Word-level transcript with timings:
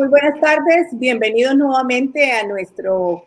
muy 0.00 0.08
buenas 0.08 0.40
tardes. 0.40 0.86
Bienvenidos 0.92 1.54
nuevamente 1.56 2.32
a 2.32 2.46
nuestro 2.46 3.26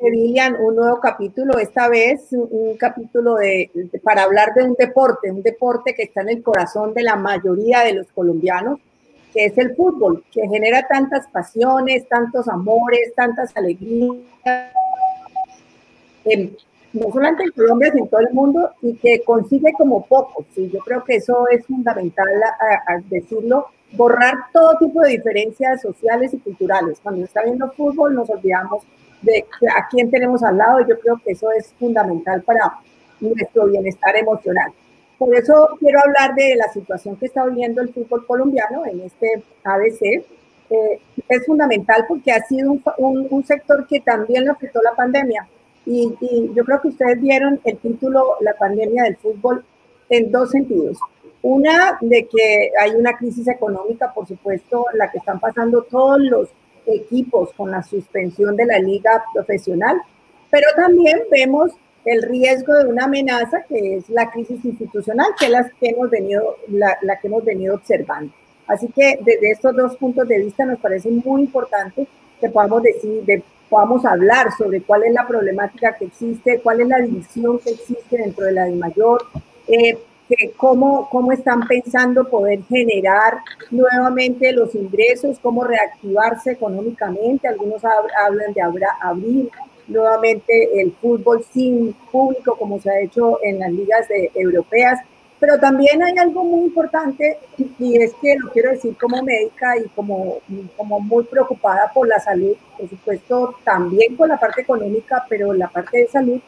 Villian, 0.00 0.56
un 0.58 0.76
nuevo 0.76 0.98
capítulo, 1.00 1.58
esta 1.58 1.90
vez 1.90 2.28
un 2.32 2.78
capítulo 2.78 3.34
de, 3.34 3.70
para 4.02 4.22
hablar 4.22 4.54
de 4.54 4.64
un 4.64 4.72
deporte, 4.72 5.30
un 5.30 5.42
deporte 5.42 5.94
que 5.94 6.04
está 6.04 6.22
en 6.22 6.30
el 6.30 6.42
corazón 6.42 6.94
de 6.94 7.02
la 7.02 7.16
mayoría 7.16 7.80
de 7.80 7.92
los 7.92 8.06
colombianos, 8.06 8.80
que 9.34 9.44
es 9.44 9.58
el 9.58 9.76
fútbol, 9.76 10.24
que 10.32 10.48
genera 10.48 10.88
tantas 10.88 11.26
pasiones, 11.26 12.08
tantos 12.08 12.48
amores, 12.48 13.12
tantas 13.14 13.54
alegrías, 13.54 14.16
no 16.94 17.12
solamente 17.12 17.44
en 17.44 17.50
Colombia, 17.50 17.90
sino 17.92 18.04
en 18.04 18.10
todo 18.10 18.20
el 18.20 18.32
mundo, 18.32 18.70
y 18.80 18.94
que 18.94 19.22
consigue 19.24 19.74
como 19.74 20.06
pocos. 20.06 20.46
Y 20.56 20.70
yo 20.70 20.78
creo 20.78 21.04
que 21.04 21.16
eso 21.16 21.46
es 21.48 21.66
fundamental 21.66 22.28
a, 22.86 22.96
decirlo, 23.10 23.66
borrar 23.92 24.34
todo 24.52 24.76
tipo 24.78 25.00
de 25.00 25.10
diferencias 25.10 25.82
sociales 25.82 26.32
y 26.34 26.38
culturales. 26.38 26.98
Cuando 27.02 27.24
está 27.24 27.42
viendo 27.42 27.70
fútbol 27.72 28.14
nos 28.14 28.30
olvidamos 28.30 28.84
de 29.22 29.44
a 29.76 29.88
quién 29.88 30.10
tenemos 30.10 30.42
al 30.42 30.58
lado 30.58 30.80
y 30.80 30.88
yo 30.88 30.98
creo 30.98 31.20
que 31.24 31.32
eso 31.32 31.50
es 31.52 31.72
fundamental 31.78 32.42
para 32.42 32.78
nuestro 33.20 33.66
bienestar 33.66 34.16
emocional. 34.16 34.72
Por 35.18 35.34
eso 35.36 35.76
quiero 35.78 36.00
hablar 36.00 36.34
de 36.34 36.56
la 36.56 36.72
situación 36.72 37.16
que 37.16 37.26
está 37.26 37.46
viviendo 37.46 37.80
el 37.80 37.92
fútbol 37.92 38.26
colombiano 38.26 38.84
en 38.86 39.00
este 39.00 39.42
ABC. 39.62 40.24
Eh, 40.70 41.00
es 41.28 41.46
fundamental 41.46 42.04
porque 42.08 42.32
ha 42.32 42.42
sido 42.42 42.72
un, 42.72 43.28
un, 43.30 43.44
sector 43.44 43.86
que 43.86 44.00
también 44.00 44.46
lo 44.46 44.52
afectó 44.52 44.80
la 44.82 44.96
pandemia. 44.96 45.46
Y, 45.86 46.12
y, 46.20 46.52
yo 46.54 46.64
creo 46.64 46.80
que 46.80 46.88
ustedes 46.88 47.20
vieron 47.20 47.60
el 47.64 47.76
título 47.78 48.36
La 48.40 48.54
pandemia 48.54 49.04
del 49.04 49.16
fútbol 49.16 49.64
en 50.12 50.30
dos 50.30 50.50
sentidos. 50.50 50.98
Una, 51.42 51.98
de 52.00 52.28
que 52.28 52.70
hay 52.78 52.90
una 52.92 53.16
crisis 53.16 53.48
económica, 53.48 54.12
por 54.14 54.28
supuesto, 54.28 54.84
la 54.94 55.10
que 55.10 55.18
están 55.18 55.40
pasando 55.40 55.82
todos 55.82 56.20
los 56.20 56.48
equipos 56.86 57.50
con 57.56 57.70
la 57.70 57.82
suspensión 57.82 58.54
de 58.56 58.66
la 58.66 58.78
liga 58.78 59.24
profesional, 59.32 60.00
pero 60.50 60.66
también 60.76 61.22
vemos 61.30 61.72
el 62.04 62.22
riesgo 62.22 62.74
de 62.74 62.88
una 62.88 63.04
amenaza 63.04 63.62
que 63.62 63.96
es 63.96 64.10
la 64.10 64.30
crisis 64.30 64.62
institucional, 64.64 65.28
que 65.38 65.46
es 65.46 65.50
la 65.50 65.70
que 65.80 65.88
hemos 65.88 66.10
venido, 66.10 66.56
la, 66.68 66.98
la 67.02 67.18
que 67.18 67.28
hemos 67.28 67.44
venido 67.44 67.74
observando. 67.74 68.32
Así 68.66 68.88
que 68.88 69.18
desde 69.24 69.50
estos 69.50 69.74
dos 69.74 69.96
puntos 69.96 70.28
de 70.28 70.38
vista 70.38 70.64
nos 70.64 70.78
parece 70.78 71.10
muy 71.10 71.42
importante 71.42 72.06
que 72.40 72.50
podamos 72.50 72.82
decir, 72.82 73.22
de, 73.24 73.42
podamos 73.70 74.04
hablar 74.04 74.48
sobre 74.58 74.82
cuál 74.82 75.04
es 75.04 75.12
la 75.12 75.26
problemática 75.26 75.96
que 75.96 76.04
existe, 76.04 76.60
cuál 76.60 76.82
es 76.82 76.88
la 76.88 76.98
división 76.98 77.58
que 77.58 77.70
existe 77.70 78.18
dentro 78.18 78.44
de 78.44 78.52
la 78.52 78.64
de 78.66 78.74
mayor, 78.74 79.24
eh, 79.68 79.98
cómo, 80.56 81.08
cómo 81.10 81.32
están 81.32 81.66
pensando 81.66 82.28
poder 82.28 82.62
generar 82.64 83.38
nuevamente 83.70 84.52
los 84.52 84.74
ingresos, 84.74 85.38
cómo 85.40 85.64
reactivarse 85.64 86.52
económicamente. 86.52 87.48
Algunos 87.48 87.82
hablan 87.84 88.52
de 88.52 88.62
abrir 88.62 89.50
nuevamente 89.88 90.80
el 90.80 90.92
fútbol 90.92 91.44
sin 91.52 91.92
público, 92.10 92.56
como 92.56 92.80
se 92.80 92.90
ha 92.90 93.00
hecho 93.00 93.38
en 93.42 93.58
las 93.58 93.72
ligas 93.72 94.06
europeas. 94.34 95.00
Pero 95.38 95.58
también 95.58 96.00
hay 96.04 96.16
algo 96.18 96.44
muy 96.44 96.66
importante 96.66 97.36
y 97.80 98.00
es 98.00 98.14
que 98.22 98.36
lo 98.38 98.50
quiero 98.52 98.70
decir 98.70 98.96
como 98.96 99.24
médica 99.24 99.76
y 99.76 99.88
como, 99.88 100.38
como 100.76 101.00
muy 101.00 101.24
preocupada 101.24 101.90
por 101.92 102.06
la 102.06 102.20
salud, 102.20 102.54
por 102.78 102.88
supuesto 102.88 103.56
también 103.64 104.14
con 104.14 104.28
la 104.28 104.38
parte 104.38 104.60
económica, 104.60 105.26
pero 105.28 105.52
la 105.52 105.66
parte 105.66 105.98
de 105.98 106.06
salud, 106.06 106.40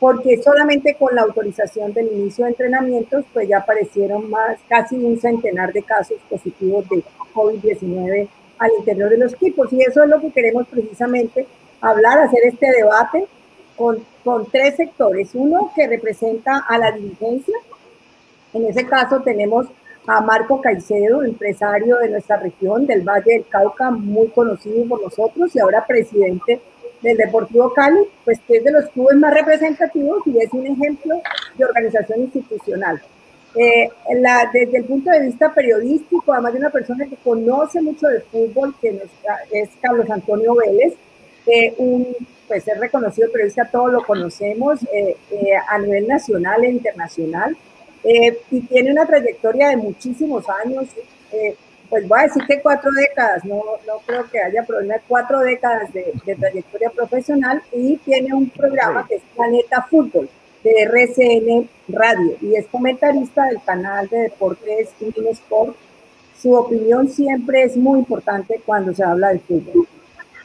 porque 0.00 0.40
solamente 0.42 0.94
con 0.94 1.14
la 1.14 1.22
autorización 1.22 1.92
del 1.92 2.12
inicio 2.12 2.44
de 2.44 2.50
entrenamientos, 2.50 3.24
pues 3.32 3.48
ya 3.48 3.58
aparecieron 3.58 4.30
más, 4.30 4.58
casi 4.68 4.96
un 4.96 5.18
centenar 5.18 5.72
de 5.72 5.82
casos 5.82 6.18
positivos 6.30 6.88
de 6.88 7.02
COVID-19 7.34 8.28
al 8.58 8.70
interior 8.78 9.10
de 9.10 9.18
los 9.18 9.32
equipos. 9.34 9.72
Y 9.72 9.82
eso 9.82 10.04
es 10.04 10.08
lo 10.08 10.20
que 10.20 10.30
queremos 10.30 10.68
precisamente 10.68 11.46
hablar, 11.80 12.18
hacer 12.18 12.40
este 12.44 12.70
debate 12.70 13.26
con, 13.76 13.98
con 14.24 14.46
tres 14.50 14.76
sectores. 14.76 15.30
Uno 15.34 15.72
que 15.74 15.88
representa 15.88 16.64
a 16.68 16.78
la 16.78 16.92
dirigencia. 16.92 17.56
En 18.52 18.66
ese 18.66 18.86
caso 18.86 19.20
tenemos 19.20 19.66
a 20.06 20.20
Marco 20.20 20.60
Caicedo, 20.60 21.22
empresario 21.22 21.98
de 21.98 22.08
nuestra 22.08 22.38
región, 22.38 22.86
del 22.86 23.02
Valle 23.02 23.32
del 23.32 23.46
Cauca, 23.46 23.90
muy 23.90 24.28
conocido 24.28 24.86
por 24.88 25.02
nosotros 25.02 25.54
y 25.54 25.58
ahora 25.58 25.84
presidente 25.86 26.60
del 27.02 27.16
Deportivo 27.16 27.72
Cali, 27.72 28.00
pues 28.24 28.40
es 28.48 28.64
de 28.64 28.72
los 28.72 28.88
clubes 28.90 29.16
más 29.16 29.32
representativos 29.34 30.22
y 30.26 30.38
es 30.38 30.52
un 30.52 30.66
ejemplo 30.66 31.20
de 31.56 31.64
organización 31.64 32.20
institucional. 32.22 33.00
Eh, 33.54 33.88
desde 34.52 34.78
el 34.78 34.84
punto 34.84 35.10
de 35.10 35.20
vista 35.20 35.52
periodístico, 35.52 36.32
además 36.32 36.52
de 36.52 36.58
una 36.58 36.70
persona 36.70 37.06
que 37.06 37.16
conoce 37.16 37.80
mucho 37.80 38.06
de 38.08 38.20
fútbol, 38.20 38.74
que 38.80 39.00
es 39.52 39.70
Carlos 39.80 40.08
Antonio 40.10 40.54
Vélez, 40.54 40.94
eh, 41.46 41.74
un, 41.78 42.06
pues 42.46 42.68
es 42.68 42.78
reconocido 42.78 43.32
periodista, 43.32 43.68
todos 43.70 43.92
lo 43.92 44.04
conocemos 44.04 44.80
eh, 44.92 45.16
a 45.66 45.78
nivel 45.78 46.06
nacional 46.06 46.64
e 46.64 46.70
internacional, 46.70 47.56
y 48.50 48.60
tiene 48.60 48.92
una 48.92 49.04
trayectoria 49.06 49.68
de 49.68 49.76
muchísimos 49.76 50.44
años 50.64 50.86
pues 51.88 52.06
voy 52.06 52.20
a 52.20 52.22
decir 52.24 52.42
que 52.46 52.60
cuatro 52.60 52.90
décadas, 52.92 53.44
no, 53.44 53.62
no 53.86 53.98
creo 54.04 54.28
que 54.30 54.40
haya 54.40 54.62
problema, 54.64 54.96
cuatro 55.06 55.40
décadas 55.40 55.92
de, 55.92 56.12
trayectoria 56.38 56.90
profesional 56.90 57.62
y 57.72 57.96
tiene 57.98 58.34
un 58.34 58.50
programa 58.50 59.06
que 59.06 59.16
es 59.16 59.22
Planeta 59.34 59.86
Fútbol 59.88 60.28
de 60.62 60.82
RCN 60.82 61.68
Radio 61.88 62.36
y 62.42 62.56
es 62.56 62.66
comentarista 62.66 63.46
del 63.46 63.62
canal 63.62 64.08
de 64.08 64.18
deportes 64.18 64.90
Sport. 65.00 65.76
Su 66.40 66.52
opinión 66.52 67.08
siempre 67.08 67.62
es 67.62 67.76
muy 67.76 68.00
importante 68.00 68.60
cuando 68.64 68.94
se 68.94 69.02
habla 69.02 69.32
de 69.32 69.40
fútbol. 69.40 69.88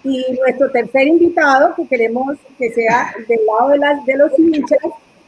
Y 0.04 0.26
nuestro 0.40 0.70
tercer 0.72 1.08
invitado, 1.08 1.76
que 1.76 1.88
queremos 1.88 2.38
que 2.58 2.72
sea 2.72 3.14
del 3.28 3.40
lado 3.46 3.70
de, 3.70 3.78
las, 3.78 4.06
de 4.06 4.18
los 4.18 4.38
hinchas, 4.38 4.80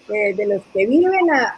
eh, 0.08 0.36
de 0.36 0.46
los 0.46 0.62
que 0.74 0.86
viven 0.86 1.26
la, 1.26 1.56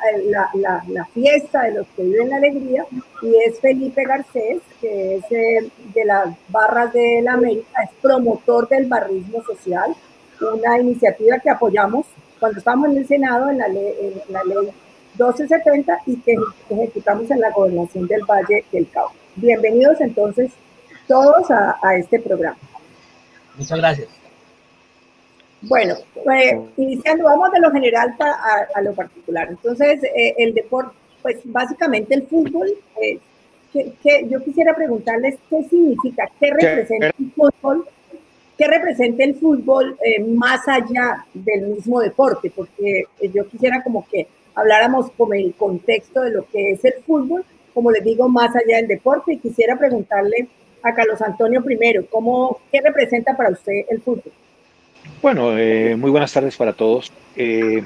la, 0.54 0.84
la, 0.88 1.06
fiesta, 1.06 1.64
de 1.64 1.72
los 1.72 1.88
que 1.96 2.04
viven 2.04 2.30
la 2.30 2.38
alegría, 2.38 2.86
y 3.22 3.36
es 3.46 3.60
Felipe 3.60 4.04
Garcés, 4.06 4.62
que 4.80 5.16
es 5.16 5.24
eh, 5.32 5.70
de 5.94 6.06
las 6.06 6.30
barras 6.48 6.94
de 6.94 7.22
la 7.24 7.34
América, 7.34 7.84
es 7.84 7.90
promotor 8.02 8.70
del 8.70 8.86
barrismo 8.86 9.44
social, 9.44 9.94
una 10.40 10.80
iniciativa 10.80 11.40
que 11.40 11.50
apoyamos 11.50 12.06
cuando 12.40 12.60
estábamos 12.60 12.92
en 12.92 12.98
el 12.98 13.08
Senado 13.08 13.50
en 13.50 13.58
la 13.58 13.68
ley, 13.68 13.94
en 14.00 14.34
la 14.34 14.44
ley 14.44 14.72
1270 15.18 16.00
y 16.06 16.18
que 16.18 16.36
ejecutamos 16.70 17.30
en 17.32 17.40
la 17.40 17.52
gobernación 17.52 18.08
del 18.08 18.22
Valle 18.24 18.64
del 18.72 18.88
Cauca. 18.90 19.14
Bienvenidos 19.36 20.00
entonces 20.00 20.52
todos 21.08 21.50
a, 21.50 21.78
a 21.82 21.96
este 21.96 22.20
programa. 22.20 22.58
Muchas 23.58 23.78
gracias. 23.80 24.27
Bueno, 25.62 25.96
pues, 26.24 26.56
iniciando, 26.78 27.26
vamos 27.26 27.52
de 27.52 27.60
lo 27.60 27.72
general 27.72 28.16
a, 28.74 28.82
lo 28.82 28.94
particular. 28.94 29.48
Entonces, 29.50 30.04
eh, 30.04 30.36
el 30.38 30.54
deporte, 30.54 30.96
pues 31.22 31.38
básicamente 31.46 32.14
el 32.14 32.28
fútbol, 32.28 32.70
eh, 33.02 33.20
que, 33.74 34.28
yo 34.30 34.44
quisiera 34.44 34.76
preguntarles 34.76 35.38
qué 35.50 35.64
significa, 35.64 36.30
qué 36.40 36.52
representa 36.52 37.08
el 37.08 37.32
fútbol, 37.32 37.88
qué 38.58 38.68
representa 38.68 39.24
el 39.24 39.36
fútbol 39.36 39.98
eh, 40.04 40.24
más 40.24 40.68
allá 40.68 41.26
del 41.34 41.68
mismo 41.68 42.00
deporte, 42.02 42.52
porque 42.56 43.06
yo 43.34 43.48
quisiera 43.48 43.84
como 43.84 44.08
que 44.08 44.28
habláramos 44.56 45.12
como 45.12 45.34
el 45.34 45.54
contexto 45.56 46.22
de 46.22 46.32
lo 46.32 46.46
que 46.48 46.72
es 46.72 46.86
el 46.86 46.96
fútbol, 47.06 47.44
como 47.74 47.92
les 47.92 48.04
digo, 48.04 48.30
más 48.30 48.56
allá 48.56 48.78
del 48.78 48.88
deporte, 48.88 49.34
y 49.34 49.38
quisiera 49.38 49.78
preguntarle 49.78 50.48
a 50.82 50.94
Carlos 50.94 51.22
Antonio 51.22 51.64
primero, 51.64 52.06
¿cómo, 52.10 52.60
¿qué 52.72 52.80
representa 52.82 53.36
para 53.36 53.52
usted 53.52 53.86
el 53.90 54.02
fútbol? 54.02 54.32
Bueno, 55.22 55.58
eh, 55.58 55.96
muy 55.96 56.12
buenas 56.12 56.32
tardes 56.32 56.56
para 56.56 56.74
todos. 56.74 57.12
Eh, 57.36 57.84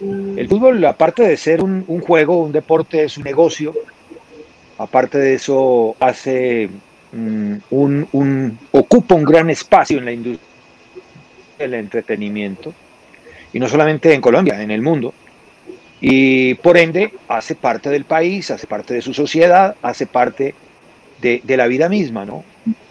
el 0.00 0.48
fútbol, 0.48 0.84
aparte 0.84 1.24
de 1.24 1.36
ser 1.36 1.62
un, 1.62 1.84
juego, 2.00 2.38
un 2.38 2.52
deporte, 2.52 3.04
es 3.04 3.18
un 3.18 3.24
negocio. 3.24 3.74
Aparte 4.78 5.18
de 5.18 5.34
eso, 5.34 5.96
hace 5.98 6.70
mm, 7.12 7.54
un, 7.70 8.58
ocupa 8.70 9.16
un 9.16 9.24
gran 9.24 9.50
espacio 9.50 9.98
en 9.98 10.04
la 10.04 10.12
industria 10.12 10.48
del 11.58 11.74
entretenimiento. 11.74 12.72
Y 13.52 13.58
no 13.58 13.68
solamente 13.68 14.14
en 14.14 14.20
Colombia, 14.20 14.62
en 14.62 14.70
el 14.70 14.80
mundo. 14.80 15.12
Y 16.00 16.54
por 16.54 16.78
ende, 16.78 17.12
hace 17.26 17.56
parte 17.56 17.90
del 17.90 18.04
país, 18.04 18.50
hace 18.52 18.68
parte 18.68 18.94
de 18.94 19.02
su 19.02 19.12
sociedad, 19.12 19.74
hace 19.82 20.06
parte 20.06 20.54
de, 21.20 21.42
de 21.42 21.56
la 21.56 21.66
vida 21.66 21.88
misma, 21.88 22.24
¿no? 22.24 22.44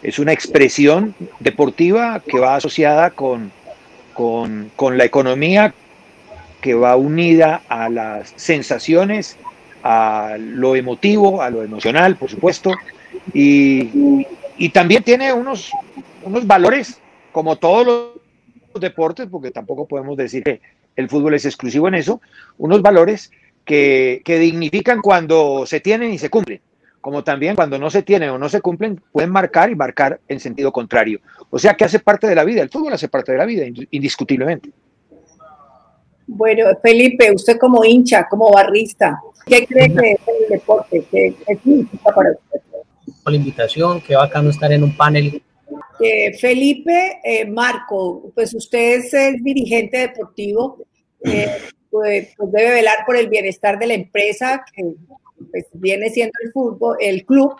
Es 0.03 0.19
una 0.19 0.33
expresión 0.33 1.15
deportiva 1.39 2.21
que 2.27 2.39
va 2.39 2.55
asociada 2.55 3.11
con 3.11 3.51
con, 4.19 4.97
la 4.97 5.05
economía 5.05 5.73
que 6.59 6.73
va 6.73 6.97
unida 6.97 7.61
a 7.69 7.87
las 7.87 8.33
sensaciones, 8.35 9.37
a 9.81 10.35
lo 10.37 10.75
emotivo, 10.75 11.41
a 11.41 11.49
lo 11.49 11.63
emocional, 11.63 12.17
por 12.17 12.29
supuesto, 12.29 12.73
y, 13.33 14.25
también 14.73 15.03
tiene 15.03 15.31
unos, 15.31 15.71
unos 16.23 16.45
valores, 16.45 16.99
como 17.31 17.55
todos 17.55 17.85
los 17.85 18.81
deportes, 18.81 19.27
porque 19.31 19.51
tampoco 19.51 19.87
podemos 19.87 20.17
decir 20.17 20.43
que 20.43 20.59
el 20.97 21.07
fútbol 21.07 21.35
es 21.35 21.45
exclusivo 21.45 21.87
en 21.87 21.95
eso, 21.95 22.19
unos 22.57 22.81
valores 22.81 23.31
que, 23.63 24.21
que 24.25 24.37
dignifican 24.37 24.99
cuando 25.01 25.65
se 25.65 25.79
tienen 25.79 26.11
y 26.11 26.17
se 26.17 26.29
cumplen. 26.29 26.59
Como 27.01 27.23
también 27.23 27.55
cuando 27.55 27.77
no 27.77 27.89
se 27.89 28.03
tienen 28.03 28.29
o 28.29 28.37
no 28.37 28.49
se 28.49 28.61
cumplen, 28.61 29.01
pueden 29.11 29.31
marcar 29.31 29.69
y 29.69 29.75
marcar 29.75 30.19
en 30.27 30.39
sentido 30.39 30.71
contrario. 30.71 31.19
O 31.49 31.57
sea 31.57 31.73
que 31.75 31.85
hace 31.85 31.99
parte 31.99 32.27
de 32.27 32.35
la 32.35 32.43
vida, 32.43 32.61
el 32.61 32.69
fútbol 32.69 32.93
hace 32.93 33.07
parte 33.07 33.31
de 33.31 33.37
la 33.37 33.45
vida, 33.45 33.65
indiscutiblemente. 33.91 34.71
Bueno, 36.27 36.65
Felipe, 36.83 37.31
usted 37.31 37.57
como 37.57 37.83
hincha, 37.83 38.27
como 38.27 38.51
barrista, 38.51 39.19
¿qué 39.47 39.65
cree 39.65 39.93
que 39.93 40.11
es 40.11 40.19
el 40.27 40.49
deporte? 40.49 41.03
¿Qué, 41.09 41.35
significa 41.63 42.13
para 42.13 42.31
usted? 42.31 42.61
Por 43.23 43.31
la 43.31 43.37
invitación, 43.37 44.01
qué 44.01 44.15
bacano 44.15 44.51
estar 44.51 44.71
en 44.71 44.83
un 44.83 44.95
panel. 44.95 45.41
Eh, 45.99 46.37
Felipe 46.37 47.19
eh, 47.23 47.45
Marco, 47.45 48.31
pues 48.35 48.53
usted 48.53 48.99
es 48.99 49.13
el 49.13 49.43
dirigente 49.43 49.97
deportivo, 49.97 50.77
eh, 51.23 51.57
pues, 51.89 52.29
pues, 52.37 52.51
debe 52.51 52.71
velar 52.71 52.97
por 53.05 53.17
el 53.17 53.27
bienestar 53.27 53.79
de 53.79 53.87
la 53.87 53.95
empresa, 53.95 54.63
que 54.73 54.83
pues, 55.51 55.65
viene 55.73 56.09
siendo 56.09 56.33
el 56.43 56.51
fútbol, 56.51 56.97
el 56.99 57.25
club, 57.25 57.53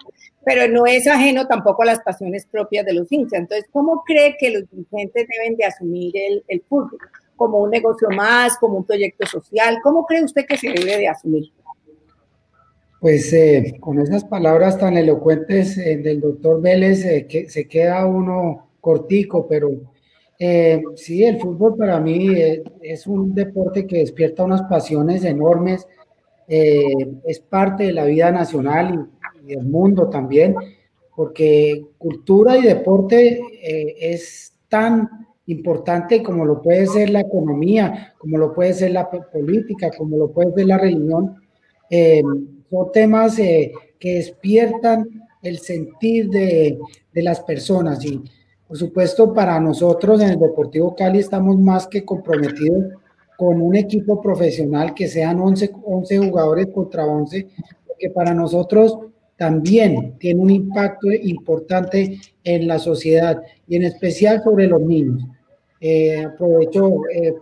pero 0.45 0.71
no 0.71 0.85
es 0.85 1.07
ajeno 1.07 1.47
tampoco 1.47 1.83
a 1.83 1.87
las 1.87 1.99
pasiones 1.99 2.45
propias 2.45 2.85
de 2.85 2.93
los 2.93 3.11
hinchas. 3.11 3.39
Entonces, 3.39 3.69
¿cómo 3.71 4.03
cree 4.05 4.35
que 4.39 4.51
los 4.51 4.69
dirigentes 4.71 5.27
deben 5.27 5.57
de 5.57 5.65
asumir 5.65 6.11
el, 6.15 6.43
el 6.47 6.61
fútbol? 6.67 6.99
¿Como 7.35 7.59
un 7.59 7.69
negocio 7.69 8.09
más, 8.09 8.57
como 8.57 8.77
un 8.77 8.83
proyecto 8.85 9.25
social? 9.25 9.79
¿Cómo 9.81 10.05
cree 10.05 10.23
usted 10.23 10.45
que 10.45 10.57
se 10.57 10.69
debe 10.69 10.97
de 10.97 11.07
asumir? 11.07 11.51
Pues 12.99 13.31
eh, 13.31 13.77
con 13.79 13.99
esas 13.99 14.25
palabras 14.25 14.77
tan 14.77 14.97
elocuentes 14.97 15.77
eh, 15.77 15.97
del 15.97 16.19
doctor 16.19 16.61
Vélez, 16.61 17.05
eh, 17.05 17.27
que 17.27 17.49
se 17.49 17.65
queda 17.65 18.05
uno 18.05 18.71
cortico, 18.81 19.47
pero 19.47 19.71
sí, 20.95 21.23
el 21.23 21.39
fútbol 21.39 21.75
para 21.75 21.99
mí 21.99 22.29
es 22.81 23.07
un 23.07 23.35
deporte 23.35 23.85
que 23.85 23.97
despierta 23.97 24.45
unas 24.45 24.61
pasiones 24.63 25.25
enormes, 25.25 25.85
es 26.49 27.39
parte 27.39 27.85
de 27.85 27.93
la 27.93 28.05
vida 28.05 28.31
nacional 28.31 29.07
y, 29.43 29.53
del 29.53 29.65
mundo 29.65 30.09
también, 30.09 30.55
porque 31.15 31.85
cultura 31.97 32.57
y 32.57 32.63
deporte 32.63 33.41
es 33.61 34.53
tan 34.67 35.09
importante 35.47 36.21
como 36.21 36.45
lo 36.45 36.61
puede 36.61 36.85
ser 36.85 37.09
la 37.09 37.21
economía, 37.21 38.13
como 38.17 38.37
lo 38.37 38.53
puede 38.53 38.73
ser 38.73 38.91
la 38.91 39.09
política, 39.09 39.89
como 39.97 40.17
lo 40.17 40.31
puede 40.31 40.53
ser 40.53 40.67
la 40.67 40.77
religión. 40.77 41.35
Son 42.69 42.91
temas 42.91 43.39
eh, 43.39 43.71
que 43.99 44.15
despiertan 44.15 45.07
el 45.41 45.57
sentir 45.59 46.29
de, 46.29 46.77
de, 47.11 47.23
las 47.23 47.39
personas 47.39 48.03
y 48.05 48.21
por 48.67 48.77
supuesto 48.77 49.33
para 49.33 49.59
nosotros 49.59 50.21
en 50.21 50.31
el 50.31 50.39
Deportivo 50.39 50.95
Cali 50.95 51.19
estamos 51.19 51.57
más 51.57 51.87
que 51.87 52.05
comprometidos 52.05 52.93
con 53.39 53.61
un 53.61 53.73
equipo 53.73 54.21
profesional 54.21 54.93
que 54.93 55.07
sean 55.07 55.39
11, 55.39 55.71
11 55.85 56.17
jugadores 56.17 56.67
contra 56.73 57.05
11, 57.05 57.47
porque 57.87 58.09
para 58.09 58.33
nosotros 58.33 58.99
también 59.37 60.17
tiene 60.19 60.41
un 60.41 60.49
impacto 60.49 61.09
importante 61.09 62.19
en 62.43 62.67
la 62.67 62.77
sociedad 62.79 63.41
y 63.65 63.77
en 63.77 63.83
especial 63.83 64.43
sobre 64.43 64.67
los 64.67 64.81
niños. 64.81 65.23
Eh, 65.79 66.21
aprovecho 66.25 67.03
eh, 67.15 67.33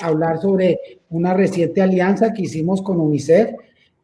hablar 0.00 0.40
sobre 0.40 0.78
una 1.10 1.34
reciente 1.34 1.82
alianza 1.82 2.32
que 2.32 2.42
hicimos 2.42 2.80
con 2.80 3.00
UNICEF, 3.00 3.50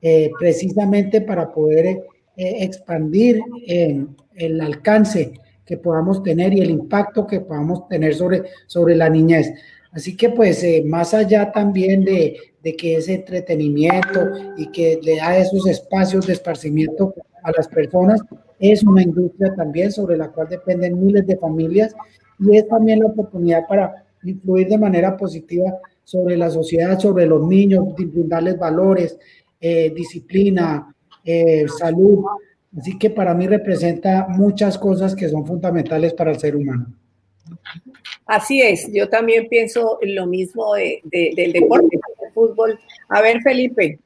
eh, 0.01 0.29
precisamente 0.41 1.21
para 1.21 1.53
poder 1.53 1.87
eh, 1.87 2.03
expandir 2.37 3.41
el 3.65 4.61
alcance 4.61 5.35
que 5.65 5.77
podamos 5.77 6.25
tener 6.25 6.53
y 6.53 6.63
el 6.63 6.71
impacto 6.71 7.29
que 7.29 7.39
podamos 7.43 7.87
tener 7.87 8.13
sobre, 8.17 8.43
sobre 8.67 8.97
la 8.97 9.09
niñez. 9.09 9.53
Así 9.93 10.17
que 10.17 10.31
pues 10.31 10.63
eh, 10.65 10.83
más 10.87 11.13
allá 11.13 11.53
también 11.53 12.05
de, 12.05 12.37
que 12.79 12.97
ese 12.97 13.15
entretenimiento 13.15 14.31
y 14.57 14.69
que 14.69 14.99
le 15.03 15.17
da 15.17 15.37
esos 15.37 15.67
espacios 15.67 16.27
de 16.27 16.33
esparcimiento 16.33 17.15
a 17.43 17.51
las 17.53 17.69
personas, 17.69 18.21
es 18.59 18.83
una 18.85 19.03
industria 19.03 19.55
también 19.55 19.93
sobre 19.93 20.17
la 20.17 20.29
cual 20.29 20.49
dependen 20.49 21.05
miles 21.05 21.27
de 21.27 21.37
familias 21.37 21.95
y 22.39 22.57
es 22.57 22.67
también 22.69 23.01
la 23.01 23.07
oportunidad 23.07 23.67
para 23.69 24.05
influir 24.23 24.69
de 24.69 24.79
manera 24.79 25.17
positiva 25.17 25.79
sobre 26.05 26.37
la 26.37 26.51
sociedad, 26.51 26.99
sobre 26.99 27.27
los 27.27 27.47
niños, 27.47 27.95
brindarles 27.97 28.59
valores, 28.59 29.19
eh, 29.61 29.93
disciplina, 29.95 30.95
eh, 31.25 31.67
salud. 31.69 32.25
Así 32.79 32.99
que 32.99 33.11
para 33.11 33.35
mí 33.35 33.47
representa 33.47 34.27
muchas 34.29 34.79
cosas 34.79 35.15
que 35.15 35.29
son 35.29 35.47
fundamentales 35.47 36.15
para 36.15 36.31
el 36.31 36.39
ser 36.39 36.57
humano. 36.57 36.87
Así 38.27 38.63
es, 38.63 38.89
yo 38.93 39.09
también 39.09 39.49
pienso 39.49 39.99
lo 40.03 40.27
mismo 40.27 40.75
del 40.75 41.53
deporte, 41.53 41.89
del 42.21 42.33
fútbol. 42.33 42.79
A 43.09 43.21
ver, 43.21 43.41
Felipe. 43.43 43.99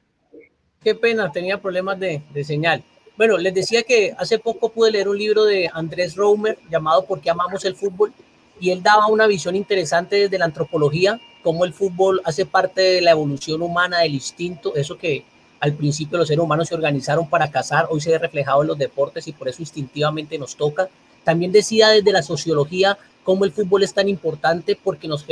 Qué 0.83 0.95
pena, 0.95 1.31
tenía 1.31 1.61
problemas 1.61 1.99
de, 1.99 2.21
de, 2.33 2.43
señal. 2.43 2.83
Bueno, 3.15 3.37
les 3.37 3.53
decía 3.53 3.83
que 3.83 4.13
hace 4.17 4.39
poco 4.39 4.69
pude 4.69 4.91
leer 4.91 5.07
un 5.07 5.17
libro 5.17 5.45
de 5.45 5.69
Andrés 5.73 6.15
Romer 6.15 6.57
llamado 6.69 7.05
¿Por 7.05 7.19
qué 7.19 7.29
amamos 7.29 7.65
el 7.65 7.75
fútbol? 7.75 8.13
Y 8.59 8.71
él 8.71 8.81
daba 8.81 9.07
una 9.07 9.27
visión 9.27 9.55
interesante 9.55 10.15
desde 10.15 10.37
la 10.37 10.45
antropología, 10.45 11.19
cómo 11.43 11.65
el 11.65 11.73
fútbol 11.73 12.21
hace 12.25 12.45
parte 12.45 12.81
de 12.81 13.01
la 13.01 13.11
evolución 13.11 13.61
humana, 13.61 13.99
del 13.99 14.15
instinto, 14.15 14.75
eso 14.75 14.97
que 14.97 15.23
al 15.59 15.73
principio 15.73 16.17
los 16.17 16.27
seres 16.27 16.43
humanos 16.43 16.67
se 16.67 16.75
organizaron 16.75 17.29
para 17.29 17.49
cazar, 17.49 17.87
hoy 17.89 18.01
se 18.01 18.11
ve 18.11 18.17
reflejado 18.19 18.61
en 18.61 18.67
los 18.67 18.77
deportes 18.77 19.27
y 19.27 19.31
por 19.31 19.47
eso 19.47 19.61
instintivamente 19.61 20.37
nos 20.37 20.55
toca. 20.55 20.89
También 21.23 21.51
decía 21.51 21.89
desde 21.89 22.11
la 22.11 22.21
sociología 22.21 22.97
cómo 23.27 23.43
el 23.43 23.51
fútbol 23.51 23.83
es 23.83 23.93
tan 23.93 24.07
importante 24.07 24.79
porque 24.81 25.05
nos 25.05 25.25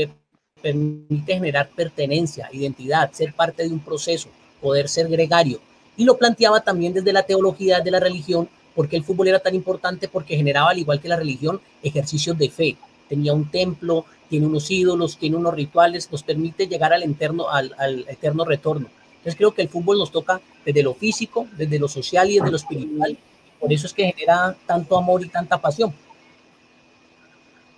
permite 0.62 1.34
generar 1.34 1.70
pertenencia, 1.74 2.50
identidad, 2.52 3.10
ser 3.14 3.34
parte 3.34 3.64
de 3.64 3.70
un 3.70 3.80
proceso, 3.80 4.28
poder 4.62 4.90
ser 4.90 5.08
gregario. 5.08 5.62
Y 5.96 6.04
lo 6.04 6.18
planteaba 6.18 6.60
también 6.60 6.92
desde 6.94 7.14
la 7.14 7.24
teología 7.24 7.80
de 7.80 7.92
la 7.92 8.02
religión, 8.02 8.50
porque 8.76 8.98
el 8.98 9.06
fútbol 9.06 9.30
era 9.30 9.40
tan 9.40 9.56
importante 9.56 10.10
porque 10.10 10.36
generaba, 10.36 10.72
al 10.72 10.80
igual 10.80 11.00
que 11.00 11.08
la 11.08 11.16
religión, 11.16 11.62
ejercicios 11.82 12.38
de 12.38 12.50
fe. 12.50 12.76
Tenía 13.08 13.34
un 13.34 13.50
templo, 13.50 14.04
tiene 14.30 14.46
unos 14.46 14.70
ídolos, 14.70 15.18
tiene 15.18 15.38
unos 15.38 15.54
rituales, 15.54 16.12
nos 16.12 16.22
permite 16.22 16.68
llegar 16.68 16.92
al, 16.92 17.06
interno, 17.06 17.48
al, 17.50 18.06
eterno 18.10 18.44
retorno. 18.44 18.90
Entonces 19.20 19.38
creo 19.38 19.54
que 19.54 19.62
el 19.62 19.70
fútbol 19.70 20.00
nos 20.00 20.12
toca 20.12 20.42
desde 20.66 20.84
lo 20.84 20.96
físico, 20.96 21.48
desde 21.56 21.80
lo 21.80 21.88
social 21.88 22.30
y 22.30 22.40
desde 22.40 22.52
lo 22.52 22.58
espiritual. 22.58 23.18
Por 23.58 23.72
eso 23.72 23.88
es 23.88 23.94
que 23.94 24.12
genera 24.12 24.54
tanto 24.66 24.98
amor 24.98 25.24
y 25.24 25.30
tanta 25.30 25.62
pasión. 25.62 25.94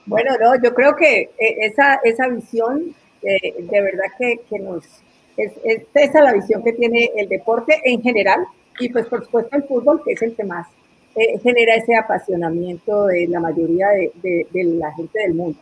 Bueno, 0.07 0.31
no, 0.39 0.61
yo 0.61 0.73
creo 0.73 0.95
que 0.95 1.29
eh, 1.37 1.57
esa, 1.59 1.95
esa 2.03 2.27
visión 2.27 2.95
eh, 3.21 3.55
de 3.59 3.81
verdad 3.81 4.05
que, 4.17 4.39
que 4.49 4.59
nos... 4.59 4.83
Es, 5.35 5.51
es, 5.63 5.83
esa 5.93 6.21
la 6.21 6.33
visión 6.33 6.63
que 6.63 6.73
tiene 6.73 7.11
el 7.15 7.29
deporte 7.29 7.79
en 7.83 8.01
general 8.01 8.39
y 8.79 8.89
pues 8.89 9.05
por 9.05 9.23
supuesto 9.23 9.55
el 9.55 9.63
fútbol, 9.63 10.01
que 10.03 10.13
es 10.13 10.21
el 10.23 10.35
que 10.35 10.43
más 10.43 10.67
eh, 11.15 11.37
genera 11.39 11.75
ese 11.75 11.95
apasionamiento 11.95 13.05
de 13.05 13.27
la 13.27 13.39
mayoría 13.39 13.89
de, 13.89 14.11
de, 14.51 14.63
la 14.63 14.91
gente 14.93 15.19
del 15.19 15.35
mundo. 15.35 15.59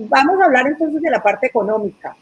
vamos 0.00 0.40
a 0.40 0.44
hablar 0.44 0.66
entonces 0.66 1.00
de 1.00 1.10
la 1.10 1.22
parte 1.22 1.46
económica. 1.46 2.14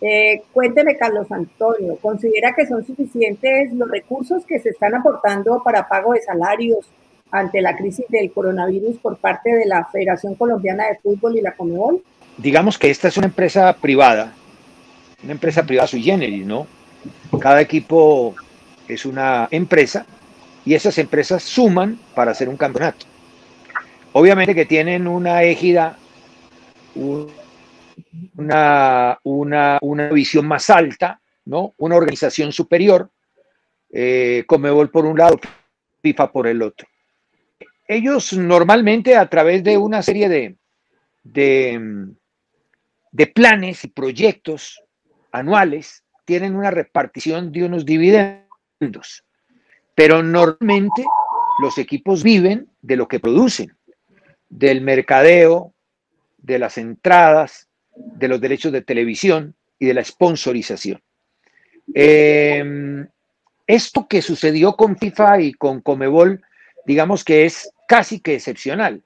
Eh, 0.00 0.42
cuénteme, 0.52 0.96
Carlos 0.96 1.30
Antonio, 1.30 1.96
¿considera 2.00 2.54
que 2.54 2.66
son 2.66 2.84
suficientes 2.84 3.72
los 3.72 3.90
recursos 3.90 4.44
que 4.44 4.60
se 4.60 4.70
están 4.70 4.94
aportando 4.94 5.62
para 5.64 5.88
pago 5.88 6.12
de 6.12 6.20
salarios 6.20 6.86
ante 7.30 7.60
la 7.60 7.76
crisis 7.76 8.06
del 8.08 8.32
coronavirus 8.32 8.98
por 8.98 9.18
parte 9.18 9.54
de 9.54 9.66
la 9.66 9.84
Federación 9.86 10.34
Colombiana 10.34 10.86
de 10.86 10.98
Fútbol 10.98 11.36
y 11.36 11.42
la 11.42 11.52
Comebol? 11.52 12.02
Digamos 12.36 12.78
que 12.78 12.90
esta 12.90 13.08
es 13.08 13.16
una 13.16 13.26
empresa 13.26 13.72
privada, 13.74 14.32
una 15.22 15.32
empresa 15.32 15.64
privada 15.64 15.88
sui 15.88 16.02
generis, 16.02 16.46
¿no? 16.46 16.66
Cada 17.40 17.60
equipo 17.60 18.34
es 18.86 19.04
una 19.04 19.48
empresa 19.50 20.06
y 20.64 20.74
esas 20.74 20.98
empresas 20.98 21.42
suman 21.42 21.98
para 22.14 22.30
hacer 22.30 22.48
un 22.48 22.56
campeonato. 22.56 23.06
Obviamente 24.12 24.54
que 24.54 24.66
tienen 24.66 25.06
una 25.06 25.42
égida, 25.42 25.98
un, 26.94 27.28
una, 28.36 29.18
una, 29.22 29.78
una 29.82 30.08
visión 30.10 30.46
más 30.46 30.70
alta, 30.70 31.20
¿no? 31.44 31.74
Una 31.78 31.96
organización 31.96 32.52
superior, 32.52 33.10
eh, 33.90 34.44
Comebol 34.46 34.90
por 34.90 35.04
un 35.04 35.18
lado, 35.18 35.38
FIFA 36.02 36.32
por 36.32 36.46
el 36.46 36.62
otro. 36.62 36.86
Ellos 37.88 38.34
normalmente 38.34 39.16
a 39.16 39.30
través 39.30 39.64
de 39.64 39.78
una 39.78 40.02
serie 40.02 40.28
de, 40.28 40.56
de, 41.24 43.26
planes 43.34 43.82
y 43.84 43.88
proyectos 43.88 44.82
anuales 45.32 46.04
tienen 46.26 46.54
una 46.54 46.70
repartición 46.70 47.50
de 47.50 47.64
unos 47.64 47.86
dividendos, 47.86 49.24
pero 49.94 50.22
normalmente 50.22 51.02
los 51.62 51.78
equipos 51.78 52.22
viven 52.22 52.68
de 52.82 52.96
lo 52.96 53.08
que 53.08 53.20
producen, 53.20 53.74
del 54.50 54.82
mercadeo, 54.82 55.72
de 56.36 56.58
las 56.58 56.76
entradas, 56.76 57.68
de 57.94 58.28
los 58.28 58.38
derechos 58.38 58.70
de 58.70 58.82
televisión 58.82 59.56
y 59.78 59.86
de 59.86 59.94
la 59.94 60.04
sponsorización. 60.04 61.00
Eh, 61.94 62.62
esto 63.66 64.06
que 64.06 64.20
sucedió 64.20 64.76
con 64.76 64.98
FIFA 64.98 65.40
y 65.40 65.54
con 65.54 65.80
Comebol, 65.80 66.42
digamos 66.86 67.24
que 67.24 67.46
es 67.46 67.70
casi 67.88 68.20
que 68.20 68.34
excepcional, 68.34 69.02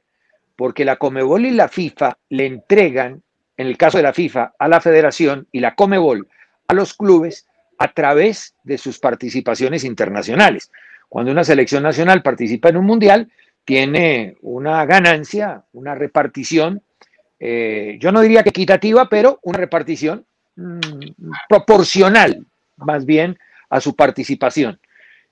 porque 0.56 0.84
la 0.84 0.96
Comebol 0.96 1.46
y 1.46 1.52
la 1.52 1.68
FIFA 1.68 2.18
le 2.28 2.44
entregan, 2.44 3.22
en 3.56 3.66
el 3.66 3.78
caso 3.78 3.96
de 3.96 4.02
la 4.02 4.12
FIFA, 4.12 4.52
a 4.58 4.68
la 4.68 4.82
federación 4.82 5.46
y 5.52 5.60
la 5.60 5.74
Comebol 5.74 6.28
a 6.68 6.74
los 6.74 6.94
clubes 6.94 7.46
a 7.78 7.92
través 7.92 8.54
de 8.64 8.76
sus 8.76 8.98
participaciones 8.98 9.84
internacionales. 9.84 10.70
Cuando 11.08 11.32
una 11.32 11.44
selección 11.44 11.82
nacional 11.82 12.22
participa 12.22 12.68
en 12.68 12.76
un 12.76 12.86
mundial, 12.86 13.30
tiene 13.64 14.36
una 14.40 14.84
ganancia, 14.84 15.64
una 15.72 15.94
repartición, 15.94 16.82
eh, 17.38 17.96
yo 18.00 18.12
no 18.12 18.20
diría 18.20 18.42
que 18.42 18.50
equitativa, 18.50 19.08
pero 19.08 19.38
una 19.42 19.58
repartición 19.58 20.24
mm, 20.56 20.80
proporcional, 21.48 22.46
más 22.76 23.06
bien, 23.06 23.38
a 23.70 23.80
su 23.80 23.94
participación. 23.94 24.80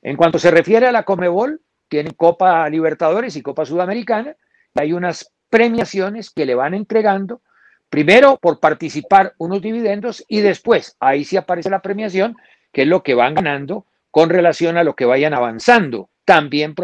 En 0.02 0.16
cuanto 0.16 0.38
se 0.38 0.50
refiere 0.50 0.86
a 0.86 0.92
la 0.92 1.02
Comebol, 1.02 1.60
tiene 1.90 2.12
Copa 2.12 2.66
Libertadores 2.70 3.36
y 3.36 3.42
Copa 3.42 3.66
Sudamericana, 3.66 4.36
hay 4.74 4.92
unas 4.94 5.34
premiaciones 5.50 6.30
que 6.30 6.46
le 6.46 6.54
van 6.54 6.72
entregando, 6.72 7.42
primero 7.90 8.38
por 8.38 8.60
participar 8.60 9.34
unos 9.38 9.60
dividendos 9.60 10.24
y 10.28 10.40
después, 10.40 10.96
ahí 11.00 11.24
sí 11.24 11.36
aparece 11.36 11.68
la 11.68 11.82
premiación, 11.82 12.36
que 12.72 12.82
es 12.82 12.88
lo 12.88 13.02
que 13.02 13.14
van 13.14 13.34
ganando 13.34 13.86
con 14.12 14.30
relación 14.30 14.78
a 14.78 14.84
lo 14.84 14.94
que 14.94 15.04
vayan 15.04 15.34
avanzando, 15.34 16.08
también 16.24 16.76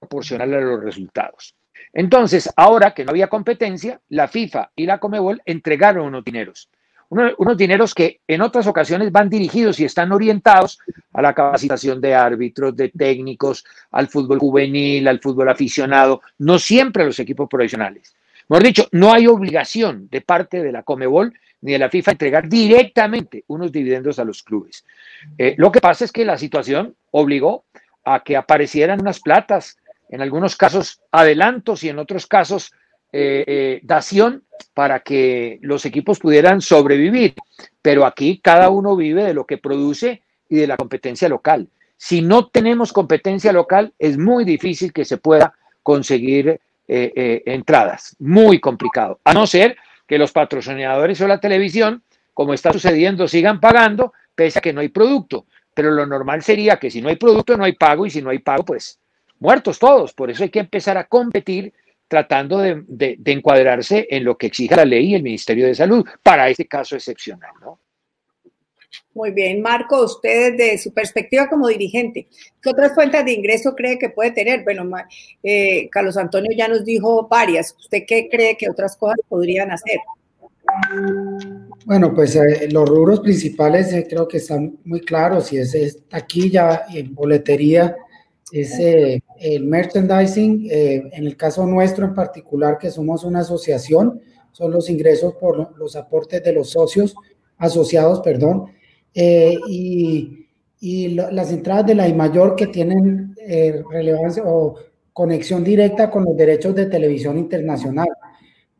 proporcional 0.00 0.54
a 0.54 0.60
los 0.60 0.82
resultados. 0.82 1.54
Entonces, 1.92 2.50
ahora 2.56 2.94
que 2.94 3.04
no 3.04 3.10
había 3.10 3.28
competencia, 3.28 4.00
la 4.08 4.28
FIFA 4.28 4.70
y 4.74 4.86
la 4.86 4.98
Comebol 4.98 5.42
entregaron 5.44 6.06
unos 6.06 6.24
dineros 6.24 6.70
unos 7.10 7.56
dineros 7.56 7.92
que 7.92 8.20
en 8.26 8.40
otras 8.40 8.66
ocasiones 8.68 9.10
van 9.10 9.28
dirigidos 9.28 9.80
y 9.80 9.84
están 9.84 10.12
orientados 10.12 10.78
a 11.12 11.20
la 11.20 11.34
capacitación 11.34 12.00
de 12.00 12.14
árbitros, 12.14 12.76
de 12.76 12.88
técnicos, 12.88 13.64
al 13.90 14.06
fútbol 14.06 14.38
juvenil, 14.38 15.08
al 15.08 15.20
fútbol 15.20 15.48
aficionado, 15.48 16.22
no 16.38 16.58
siempre 16.58 17.02
a 17.02 17.06
los 17.06 17.18
equipos 17.18 17.48
profesionales. 17.48 18.14
Mejor 18.48 18.64
dicho, 18.64 18.88
no 18.92 19.12
hay 19.12 19.26
obligación 19.26 20.08
de 20.10 20.20
parte 20.20 20.62
de 20.62 20.72
la 20.72 20.82
Comebol 20.82 21.32
ni 21.62 21.72
de 21.72 21.78
la 21.78 21.90
FIFA 21.90 22.12
entregar 22.12 22.48
directamente 22.48 23.44
unos 23.48 23.70
dividendos 23.70 24.18
a 24.18 24.24
los 24.24 24.42
clubes. 24.42 24.84
Eh, 25.36 25.54
lo 25.58 25.70
que 25.70 25.80
pasa 25.80 26.04
es 26.04 26.12
que 26.12 26.24
la 26.24 26.38
situación 26.38 26.94
obligó 27.10 27.64
a 28.04 28.22
que 28.22 28.36
aparecieran 28.36 29.00
unas 29.00 29.20
platas, 29.20 29.76
en 30.08 30.20
algunos 30.20 30.56
casos 30.56 31.00
adelantos 31.12 31.84
y 31.84 31.88
en 31.88 31.98
otros 31.98 32.26
casos 32.26 32.72
eh, 33.12 33.44
eh, 33.46 33.80
dación 33.82 34.44
para 34.74 35.00
que 35.00 35.58
los 35.62 35.84
equipos 35.84 36.18
pudieran 36.18 36.60
sobrevivir. 36.60 37.34
Pero 37.82 38.06
aquí 38.06 38.40
cada 38.42 38.70
uno 38.70 38.96
vive 38.96 39.24
de 39.24 39.34
lo 39.34 39.46
que 39.46 39.58
produce 39.58 40.22
y 40.48 40.56
de 40.56 40.66
la 40.66 40.76
competencia 40.76 41.28
local. 41.28 41.68
Si 41.96 42.22
no 42.22 42.46
tenemos 42.46 42.92
competencia 42.92 43.52
local, 43.52 43.92
es 43.98 44.16
muy 44.16 44.44
difícil 44.44 44.92
que 44.92 45.04
se 45.04 45.18
pueda 45.18 45.54
conseguir 45.82 46.60
eh, 46.88 47.42
entradas. 47.46 48.16
Muy 48.18 48.58
complicado. 48.58 49.20
A 49.24 49.34
no 49.34 49.46
ser 49.46 49.76
que 50.06 50.18
los 50.18 50.32
patrocinadores 50.32 51.20
o 51.20 51.28
la 51.28 51.40
televisión, 51.40 52.02
como 52.34 52.54
está 52.54 52.72
sucediendo, 52.72 53.28
sigan 53.28 53.60
pagando, 53.60 54.12
pese 54.34 54.58
a 54.58 54.62
que 54.62 54.72
no 54.72 54.80
hay 54.80 54.88
producto. 54.88 55.46
Pero 55.74 55.90
lo 55.90 56.06
normal 56.06 56.42
sería 56.42 56.78
que 56.78 56.90
si 56.90 57.00
no 57.00 57.08
hay 57.08 57.16
producto, 57.16 57.56
no 57.56 57.64
hay 57.64 57.72
pago, 57.72 58.06
y 58.06 58.10
si 58.10 58.22
no 58.22 58.30
hay 58.30 58.38
pago, 58.38 58.64
pues 58.64 58.98
muertos 59.40 59.78
todos. 59.78 60.12
Por 60.12 60.30
eso 60.30 60.44
hay 60.44 60.50
que 60.50 60.60
empezar 60.60 60.96
a 60.96 61.04
competir 61.04 61.72
tratando 62.10 62.58
de, 62.58 63.16
encuadrarse 63.24 64.08
en 64.10 64.24
lo 64.24 64.36
que 64.36 64.48
exige 64.48 64.74
la 64.74 64.84
ley 64.84 65.12
y 65.12 65.14
el 65.14 65.22
Ministerio 65.22 65.64
de 65.64 65.76
Salud 65.76 66.04
para 66.24 66.50
este 66.50 66.66
caso 66.66 66.96
excepcional, 66.96 67.52
¿no? 67.60 67.78
Muy 69.14 69.30
bien, 69.30 69.62
Marco, 69.62 70.02
usted 70.02 70.56
desde 70.56 70.78
su 70.78 70.92
perspectiva 70.92 71.48
como 71.48 71.68
dirigente, 71.68 72.26
¿qué 72.60 72.70
otras 72.70 72.94
fuentes 72.94 73.24
de 73.24 73.32
ingreso 73.32 73.76
cree 73.76 73.96
que 73.96 74.10
puede 74.10 74.32
tener? 74.32 74.64
Bueno, 74.64 74.90
eh, 75.44 75.88
Carlos 75.88 76.16
Antonio 76.16 76.50
ya 76.56 76.66
nos 76.66 76.84
dijo 76.84 77.28
varias. 77.28 77.76
¿Usted 77.78 78.02
qué 78.04 78.28
cree 78.28 78.56
que 78.56 78.68
otras 78.68 78.96
cosas 78.96 79.18
podrían 79.28 79.70
hacer? 79.70 80.00
Bueno, 81.86 82.12
pues 82.12 82.34
eh, 82.34 82.68
los 82.72 82.88
rubros 82.88 83.20
principales 83.20 83.92
eh, 83.92 84.06
creo 84.10 84.26
que 84.26 84.38
están 84.38 84.78
muy 84.84 85.00
claros 85.02 85.52
y 85.52 85.58
es, 85.58 85.74
es 85.76 86.08
taquilla, 86.08 86.86
en 86.92 87.14
boletería, 87.14 87.96
es 88.52 88.78
eh, 88.78 89.22
el 89.38 89.64
merchandising, 89.64 90.68
eh, 90.70 91.10
en 91.12 91.26
el 91.26 91.36
caso 91.36 91.66
nuestro 91.66 92.04
en 92.06 92.14
particular, 92.14 92.78
que 92.78 92.90
somos 92.90 93.24
una 93.24 93.40
asociación, 93.40 94.20
son 94.52 94.72
los 94.72 94.90
ingresos 94.90 95.34
por 95.34 95.78
los 95.78 95.96
aportes 95.96 96.42
de 96.42 96.52
los 96.52 96.70
socios, 96.70 97.14
asociados, 97.58 98.20
perdón, 98.20 98.66
eh, 99.14 99.56
y, 99.68 100.46
y 100.80 101.08
las 101.10 101.52
entradas 101.52 101.86
de 101.86 101.94
la 101.94 102.08
I 102.08 102.14
mayor 102.14 102.56
que 102.56 102.66
tienen 102.66 103.34
relevancia 103.90 104.42
o 104.46 104.76
conexión 105.12 105.62
directa 105.64 106.10
con 106.10 106.24
los 106.24 106.36
derechos 106.36 106.74
de 106.74 106.86
televisión 106.86 107.36
internacional, 107.38 108.08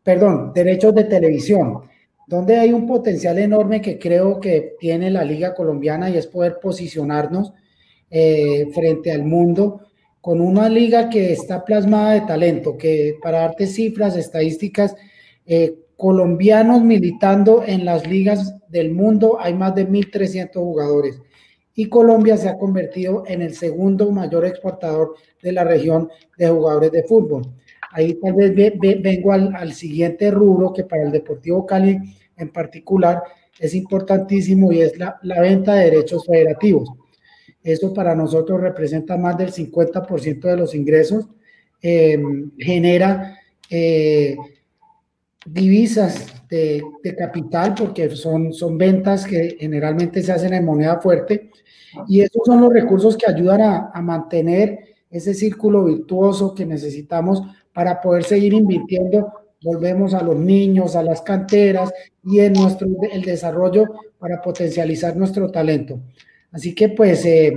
perdón, 0.02 0.52
derechos 0.54 0.94
de 0.94 1.04
televisión, 1.04 1.82
donde 2.26 2.58
hay 2.58 2.72
un 2.72 2.86
potencial 2.86 3.38
enorme 3.38 3.82
que 3.82 3.98
creo 3.98 4.40
que 4.40 4.76
tiene 4.78 5.10
la 5.10 5.24
Liga 5.24 5.54
Colombiana 5.54 6.08
y 6.08 6.16
es 6.16 6.26
poder 6.26 6.58
posicionarnos 6.62 7.52
eh, 8.10 8.66
frente 8.74 9.12
al 9.12 9.24
mundo, 9.24 9.82
con 10.20 10.40
una 10.40 10.68
liga 10.68 11.08
que 11.08 11.32
está 11.32 11.64
plasmada 11.64 12.14
de 12.14 12.22
talento, 12.22 12.76
que 12.76 13.16
para 13.22 13.40
darte 13.40 13.66
cifras, 13.66 14.16
estadísticas, 14.16 14.96
eh, 15.46 15.76
colombianos 15.96 16.82
militando 16.82 17.62
en 17.64 17.84
las 17.84 18.06
ligas 18.06 18.54
del 18.68 18.90
mundo 18.92 19.38
hay 19.40 19.54
más 19.54 19.74
de 19.74 19.88
1.300 19.88 20.54
jugadores. 20.54 21.20
Y 21.74 21.88
Colombia 21.88 22.36
se 22.36 22.48
ha 22.48 22.58
convertido 22.58 23.22
en 23.26 23.42
el 23.42 23.54
segundo 23.54 24.10
mayor 24.10 24.44
exportador 24.44 25.14
de 25.42 25.52
la 25.52 25.64
región 25.64 26.10
de 26.36 26.48
jugadores 26.48 26.90
de 26.90 27.04
fútbol. 27.04 27.42
Ahí 27.92 28.14
tal 28.14 28.34
vez 28.34 28.54
vengo 28.54 29.32
al, 29.32 29.72
siguiente 29.72 30.30
rubro 30.30 30.72
que 30.72 30.84
para 30.84 31.02
el 31.02 31.12
Deportivo 31.12 31.64
Cali 31.64 31.98
en 32.36 32.52
particular 32.52 33.22
es 33.58 33.74
importantísimo 33.74 34.72
y 34.72 34.80
es 34.80 34.94
la 34.98 35.40
venta 35.40 35.74
de 35.74 35.90
derechos 35.90 36.26
federativos. 36.26 36.88
Eso 37.62 37.92
para 37.92 38.14
nosotros 38.14 38.60
representa 38.60 39.16
más 39.16 39.36
del 39.36 39.52
50% 39.52 40.48
de 40.48 40.56
los 40.56 40.74
ingresos. 40.74 41.26
Em, 41.82 42.50
genera 42.58 43.38
eh, 43.70 44.36
divisas 45.46 46.26
de, 46.48 46.82
capital 47.16 47.74
porque 47.74 48.10
son, 48.10 48.52
son 48.52 48.76
ventas 48.76 49.24
que 49.24 49.56
generalmente 49.58 50.22
se 50.22 50.32
hacen 50.32 50.52
en 50.52 50.64
moneda 50.64 51.00
fuerte 51.00 51.50
y 52.06 52.20
esos 52.20 52.42
son 52.44 52.60
los 52.60 52.72
recursos 52.72 53.16
que 53.16 53.30
ayudan 53.30 53.62
a, 53.62 53.90
a 53.94 54.02
mantener 54.02 54.80
ese 55.10 55.32
círculo 55.32 55.84
virtuoso 55.84 56.54
que 56.54 56.66
necesitamos 56.66 57.42
para 57.72 58.00
poder 58.00 58.24
seguir 58.24 58.52
invirtiendo 58.52 59.32
volvemos 59.62 60.14
a 60.14 60.22
los 60.22 60.36
niños, 60.36 60.96
a 60.96 61.02
las 61.02 61.22
canteras 61.22 61.92
y 62.24 62.40
en 62.40 62.54
nuestro 62.54 62.88
el 63.12 63.22
desarrollo 63.22 63.84
para 64.18 64.40
potencializar 64.40 65.16
nuestro 65.16 65.50
talento. 65.50 66.00
Así 66.52 66.74
que 66.74 66.88
pues 66.90 67.24
eh, 67.24 67.54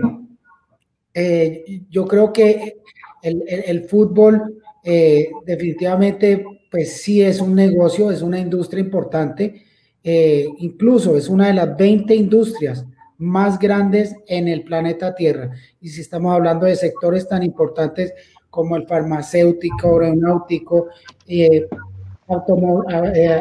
eh, 1.14 1.82
yo 1.90 2.06
creo 2.08 2.32
que 2.32 2.76
el, 3.22 3.86
fútbol 3.86 4.62
eh, 4.84 5.30
definitivamente 5.46 6.46
pues 6.70 7.02
sí 7.02 7.22
es 7.22 7.40
un 7.40 7.56
negocio, 7.56 8.12
es 8.12 8.22
una 8.22 8.40
industria 8.40 8.82
importante, 8.82 9.64
incluso 10.04 11.16
es 11.16 11.30
una 11.30 11.48
de 11.48 11.54
las 11.54 11.78
20 11.78 12.14
industrias 12.16 12.86
más 13.20 13.60
grandes 13.60 14.16
en 14.28 14.48
el 14.48 14.64
planeta 14.64 15.16
Tierra. 15.16 15.52
Y 15.80 15.90
si 15.90 16.02
estamos 16.02 16.34
hablando 16.34 16.66
de 16.66 16.76
sectores 16.76 17.28
tan 17.28 17.44
importantes 17.44 18.14
como 18.50 18.76
el 18.76 18.88
farmacéutico, 18.88 20.00
aeronáutico, 20.00 20.88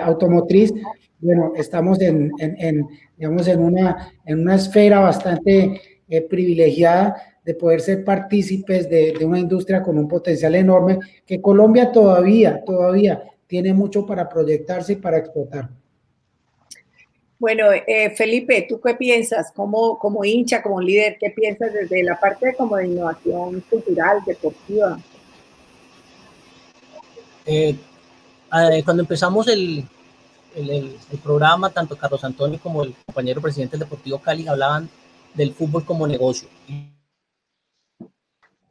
automotriz, 0.04 0.72
bueno, 1.22 1.52
estamos 1.56 2.00
en, 2.00 2.32
digamos, 3.22 3.46
en 3.46 3.60
una, 3.60 4.12
en 4.24 4.40
una 4.40 4.56
esfera 4.56 4.98
bastante 4.98 5.80
eh, 6.08 6.22
privilegiada 6.22 7.38
de 7.44 7.54
poder 7.54 7.80
ser 7.80 8.04
partícipes 8.04 8.90
de, 8.90 9.14
una 9.24 9.38
industria 9.38 9.80
con 9.80 9.96
un 9.96 10.08
potencial 10.08 10.56
enorme 10.56 10.98
que 11.24 11.40
Colombia 11.40 11.92
todavía, 11.92 12.64
todavía 12.64 13.22
tiene 13.46 13.72
mucho 13.74 14.04
para 14.04 14.28
proyectarse 14.28 14.94
y 14.94 14.96
para 14.96 15.18
explotar. 15.18 15.68
Bueno, 17.38 17.66
eh, 17.86 18.10
Felipe, 18.10 18.66
¿tú 18.68 18.80
qué 18.80 18.96
piensas 18.96 19.52
como, 19.52 20.00
como 20.00 20.24
hincha, 20.24 20.60
como 20.60 20.80
líder? 20.80 21.16
¿Qué 21.20 21.30
piensas 21.30 21.72
desde 21.72 22.02
la 22.02 22.18
parte 22.18 22.56
como 22.56 22.74
de 22.76 22.88
innovación 22.88 23.60
cultural, 23.70 24.18
deportiva? 24.26 24.98
Eh, 27.46 27.76
cuando 28.84 29.02
empezamos 29.02 29.46
el, 29.46 29.84
el, 30.54 30.98
programa, 31.22 31.70
tanto 31.70 31.96
Carlos 31.96 32.24
Antonio 32.24 32.58
como 32.62 32.84
el 32.84 32.94
compañero 33.06 33.40
presidente 33.40 33.76
del 33.76 33.86
Deportivo 33.86 34.18
Cali 34.18 34.46
hablaban 34.46 34.88
del 35.34 35.52
fútbol 35.54 35.84
como 35.84 36.06
negocio. 36.06 36.48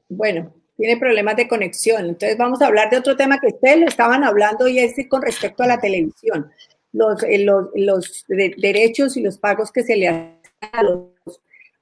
Bueno, 0.09 0.53
tiene 0.77 0.97
problemas 0.97 1.35
de 1.35 1.47
conexión. 1.47 2.05
Entonces 2.05 2.38
vamos 2.38 2.61
a 2.61 2.67
hablar 2.67 2.89
de 2.89 2.97
otro 2.97 3.15
tema 3.15 3.39
que 3.39 3.47
ustedes 3.47 3.79
lo 3.79 3.88
estaban 3.88 4.23
hablando 4.23 4.67
y 4.67 4.79
es 4.79 4.95
con 5.09 5.21
respecto 5.21 5.63
a 5.63 5.67
la 5.67 5.79
televisión. 5.79 6.51
Los, 6.93 7.23
eh, 7.23 7.39
los, 7.39 7.67
los 7.75 8.25
derechos 8.27 9.15
y 9.15 9.21
los 9.21 9.38
pagos 9.38 9.71
que 9.71 9.83
se 9.83 9.95
le 9.95 10.09
hacen 10.09 10.41
a 10.73 10.83
los 10.83 11.11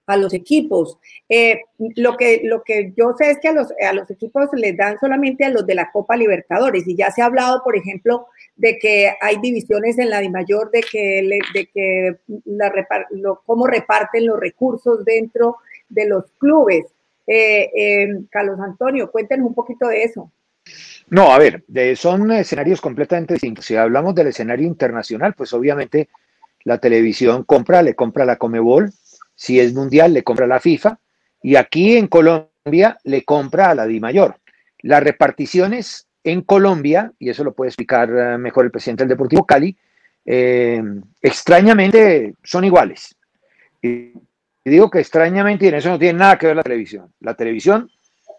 a 0.09 0.17
los 0.17 0.33
equipos. 0.33 0.97
Eh, 1.29 1.61
lo, 1.95 2.17
que, 2.17 2.41
lo 2.43 2.63
que 2.63 2.93
yo 2.97 3.13
sé 3.15 3.29
es 3.29 3.39
que 3.39 3.49
a 3.49 3.53
los, 3.53 3.71
a 3.71 3.93
los 3.93 4.09
equipos 4.09 4.49
les 4.53 4.75
dan 4.75 4.97
solamente 4.99 5.45
a 5.45 5.49
los 5.49 5.67
de 5.67 5.75
la 5.75 5.91
Copa 5.91 6.17
Libertadores 6.17 6.87
y 6.87 6.95
ya 6.95 7.11
se 7.11 7.21
ha 7.21 7.25
hablado, 7.25 7.61
por 7.63 7.75
ejemplo, 7.75 8.25
de 8.55 8.79
que 8.79 9.13
hay 9.21 9.37
divisiones 9.37 9.99
en 9.99 10.09
la 10.09 10.27
mayor, 10.29 10.71
de 10.71 10.81
que, 10.81 11.39
de 11.53 11.65
que 11.67 12.17
la, 12.45 12.73
cómo 13.45 13.67
reparten 13.67 14.25
los 14.25 14.39
recursos 14.39 15.05
dentro 15.05 15.57
de 15.87 16.07
los 16.07 16.25
clubes. 16.39 16.85
Eh, 17.27 17.69
eh, 17.75 18.07
Carlos 18.31 18.59
Antonio, 18.59 19.11
cuéntenos 19.11 19.47
un 19.47 19.53
poquito 19.53 19.87
de 19.87 20.03
eso. 20.03 20.31
No, 21.11 21.31
a 21.31 21.37
ver, 21.37 21.63
son 21.95 22.31
escenarios 22.31 22.81
completamente 22.81 23.35
distintos. 23.35 23.65
Si 23.65 23.75
hablamos 23.75 24.15
del 24.15 24.27
escenario 24.27 24.65
internacional, 24.65 25.35
pues 25.35 25.53
obviamente 25.53 26.09
la 26.63 26.79
televisión 26.79 27.43
compra, 27.43 27.83
le 27.83 27.95
compra 27.95 28.25
la 28.25 28.37
Comebol, 28.37 28.91
si 29.39 29.57
es 29.57 29.73
mundial, 29.73 30.13
le 30.13 30.21
compra 30.21 30.45
la 30.45 30.59
FIFA, 30.59 30.99
y 31.41 31.55
aquí 31.55 31.95
en 31.95 32.07
Colombia 32.07 32.97
le 33.05 33.23
compra 33.23 33.69
a 33.69 33.75
la 33.75 33.87
Di 33.87 34.01
Mayor. 34.01 34.35
Las 34.81 35.01
reparticiones 35.01 36.07
en 36.25 36.41
Colombia, 36.41 37.13
y 37.17 37.29
eso 37.29 37.45
lo 37.45 37.53
puede 37.53 37.69
explicar 37.69 38.09
eh, 38.09 38.37
mejor 38.37 38.65
el 38.65 38.71
presidente 38.71 39.03
del 39.03 39.11
Deportivo 39.11 39.45
Cali, 39.45 39.77
eh, 40.25 40.83
extrañamente 41.21 42.35
son 42.43 42.65
iguales. 42.65 43.15
Y 43.81 44.11
digo 44.65 44.89
que 44.89 44.99
extrañamente, 44.99 45.63
y 45.63 45.69
en 45.69 45.75
eso 45.75 45.89
no 45.89 45.99
tiene 45.99 46.19
nada 46.19 46.37
que 46.37 46.47
ver 46.47 46.57
la 46.57 46.63
televisión. 46.63 47.13
La 47.21 47.33
televisión 47.33 47.89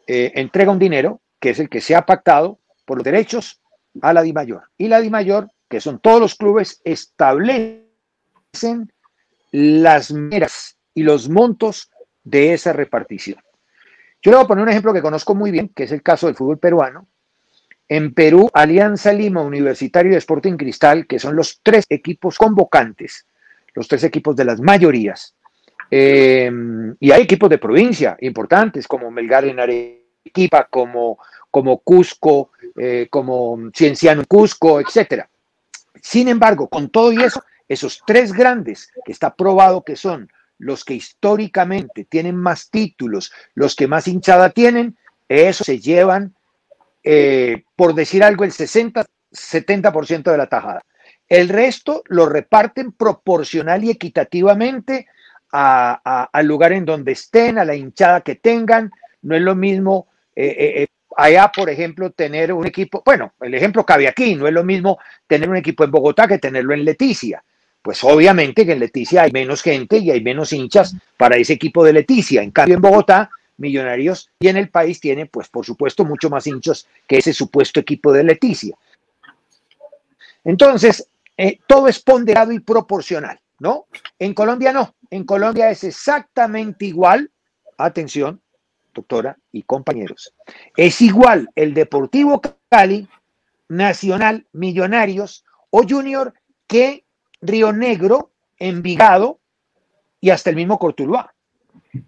eh, 0.07 0.33
entrega 0.35 0.71
un 0.71 0.79
dinero, 0.79 1.23
que 1.41 1.51
es 1.51 1.61
el 1.61 1.71
que 1.71 1.81
se 1.81 1.95
ha 1.95 2.05
pactado 2.05 2.59
por 2.85 2.99
los 2.99 3.05
derechos, 3.05 3.63
a 4.03 4.13
la 4.13 4.21
Di 4.21 4.35
Mayor. 4.35 4.65
Y 4.77 4.89
la 4.89 5.01
Di 5.01 5.09
Mayor, 5.09 5.51
que 5.67 5.81
son 5.81 5.99
todos 5.99 6.21
los 6.21 6.35
clubes, 6.35 6.83
establecen 6.85 7.89
las 9.51 10.13
meras 10.13 10.77
y 10.95 11.03
los 11.03 11.29
montos 11.29 11.91
de 12.25 12.53
esa 12.53 12.73
repartición. 12.73 13.39
Yo 14.23 14.31
le 14.31 14.37
voy 14.37 14.45
a 14.45 14.49
poner 14.49 14.65
un 14.65 14.71
ejemplo 14.71 14.93
que 14.93 15.03
conozco 15.03 15.35
muy 15.35 15.51
bien, 15.51 15.71
que 15.75 15.85
es 15.85 15.93
el 15.93 16.03
caso 16.03 16.27
del 16.27 16.37
fútbol 16.37 16.59
peruano. 16.59 17.07
En 17.89 18.15
Perú, 18.15 18.51
Alianza 18.53 19.13
Lima, 19.13 19.43
Universitario 19.43 20.13
de 20.13 20.19
Sporting 20.19 20.57
Cristal, 20.57 21.07
que 21.07 21.19
son 21.19 21.35
los 21.35 21.61
tres 21.63 21.87
equipos 21.89 22.37
convocantes, 22.37 23.27
los 23.75 23.89
tres 23.89 24.05
equipos 24.05 24.37
de 24.37 24.45
las 24.45 24.61
mayorías. 24.61 25.35
Eh, 25.91 26.51
y 27.01 27.11
hay 27.11 27.23
equipos 27.23 27.51
de 27.51 27.59
provincia 27.59 28.17
importantes, 28.21 28.87
como 28.87 29.11
Melgar 29.11 29.45
en 29.47 29.59
Arequipa, 29.59 30.69
como, 30.71 31.19
como 31.51 31.79
Cusco, 31.79 32.51
eh, 32.77 33.09
como 33.11 33.59
Cienciano 33.75 34.21
en 34.21 34.27
Cusco, 34.27 34.81
etc. 34.81 35.25
Sin 36.01 36.29
embargo, 36.29 36.69
con 36.69 36.91
todo 36.91 37.11
y 37.13 37.23
eso, 37.23 37.43
esos 37.67 38.03
tres 38.07 38.33
grandes, 38.33 38.93
que 39.05 39.13
está 39.13 39.35
probado 39.35 39.83
que 39.83 39.97
son 39.97 40.31
los 40.61 40.85
que 40.85 40.95
históricamente 40.95 42.05
tienen 42.05 42.37
más 42.37 42.71
títulos, 42.71 43.33
los 43.55 43.75
que 43.75 43.89
más 43.89 44.07
hinchada 44.07 44.51
tienen, 44.51 44.97
eso 45.29 45.65
se 45.65 45.81
llevan, 45.81 46.35
eh, 47.03 47.65
por 47.77 47.95
decir 47.95 48.23
algo, 48.23 48.45
el 48.45 48.53
60, 48.53 49.07
70% 49.33 50.31
de 50.31 50.37
la 50.37 50.49
tajada. 50.49 50.83
El 51.29 51.49
resto 51.49 52.03
lo 52.09 52.27
reparten 52.27 52.93
proporcional 52.93 53.85
y 53.85 53.91
equitativamente 53.91 55.07
al 55.53 56.47
lugar 56.47 56.73
en 56.73 56.85
donde 56.85 57.13
estén, 57.13 57.59
a 57.59 57.65
la 57.65 57.75
hinchada 57.75 58.21
que 58.21 58.37
tengan. 58.37 58.91
No 59.23 59.35
es 59.35 59.43
lo 59.43 59.55
mismo 59.55 60.09
eh, 60.37 60.83
eh, 60.83 60.87
allá, 61.17 61.51
por 61.55 61.71
ejemplo, 61.71 62.11
tener 62.11 62.53
un 62.53 62.67
equipo, 62.67 63.03
bueno, 63.05 63.33
el 63.41 63.55
ejemplo 63.55 63.85
cabe 63.87 64.09
aquí, 64.09 64.35
no 64.35 64.47
es 64.47 64.53
lo 64.53 64.63
mismo 64.63 64.99
tener 65.27 65.49
un 65.49 65.57
equipo 65.57 65.85
en 65.85 65.91
Bogotá 65.91 66.29
que 66.29 66.39
tenerlo 66.39 66.75
en 66.75 66.85
Leticia 66.85 67.43
pues 67.83 68.05
obviamente 68.05 68.67
que 68.67 68.73
en 68.73 68.81
Leticia 68.81 69.23
hay 69.23 69.33
menos 69.33 69.63
gente 69.63 69.99
y 69.99 70.11
hay 70.11 70.21
menos 70.21 70.53
hinchas 70.53 70.95
para 71.17 71.37
ese 71.37 71.55
equipo 71.55 71.85
de 71.85 71.95
Leticia. 71.95 72.43
En 72.43 72.51
cambio, 72.51 72.77
en 72.77 72.83
Bogotá, 72.83 73.31
Millonarios 73.57 74.31
y 74.39 74.49
en 74.49 74.57
el 74.57 74.71
país 74.71 75.01
tiene, 75.01 75.27
pues 75.27 75.49
por 75.49 75.65
supuesto, 75.67 76.05
mucho 76.05 76.31
más 76.31 76.47
hinchas 76.47 76.87
que 77.07 77.19
ese 77.19 77.33
supuesto 77.33 77.81
equipo 77.81 78.13
de 78.13 78.25
Leticia. 78.25 78.77
Entonces, 80.45 81.07
eh, 81.37 81.59
todo 81.67 81.89
es 81.89 82.01
ponderado 82.01 82.53
y 82.53 82.61
proporcional, 82.61 83.41
¿no? 83.59 83.87
En 84.19 84.35
Colombia 84.35 84.73
no. 84.73 84.95
En 85.11 85.25
Colombia 85.25 85.71
es 85.71 85.85
exactamente 85.85 86.87
igual. 86.87 87.31
Atención, 87.77 88.41
doctora 88.95 89.39
y 89.53 89.63
compañeros. 89.63 90.35
Es 90.77 91.01
igual 91.01 91.49
el 91.55 91.75
Deportivo 91.75 92.41
Cali, 92.69 93.09
Nacional, 93.69 94.47
Millonarios 94.53 95.45
o 95.71 95.83
Junior 95.89 96.35
que 96.67 97.05
Río 97.41 97.73
Negro, 97.73 98.31
Envigado 98.59 99.41
y 100.21 100.31
hasta 100.31 100.51
el 100.51 100.57
mismo 100.57 100.79
Cortuluá. 100.79 101.35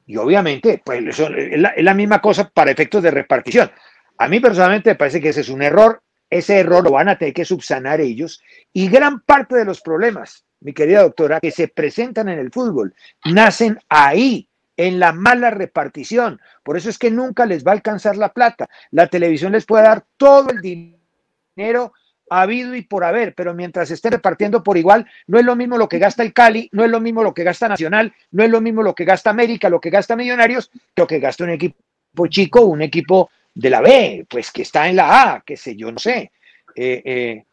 Y 0.06 0.16
obviamente, 0.16 0.82
pues 0.84 1.18
es 1.18 1.58
la, 1.58 1.70
es 1.70 1.84
la 1.84 1.94
misma 1.94 2.20
cosa 2.20 2.48
para 2.48 2.70
efectos 2.70 3.02
de 3.02 3.10
repartición. 3.10 3.70
A 4.18 4.28
mí 4.28 4.38
personalmente 4.38 4.90
me 4.90 4.96
parece 4.96 5.20
que 5.20 5.30
ese 5.30 5.40
es 5.40 5.48
un 5.48 5.62
error. 5.62 6.02
Ese 6.28 6.58
error 6.58 6.84
lo 6.84 6.92
van 6.92 7.08
a 7.08 7.18
tener 7.18 7.34
que 7.34 7.44
subsanar 7.44 8.00
ellos. 8.00 8.42
Y 8.72 8.88
gran 8.88 9.20
parte 9.20 9.56
de 9.56 9.64
los 9.64 9.80
problemas, 9.80 10.44
mi 10.60 10.72
querida 10.72 11.02
doctora, 11.02 11.40
que 11.40 11.50
se 11.50 11.68
presentan 11.68 12.28
en 12.28 12.38
el 12.38 12.50
fútbol, 12.50 12.94
nacen 13.24 13.78
ahí, 13.88 14.48
en 14.76 14.98
la 14.98 15.12
mala 15.12 15.50
repartición. 15.50 16.40
Por 16.62 16.76
eso 16.76 16.88
es 16.88 16.98
que 16.98 17.10
nunca 17.10 17.46
les 17.46 17.64
va 17.64 17.72
a 17.72 17.74
alcanzar 17.74 18.16
la 18.16 18.32
plata. 18.32 18.68
La 18.90 19.06
televisión 19.08 19.52
les 19.52 19.66
puede 19.66 19.84
dar 19.84 20.04
todo 20.16 20.50
el 20.50 20.60
dinero 20.60 21.92
ha 22.32 22.42
habido 22.42 22.74
y 22.74 22.82
por 22.82 23.04
haber, 23.04 23.34
pero 23.34 23.52
mientras 23.52 23.90
esté 23.90 24.08
repartiendo 24.08 24.62
por 24.62 24.78
igual, 24.78 25.06
no 25.26 25.38
es 25.38 25.44
lo 25.44 25.54
mismo 25.54 25.76
lo 25.76 25.88
que 25.88 25.98
gasta 25.98 26.22
el 26.22 26.32
Cali, 26.32 26.68
no 26.72 26.82
es 26.84 26.90
lo 26.90 27.00
mismo 27.00 27.22
lo 27.22 27.34
que 27.34 27.44
gasta 27.44 27.68
Nacional, 27.68 28.14
no 28.30 28.42
es 28.42 28.50
lo 28.50 28.60
mismo 28.60 28.82
lo 28.82 28.94
que 28.94 29.04
gasta 29.04 29.30
América, 29.30 29.68
lo 29.68 29.80
que 29.80 29.90
gasta 29.90 30.16
Millonarios, 30.16 30.70
que 30.94 31.02
lo 31.02 31.06
que 31.06 31.20
gasta 31.20 31.44
un 31.44 31.50
equipo 31.50 32.26
chico, 32.28 32.62
un 32.62 32.80
equipo 32.80 33.30
de 33.54 33.68
la 33.68 33.82
B, 33.82 34.26
pues 34.28 34.50
que 34.50 34.62
está 34.62 34.88
en 34.88 34.96
la 34.96 35.34
A, 35.34 35.40
que 35.42 35.56
sé 35.58 35.76
yo, 35.76 35.92
no 35.92 35.98
sé. 35.98 36.32
Eh, 36.74 37.02
eh, 37.04 37.44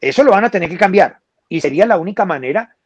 eso 0.00 0.22
lo 0.22 0.30
van 0.30 0.44
a 0.44 0.50
tener 0.50 0.68
que 0.68 0.78
cambiar 0.78 1.18
y 1.48 1.60
sería 1.60 1.84
la 1.84 1.98
única 1.98 2.24
manera 2.24 2.76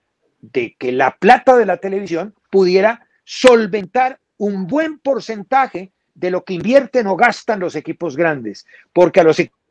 de 0.40 0.74
que 0.78 0.90
la 0.90 1.16
plata 1.16 1.56
de 1.56 1.66
la 1.66 1.76
televisión 1.76 2.34
pudiera 2.50 3.06
solventar 3.24 4.18
un 4.38 4.66
buen 4.66 4.98
porcentaje 4.98 5.92
de 6.14 6.30
lo 6.30 6.44
que 6.44 6.54
invierten 6.54 7.06
o 7.06 7.16
gastan 7.16 7.60
los 7.60 7.76
equipos 7.76 8.16
grandes, 8.16 8.66
porque 8.92 9.20
a 9.20 9.24
los 9.24 9.38
equipos 9.38 9.62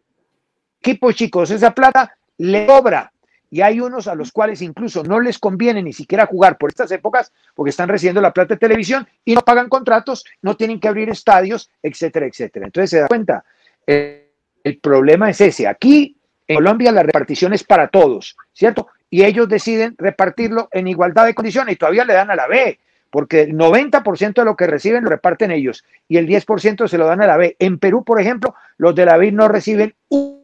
equipos 0.81 1.15
chicos, 1.15 1.51
esa 1.51 1.71
plata 1.71 2.15
le 2.37 2.65
sobra. 2.65 3.11
Y 3.53 3.61
hay 3.61 3.81
unos 3.81 4.07
a 4.07 4.15
los 4.15 4.31
cuales 4.31 4.61
incluso 4.61 5.03
no 5.03 5.19
les 5.19 5.37
conviene 5.37 5.83
ni 5.83 5.91
siquiera 5.91 6.25
jugar 6.25 6.57
por 6.57 6.69
estas 6.69 6.89
épocas 6.91 7.33
porque 7.53 7.71
están 7.71 7.89
recibiendo 7.89 8.21
la 8.21 8.31
plata 8.31 8.53
de 8.53 8.59
televisión 8.59 9.05
y 9.25 9.35
no 9.35 9.41
pagan 9.41 9.67
contratos, 9.67 10.23
no 10.41 10.55
tienen 10.55 10.79
que 10.79 10.87
abrir 10.87 11.09
estadios, 11.09 11.69
etcétera, 11.83 12.27
etcétera. 12.27 12.67
Entonces 12.67 12.89
se 12.89 12.99
da 13.01 13.07
cuenta, 13.07 13.43
el 13.85 14.79
problema 14.81 15.29
es 15.29 15.41
ese. 15.41 15.67
Aquí 15.67 16.15
en 16.47 16.55
Colombia 16.55 16.93
la 16.93 17.03
repartición 17.03 17.53
es 17.53 17.65
para 17.65 17.89
todos, 17.89 18.37
¿cierto? 18.53 18.87
Y 19.09 19.25
ellos 19.25 19.49
deciden 19.49 19.95
repartirlo 19.97 20.69
en 20.71 20.87
igualdad 20.87 21.25
de 21.25 21.35
condiciones 21.35 21.73
y 21.75 21.77
todavía 21.77 22.05
le 22.05 22.13
dan 22.13 22.31
a 22.31 22.37
la 22.37 22.47
B, 22.47 22.79
porque 23.09 23.41
el 23.41 23.57
90% 23.57 24.33
de 24.33 24.45
lo 24.45 24.55
que 24.55 24.67
reciben 24.67 25.03
lo 25.03 25.09
reparten 25.09 25.51
ellos 25.51 25.83
y 26.07 26.15
el 26.15 26.25
10% 26.25 26.87
se 26.87 26.97
lo 26.97 27.05
dan 27.05 27.21
a 27.21 27.27
la 27.27 27.35
B. 27.35 27.57
En 27.59 27.79
Perú, 27.79 28.05
por 28.05 28.21
ejemplo, 28.21 28.55
los 28.77 28.95
de 28.95 29.05
la 29.05 29.17
B 29.17 29.33
no 29.33 29.49
reciben 29.49 29.93
un 30.07 30.40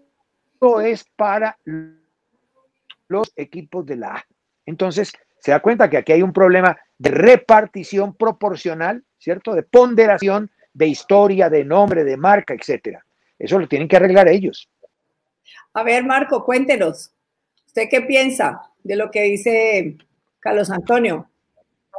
es 0.82 1.06
para 1.16 1.58
los 3.08 3.32
equipos 3.36 3.86
de 3.86 3.96
la 3.96 4.16
A. 4.16 4.26
Entonces, 4.66 5.14
se 5.40 5.52
da 5.52 5.60
cuenta 5.60 5.90
que 5.90 5.98
aquí 5.98 6.12
hay 6.12 6.22
un 6.22 6.34
problema 6.34 6.78
de 6.98 7.12
repartición 7.12 8.16
proporcional, 8.16 9.04
¿cierto? 9.18 9.54
De 9.54 9.64
ponderación, 9.64 10.50
de 10.74 10.88
historia, 10.88 11.50
de 11.50 11.64
nombre, 11.64 12.04
de 12.04 12.18
marca, 12.18 12.54
etcétera. 12.54 13.06
Eso 13.40 13.60
lo 13.60 13.68
tienen 13.68 13.88
que 13.88 13.96
arreglar 13.96 14.28
ellos. 14.28 14.70
A 15.74 15.84
ver, 15.84 16.04
Marco, 16.06 16.44
cuéntenos. 16.44 17.12
¿Usted 17.66 17.88
qué 17.90 18.02
piensa 18.02 18.62
de 18.84 18.96
lo 18.96 19.12
que 19.12 19.24
dice 19.24 19.98
Carlos 20.40 20.70
Antonio? 20.72 21.30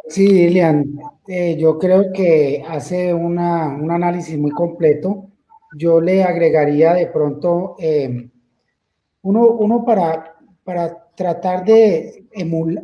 Sí, 0.08 0.26
Lilian, 0.26 0.98
eh, 1.26 1.56
yo 1.58 1.78
creo 1.78 2.12
que 2.12 2.64
hace 2.66 3.12
una, 3.12 3.68
un 3.68 3.90
análisis 3.90 4.38
muy 4.38 4.50
completo. 4.50 5.30
Yo 5.76 6.00
le 6.00 6.24
agregaría 6.24 6.94
de 6.94 7.06
pronto 7.08 7.76
eh, 7.78 8.28
uno, 9.22 9.84
para, 9.84 10.34
para 10.64 11.06
tratar 11.14 11.64
de 11.64 12.24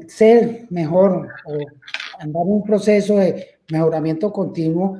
ser 0.09 0.67
mejor 0.71 1.29
o 1.47 1.53
andar 2.19 2.43
en 2.43 2.53
un 2.53 2.63
proceso 2.63 3.17
de 3.17 3.47
mejoramiento 3.71 4.33
continuo, 4.33 4.99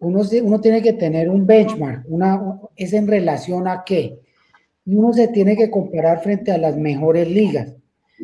uno, 0.00 0.22
uno 0.42 0.60
tiene 0.60 0.80
que 0.82 0.92
tener 0.92 1.28
un 1.28 1.44
benchmark, 1.46 2.04
una, 2.08 2.60
es 2.76 2.92
en 2.92 3.08
relación 3.08 3.66
a 3.66 3.82
qué. 3.84 4.20
Uno 4.86 5.12
se 5.12 5.28
tiene 5.28 5.56
que 5.56 5.70
comparar 5.70 6.22
frente 6.22 6.52
a 6.52 6.58
las 6.58 6.76
mejores 6.76 7.28
ligas. 7.28 7.74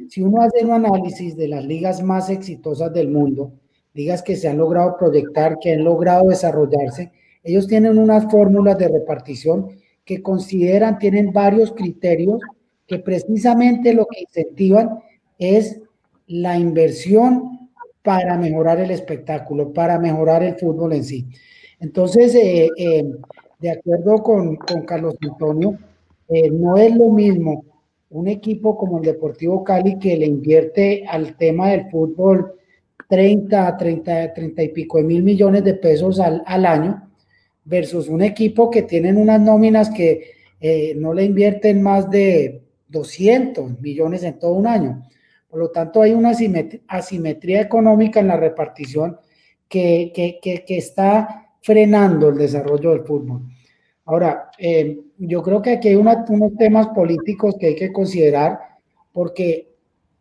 Si 0.09 0.23
uno 0.23 0.43
hace 0.43 0.64
un 0.64 0.73
análisis 0.73 1.37
de 1.37 1.49
las 1.49 1.64
ligas 1.64 2.03
más 2.03 2.31
exitosas 2.31 2.93
del 2.93 3.09
mundo, 3.09 3.53
ligas 3.93 4.23
que 4.23 4.37
se 4.37 4.49
han 4.49 4.59
logrado 4.59 4.97
proyectar, 4.97 5.59
que 5.61 5.73
han 5.73 5.85
logrado 5.85 6.29
desarrollarse, 6.29 7.12
ellos 7.43 7.67
tienen 7.67 7.99
unas 7.99 8.31
fórmulas 8.31 8.79
de 8.79 8.88
repartición 8.88 9.69
que 10.05 10.23
consideran, 10.23 10.99
tienen 10.99 11.33
varios 11.33 11.73
criterios 11.73 12.40
que 12.87 12.99
precisamente 12.99 13.95
lo 13.95 14.07
que 14.07 14.21
incentivan 14.21 15.01
es 15.38 15.81
la 16.27 16.59
inversión 16.59 17.71
para 18.03 18.37
mejorar 18.37 18.81
el 18.81 18.90
espectáculo, 18.90 19.73
para 19.73 19.99
mejorar 19.99 20.43
el 20.43 20.57
fútbol 20.57 20.93
en 20.93 21.05
sí. 21.05 21.27
Entonces, 21.81 22.35
eh, 22.35 22.69
eh, 22.77 23.05
de 23.59 23.71
acuerdo 23.71 24.23
con, 24.23 24.57
Carlos 24.87 25.17
Antonio, 25.23 25.79
eh, 26.29 26.51
no 26.51 26.77
es 26.77 26.95
lo 26.95 27.09
mismo 27.09 27.64
un 28.11 28.29
equipo 28.29 28.77
como 28.77 28.99
el 28.99 29.05
Deportivo 29.05 29.64
Cali 29.64 29.99
que 29.99 30.17
le 30.17 30.27
invierte 30.27 31.05
al 31.09 31.37
tema 31.37 31.71
del 31.71 31.90
fútbol 31.90 32.53
30, 33.09 33.77
30, 33.77 34.35
30 34.35 34.62
y 34.62 34.69
pico 34.69 34.99
de 34.99 35.05
mil 35.05 35.23
millones 35.23 35.64
de 35.64 35.75
pesos 35.75 36.21
al, 36.21 36.43
al 36.47 36.67
año, 36.67 37.11
versus 37.64 38.09
un 38.09 38.22
equipo 38.22 38.70
que 38.70 38.83
tienen 38.83 39.16
unas 39.16 39.40
nóminas 39.40 39.90
que 39.90 40.33
eh, 40.61 40.94
no 40.96 41.12
le 41.12 41.24
invierten 41.24 41.83
más 41.83 42.11
de 42.11 42.62
200 42.88 43.81
millones 43.81 44.22
en 44.22 44.38
todo 44.38 44.53
un 44.53 44.66
año. 44.66 45.03
Por 45.48 45.61
lo 45.61 45.70
tanto, 45.70 46.03
hay 46.03 46.12
una 46.12 46.33
asimetría, 46.88 47.61
económica 47.61 48.20
en 48.20 48.29
la 48.29 48.37
repartición 48.37 49.18
que, 49.68 50.12
que, 50.14 50.40
que, 50.42 50.77
está 50.77 51.53
frenando 51.62 52.29
el 52.29 52.38
desarrollo 52.38 52.90
del 52.90 53.05
fútbol. 53.05 53.42
Ahora, 54.05 54.50
eh, 54.59 54.98
yo 55.18 55.42
creo 55.42 55.62
que 55.62 55.72
aquí 55.72 55.88
hay 55.88 55.96
unos 55.96 56.16
temas 56.59 56.88
políticos 56.88 57.57
que 57.59 57.68
hay 57.68 57.74
que 57.77 57.92
considerar 57.92 58.59
porque 59.12 59.68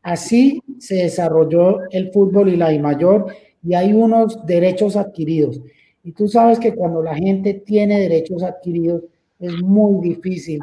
así 0.03 0.61
se 0.79 0.95
desarrolló 0.95 1.89
el 1.89 2.11
fútbol 2.11 2.49
y 2.49 2.55
la 2.55 2.71
I 2.71 2.79
mayor 2.79 3.33
y 3.63 3.73
hay 3.73 3.91
unos 3.93 4.45
derechos 4.45 4.95
adquiridos. 4.95 5.59
Y 6.03 6.11
tú 6.11 6.27
sabes 6.27 6.59
que 6.59 6.75
cuando 6.75 7.01
la 7.01 7.15
gente 7.15 7.53
tiene 7.53 7.99
derechos 7.99 8.43
adquiridos 8.43 9.03
es 9.39 9.61
muy 9.61 10.09
difícil 10.09 10.59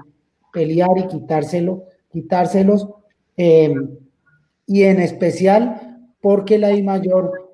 pelear 0.52 0.90
y 0.96 1.06
quitárselo, 1.06 1.84
quitárselos. 2.10 2.88
Eh, 3.36 3.74
y 4.66 4.82
en 4.82 5.00
especial 5.00 6.06
porque 6.20 6.58
la 6.58 6.72
I 6.72 6.82
mayor 6.82 7.50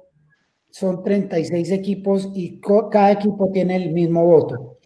son 0.70 1.02
36 1.02 1.70
equipos 1.70 2.30
y 2.34 2.60
cada 2.90 3.12
equipo 3.12 3.50
tiene 3.50 3.76
el 3.76 3.92
mismo 3.92 4.26
voto. 4.26 4.78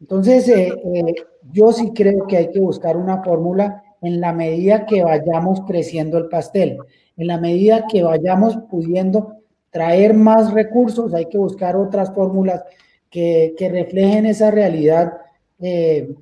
Entonces, 0.00 0.48
eh, 0.48 0.68
eh, 0.94 1.14
yo 1.52 1.72
sí 1.72 1.92
creo 1.94 2.26
que 2.26 2.36
hay 2.36 2.50
que 2.50 2.60
buscar 2.60 2.96
una 2.96 3.22
fórmula 3.22 3.82
en 4.02 4.20
la 4.20 4.32
medida 4.32 4.86
que 4.86 5.02
vayamos 5.02 5.60
creciendo 5.66 6.18
el 6.18 6.28
pastel, 6.28 6.78
en 7.16 7.26
la 7.26 7.38
medida 7.38 7.86
que 7.86 8.02
vayamos 8.02 8.56
pudiendo 8.70 9.35
traer 9.76 10.14
más 10.14 10.54
recursos, 10.54 11.12
hay 11.12 11.26
que 11.26 11.36
buscar 11.36 11.76
otras 11.76 12.10
fórmulas 12.14 12.64
que, 13.10 13.54
reflejen 13.70 14.24
esa 14.24 14.50
realidad 14.50 15.18
eh, 15.60 16.14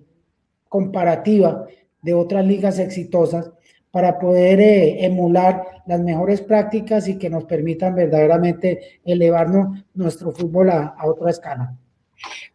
comparativa 0.69 1.65
de 2.03 2.15
otras 2.15 2.45
ligas 2.45 2.81
exitosas 2.81 3.53
para 3.93 4.19
poder 4.19 4.59
eh, 4.59 5.05
emular 5.05 5.63
las 5.87 6.01
mejores 6.01 6.41
prácticas 6.41 7.07
y 7.07 7.17
que 7.17 7.31
nos 7.31 7.45
permitan 7.45 7.95
verdaderamente 7.95 9.01
elevarnos 9.05 9.85
nuestro 9.95 10.33
fútbol 10.33 10.71
a 10.71 10.97
otra 11.05 11.31
escala. 11.31 11.77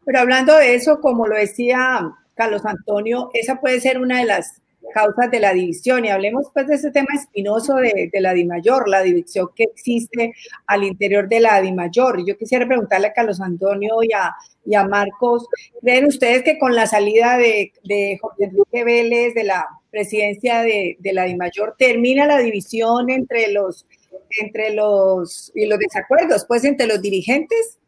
Pero 0.03 0.19
hablando 0.19 0.53
de 0.57 0.75
eso, 0.75 0.99
como 0.99 1.27
lo 1.27 1.37
decía 1.37 2.11
Carlos 2.33 2.65
Antonio, 2.65 3.29
esa 3.33 3.61
puede 3.61 3.79
ser 3.79 3.99
una 3.99 4.19
de 4.19 4.25
las 4.25 4.61
causas 4.93 5.29
de 5.31 5.39
la 5.39 5.53
división. 5.53 6.05
Y 6.05 6.09
hablemos 6.09 6.47
pues 6.53 6.67
de 6.67 6.75
ese 6.75 6.91
tema 6.91 7.09
espinoso 7.13 7.75
de, 7.75 8.09
de 8.11 8.21
la 8.21 8.33
DIMAYOR, 8.33 8.87
la 8.87 9.01
división 9.01 9.49
que 9.55 9.63
existe 9.63 10.33
al 10.67 10.83
interior 10.83 11.27
de 11.27 11.39
la 11.39 11.61
DIMAYOR. 11.61 12.25
Yo 12.25 12.37
quisiera 12.37 12.65
preguntarle 12.65 13.07
a 13.07 13.13
Carlos 13.13 13.41
Antonio 13.41 13.95
y 14.01 14.13
a, 14.13 14.33
y 14.65 14.75
a 14.75 14.83
Marcos, 14.85 15.47
¿creen 15.81 16.05
ustedes 16.05 16.43
que 16.43 16.59
con 16.59 16.75
la 16.75 16.87
salida 16.87 17.37
de, 17.37 17.73
de 17.83 18.17
Jorge 18.21 18.45
Enrique 18.45 18.83
Vélez 18.83 19.33
de 19.33 19.43
la 19.43 19.65
presidencia 19.91 20.61
de, 20.61 20.97
de 20.99 21.13
la 21.13 21.23
DIMAYOR 21.23 21.75
termina 21.77 22.25
la 22.25 22.39
división 22.39 23.09
entre 23.09 23.51
los 23.51 23.85
entre 24.39 24.73
los 24.73 25.51
y 25.55 25.65
los 25.65 25.79
desacuerdos, 25.79 26.45
pues 26.45 26.63
entre 26.63 26.87
los 26.87 27.01
dirigentes? 27.01 27.79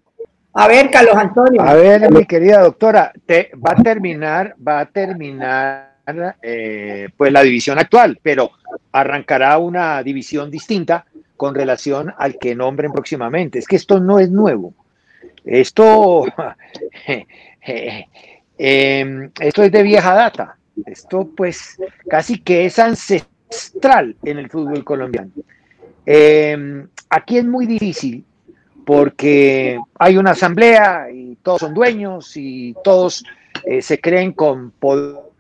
A 0.54 0.68
ver, 0.68 0.90
Carlos 0.90 1.16
Antonio. 1.16 1.62
A 1.62 1.74
ver, 1.76 2.12
mi 2.12 2.26
querida 2.26 2.62
doctora, 2.62 3.14
te, 3.26 3.52
va 3.56 3.72
a 3.72 3.84
terminar, 3.84 4.56
va 4.66 4.82
a 4.82 4.86
terminar 4.86 5.91
eh, 6.42 7.10
pues 7.16 7.32
la 7.32 7.42
división 7.42 7.80
actual, 7.80 8.20
pero 8.22 8.52
arrancará 8.92 9.58
una 9.58 10.04
división 10.04 10.52
distinta 10.52 11.06
con 11.38 11.56
relación 11.56 12.14
al 12.18 12.38
que 12.38 12.56
nombren 12.56 12.92
próximamente. 12.92 13.60
Es 13.60 13.68
que 13.68 13.76
esto 13.76 14.00
no 14.00 14.20
es 14.20 14.30
nuevo. 14.30 14.74
Esto, 15.44 16.26
em, 18.58 19.32
esto 19.40 19.64
es 19.64 19.72
de 19.72 19.84
vieja 19.84 20.14
data. 20.14 20.58
Esto 20.86 21.30
pues 21.36 21.78
casi 22.10 22.40
que 22.40 22.66
es 22.66 22.80
ancestral 22.80 24.16
en 24.24 24.38
el 24.38 24.50
fútbol 24.50 24.84
colombiano. 24.84 25.32
Em, 26.06 26.88
aquí 27.10 27.38
es 27.38 27.46
muy 27.46 27.66
difícil 27.66 28.24
porque 28.86 29.80
hay 30.00 30.18
una 30.18 30.32
asamblea 30.32 31.08
y 31.12 31.38
todos 31.38 31.62
son 31.62 31.74
dueños 31.74 32.36
y 32.36 32.76
todos 32.84 33.24
eh, 33.64 33.82
se 33.82 34.00
creen 34.00 34.34
con 34.34 34.72
poder 34.72 35.31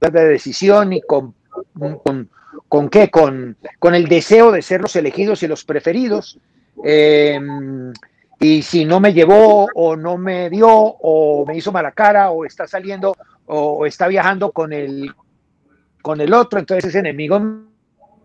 de 0.00 0.28
decisión 0.28 0.94
y 0.94 1.02
con, 1.02 1.34
con, 2.68 2.88
qué, 2.88 3.10
con, 3.10 3.56
con, 3.78 3.94
el 3.94 4.08
deseo 4.08 4.50
de 4.50 4.62
ser 4.62 4.80
los 4.80 4.96
elegidos 4.96 5.42
y 5.42 5.48
los 5.48 5.64
preferidos. 5.64 6.38
Em, 6.82 7.92
y 8.38 8.62
si 8.62 8.86
no 8.86 9.00
me 9.00 9.12
llevó 9.12 9.68
o 9.74 9.96
no 9.96 10.16
me 10.16 10.48
dio 10.48 10.70
o 10.70 11.44
me 11.46 11.56
hizo 11.56 11.72
mala 11.72 11.92
cara 11.92 12.30
o 12.30 12.46
está 12.46 12.66
saliendo 12.66 13.14
o, 13.46 13.84
está 13.84 14.08
viajando 14.08 14.52
con 14.52 14.72
el, 14.72 15.12
con 16.00 16.20
el 16.20 16.32
otro, 16.32 16.58
entonces 16.58 16.86
es 16.86 16.94
enemigo 16.94 17.38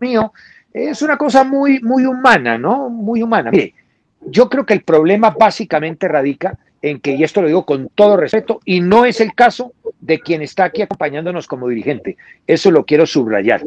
mío. 0.00 0.32
Es 0.72 1.02
una 1.02 1.18
cosa 1.18 1.44
muy, 1.44 1.80
muy 1.80 2.06
humana, 2.06 2.56
¿no? 2.56 2.88
Muy 2.88 3.22
humana. 3.22 3.50
Mire, 3.50 3.74
yo 4.22 4.48
creo 4.48 4.64
que 4.64 4.74
el 4.74 4.82
problema 4.82 5.30
básicamente 5.30 6.08
radica 6.08 6.58
en 6.82 7.00
que, 7.00 7.12
y 7.12 7.24
esto 7.24 7.42
lo 7.42 7.48
digo 7.48 7.64
con 7.64 7.88
todo 7.88 8.16
respeto, 8.16 8.60
y 8.64 8.80
no 8.80 9.04
es 9.04 9.20
el 9.20 9.34
caso 9.34 9.72
de 10.00 10.20
quien 10.20 10.42
está 10.42 10.64
aquí 10.64 10.82
acompañándonos 10.82 11.46
como 11.46 11.68
dirigente, 11.68 12.16
eso 12.46 12.70
lo 12.70 12.84
quiero 12.84 13.06
subrayar, 13.06 13.66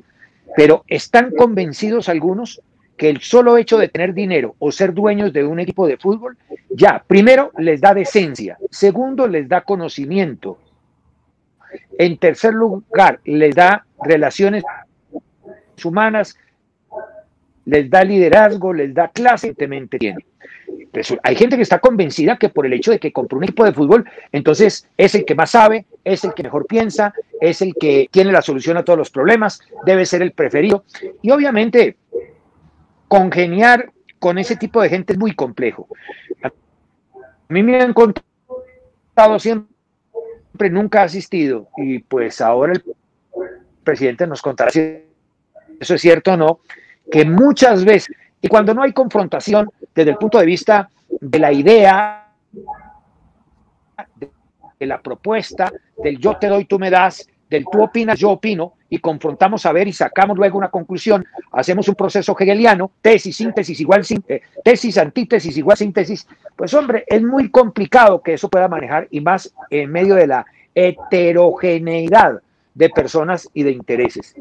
pero 0.56 0.84
están 0.88 1.32
convencidos 1.32 2.10
algunos 2.10 2.62
que 2.98 3.10
el 3.10 3.22
solo 3.22 3.58
hecho 3.58 3.78
de 3.78 3.88
tener 3.88 4.14
dinero 4.14 4.56
o 4.60 4.72
ser 4.72 4.94
dueños 4.94 5.32
de 5.32 5.46
un 5.46 5.60
equipo 5.60 5.88
de 5.88 5.98
fútbol, 5.98 6.38
ya, 6.70 7.04
primero 7.08 7.52
les 7.58 7.80
da 7.80 7.94
decencia, 7.94 8.58
segundo 8.70 9.28
les 9.28 9.48
da 9.48 9.62
conocimiento, 9.62 10.60
en 11.98 12.18
tercer 12.18 12.54
lugar 12.54 13.20
les 13.24 13.56
da 13.56 13.86
relaciones 14.04 14.64
humanas, 15.84 16.38
les 17.66 17.90
da 17.90 18.04
liderazgo, 18.04 18.74
les 18.74 18.94
da 18.94 19.10
clase, 19.10 19.54
tiene. 19.54 20.26
Pues, 20.92 21.14
hay 21.22 21.36
gente 21.36 21.56
que 21.56 21.62
está 21.62 21.80
convencida 21.80 22.38
que 22.38 22.50
por 22.50 22.66
el 22.66 22.74
hecho 22.74 22.92
de 22.92 23.00
que 23.00 23.14
compró 23.14 23.38
un 23.38 23.44
equipo 23.44 23.64
de 23.64 23.74
fútbol, 23.74 24.10
entonces 24.32 24.88
es 24.98 25.14
el 25.16 25.26
que 25.26 25.36
más 25.36 25.52
sabe, 25.52 25.86
es 26.04 26.24
el 26.24 26.34
que 26.34 26.44
mejor 26.44 26.66
piensa, 26.66 27.14
es 27.40 27.62
el 27.62 27.76
que 27.80 28.08
tiene 28.12 28.32
la 28.32 28.42
solución 28.42 28.78
a 28.78 28.84
todos 28.84 28.98
los 28.98 29.12
problemas, 29.12 29.62
debe 29.86 30.06
ser 30.06 30.22
el 30.22 30.32
preferido. 30.32 30.84
Y 31.22 31.30
obviamente, 31.32 31.98
congeniar 33.08 33.92
con 34.18 34.38
ese 34.38 34.56
tipo 34.56 34.82
de 34.82 34.90
gente 34.90 35.14
es 35.14 35.20
muy 35.20 35.34
complejo. 35.34 35.88
A 36.44 36.52
mí 37.50 37.64
me 37.64 37.82
han 37.82 37.94
contado 37.94 39.40
siempre, 39.40 39.68
nunca 40.72 41.02
ha 41.02 41.06
asistido, 41.06 41.70
y 41.78 42.00
pues 42.00 42.42
ahora 42.42 42.74
el 42.74 42.84
presidente 43.84 44.26
nos 44.28 44.42
contará 44.42 44.72
si 44.72 45.04
eso 45.80 45.96
es 45.96 46.02
cierto 46.02 46.34
o 46.34 46.38
no, 46.38 46.60
que 47.12 47.26
muchas 47.26 47.86
veces 47.86 48.16
y 48.42 48.48
cuando 48.48 48.74
no 48.74 48.84
hay 48.84 48.94
confrontación 48.94 49.70
desde 49.94 50.12
el 50.12 50.18
punto 50.18 50.40
de 50.40 50.46
vista 50.46 50.90
de 51.10 51.40
la 51.40 51.52
idea, 51.52 52.28
de 54.80 54.86
la 54.86 55.02
propuesta, 55.02 55.72
del 55.98 56.18
yo 56.20 56.38
te 56.38 56.48
doy, 56.48 56.66
tú 56.66 56.80
me 56.80 56.90
das, 56.90 57.28
del 57.50 57.66
tú 57.70 57.84
opinas, 57.84 58.18
yo 58.18 58.32
opino, 58.32 58.74
y 58.90 59.00
confrontamos 59.00 59.66
a 59.66 59.72
ver 59.72 59.88
y 59.88 59.94
sacamos 59.94 60.38
luego 60.38 60.58
una 60.58 60.70
conclusión, 60.70 61.26
hacemos 61.52 61.88
un 61.88 61.96
proceso 61.96 62.36
hegeliano, 62.40 62.92
tesis, 63.02 63.36
síntesis 63.36 63.80
igual 63.80 64.04
eh, 64.28 64.42
tesis, 64.64 64.98
antítesis 64.98 65.58
igual 65.58 65.78
síntesis, 65.78 66.28
pues 66.56 66.74
hombre, 66.74 67.04
es 67.08 67.22
muy 67.22 67.50
complicado 67.52 68.22
que 68.22 68.34
eso 68.34 68.50
pueda 68.50 68.68
manejar 68.68 69.08
y 69.12 69.22
más 69.22 69.54
en 69.70 69.92
medio 69.92 70.16
de 70.16 70.28
la 70.28 70.46
heterogeneidad 70.74 72.42
de 72.80 72.90
personas 72.90 73.50
y 73.54 73.64
de 73.64 73.72
intereses. 73.72 74.34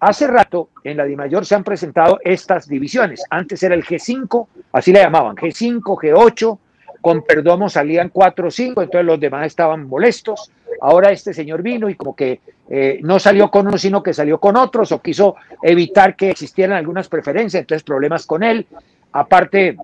Hace 0.00 0.26
rato 0.26 0.70
en 0.82 0.96
la 0.96 1.04
DIMAYOR 1.04 1.44
se 1.44 1.54
han 1.54 1.62
presentado 1.62 2.18
estas 2.24 2.66
divisiones. 2.66 3.22
Antes 3.28 3.62
era 3.62 3.74
el 3.74 3.84
G5, 3.84 4.46
así 4.72 4.94
le 4.94 5.00
llamaban, 5.00 5.36
G5, 5.36 5.82
G8, 5.82 6.58
con 7.02 7.22
perdón 7.22 7.68
salían 7.68 8.08
4 8.08 8.48
o 8.48 8.50
5, 8.50 8.80
entonces 8.80 9.04
los 9.04 9.20
demás 9.20 9.46
estaban 9.46 9.86
molestos. 9.86 10.50
Ahora 10.80 11.10
este 11.12 11.34
señor 11.34 11.60
vino 11.60 11.90
y 11.90 11.94
como 11.94 12.16
que 12.16 12.40
eh, 12.70 12.98
no 13.02 13.18
salió 13.18 13.50
con 13.50 13.66
uno, 13.66 13.76
sino 13.76 14.02
que 14.02 14.14
salió 14.14 14.40
con 14.40 14.56
otros 14.56 14.90
o 14.92 15.02
quiso 15.02 15.36
evitar 15.62 16.16
que 16.16 16.30
existieran 16.30 16.78
algunas 16.78 17.08
preferencias, 17.10 17.60
entonces 17.60 17.82
problemas 17.82 18.24
con 18.24 18.42
él. 18.42 18.66
Aparte, 19.12 19.76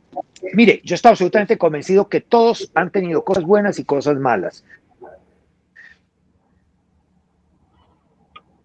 mire, 0.54 0.80
yo 0.82 0.94
estaba 0.94 1.12
absolutamente 1.12 1.58
convencido 1.58 2.08
que 2.08 2.22
todos 2.22 2.70
han 2.74 2.90
tenido 2.90 3.22
cosas 3.22 3.44
buenas 3.44 3.78
y 3.78 3.84
cosas 3.84 4.16
malas. 4.16 4.64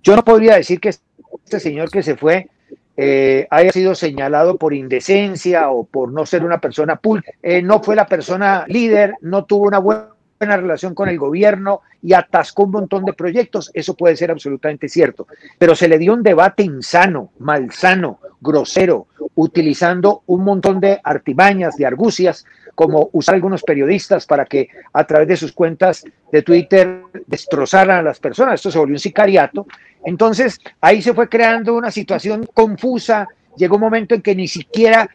Yo 0.04 0.16
no 0.16 0.24
podría 0.24 0.56
decir 0.56 0.80
que 0.80 0.90
este 0.90 1.60
señor 1.60 1.90
que 1.90 2.04
se 2.04 2.16
fue 2.16 2.50
eh, 2.96 3.48
haya 3.50 3.72
sido 3.72 3.96
señalado 3.96 4.58
por 4.58 4.74
indecencia 4.74 5.72
o 5.72 5.86
por 5.86 6.12
no 6.12 6.26
ser 6.26 6.44
una 6.44 6.60
persona 6.60 6.98
pulcra. 6.98 7.34
Eh, 7.42 7.62
no 7.62 7.82
fue 7.82 7.96
la 7.96 8.06
persona 8.06 8.66
líder, 8.68 9.16
no 9.22 9.46
tuvo 9.46 9.68
una 9.68 9.80
buena 9.80 10.14
buena 10.40 10.58
relación 10.58 10.94
con 10.94 11.08
el 11.08 11.18
gobierno 11.18 11.82
y 12.02 12.14
atascó 12.14 12.64
un 12.64 12.72
montón 12.72 13.06
de 13.06 13.14
proyectos, 13.14 13.72
eso 13.74 13.96
puede 13.96 14.18
ser 14.18 14.30
absolutamente 14.30 14.90
cierto, 14.90 15.28
pero 15.58 15.74
se 15.74 15.88
le 15.88 15.98
dio 15.98 16.14
un 16.14 16.22
debate 16.22 16.64
insano, 16.64 17.32
malsano, 17.40 18.20
grosero, 18.42 19.08
utilizando 19.36 20.24
un 20.26 20.44
montón 20.44 20.82
de 20.82 21.00
artimañas, 21.02 21.78
de 21.78 21.86
argucias, 21.86 22.46
como 22.76 23.10
usar 23.14 23.36
algunos 23.36 23.64
periodistas 23.64 24.26
para 24.26 24.46
que 24.46 24.70
a 24.94 25.06
través 25.06 25.28
de 25.28 25.38
sus 25.38 25.52
cuentas 25.52 26.04
de 26.32 26.42
Twitter 26.42 27.04
destrozaran 27.28 28.00
a 28.00 28.02
las 28.02 28.20
personas. 28.20 28.56
Esto 28.56 28.72
se 28.72 28.80
volvió 28.80 28.96
un 28.96 29.00
sicariato. 29.00 29.68
Entonces, 30.04 30.60
ahí 30.82 31.02
se 31.02 31.14
fue 31.14 31.30
creando 31.30 31.76
una 31.76 31.92
situación 31.92 32.46
confusa. 32.54 33.28
Llegó 33.56 33.76
un 33.76 33.82
momento 33.82 34.16
en 34.16 34.22
que 34.22 34.36
ni 34.36 34.48
siquiera 34.48 35.10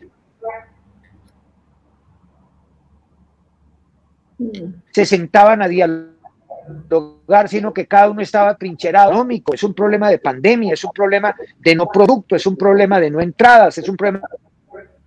se 4.92 5.04
sentaban 5.04 5.62
a 5.62 5.68
dialogar, 5.68 7.48
sino 7.48 7.74
que 7.74 7.86
cada 7.86 8.10
uno 8.10 8.22
estaba 8.22 8.56
trincherado. 8.56 9.10
Económico. 9.10 9.54
Es 9.54 9.64
un 9.64 9.74
problema 9.74 10.10
de 10.10 10.18
pandemia, 10.18 10.74
es 10.74 10.84
un 10.84 10.92
problema 10.92 11.34
de 11.58 11.74
no 11.74 11.88
producto, 11.88 12.36
es 12.36 12.46
un 12.46 12.56
problema 12.56 13.00
de 13.00 13.10
no 13.10 13.20
entradas, 13.20 13.78
es 13.78 13.88
un 13.88 13.96
problema 13.96 14.28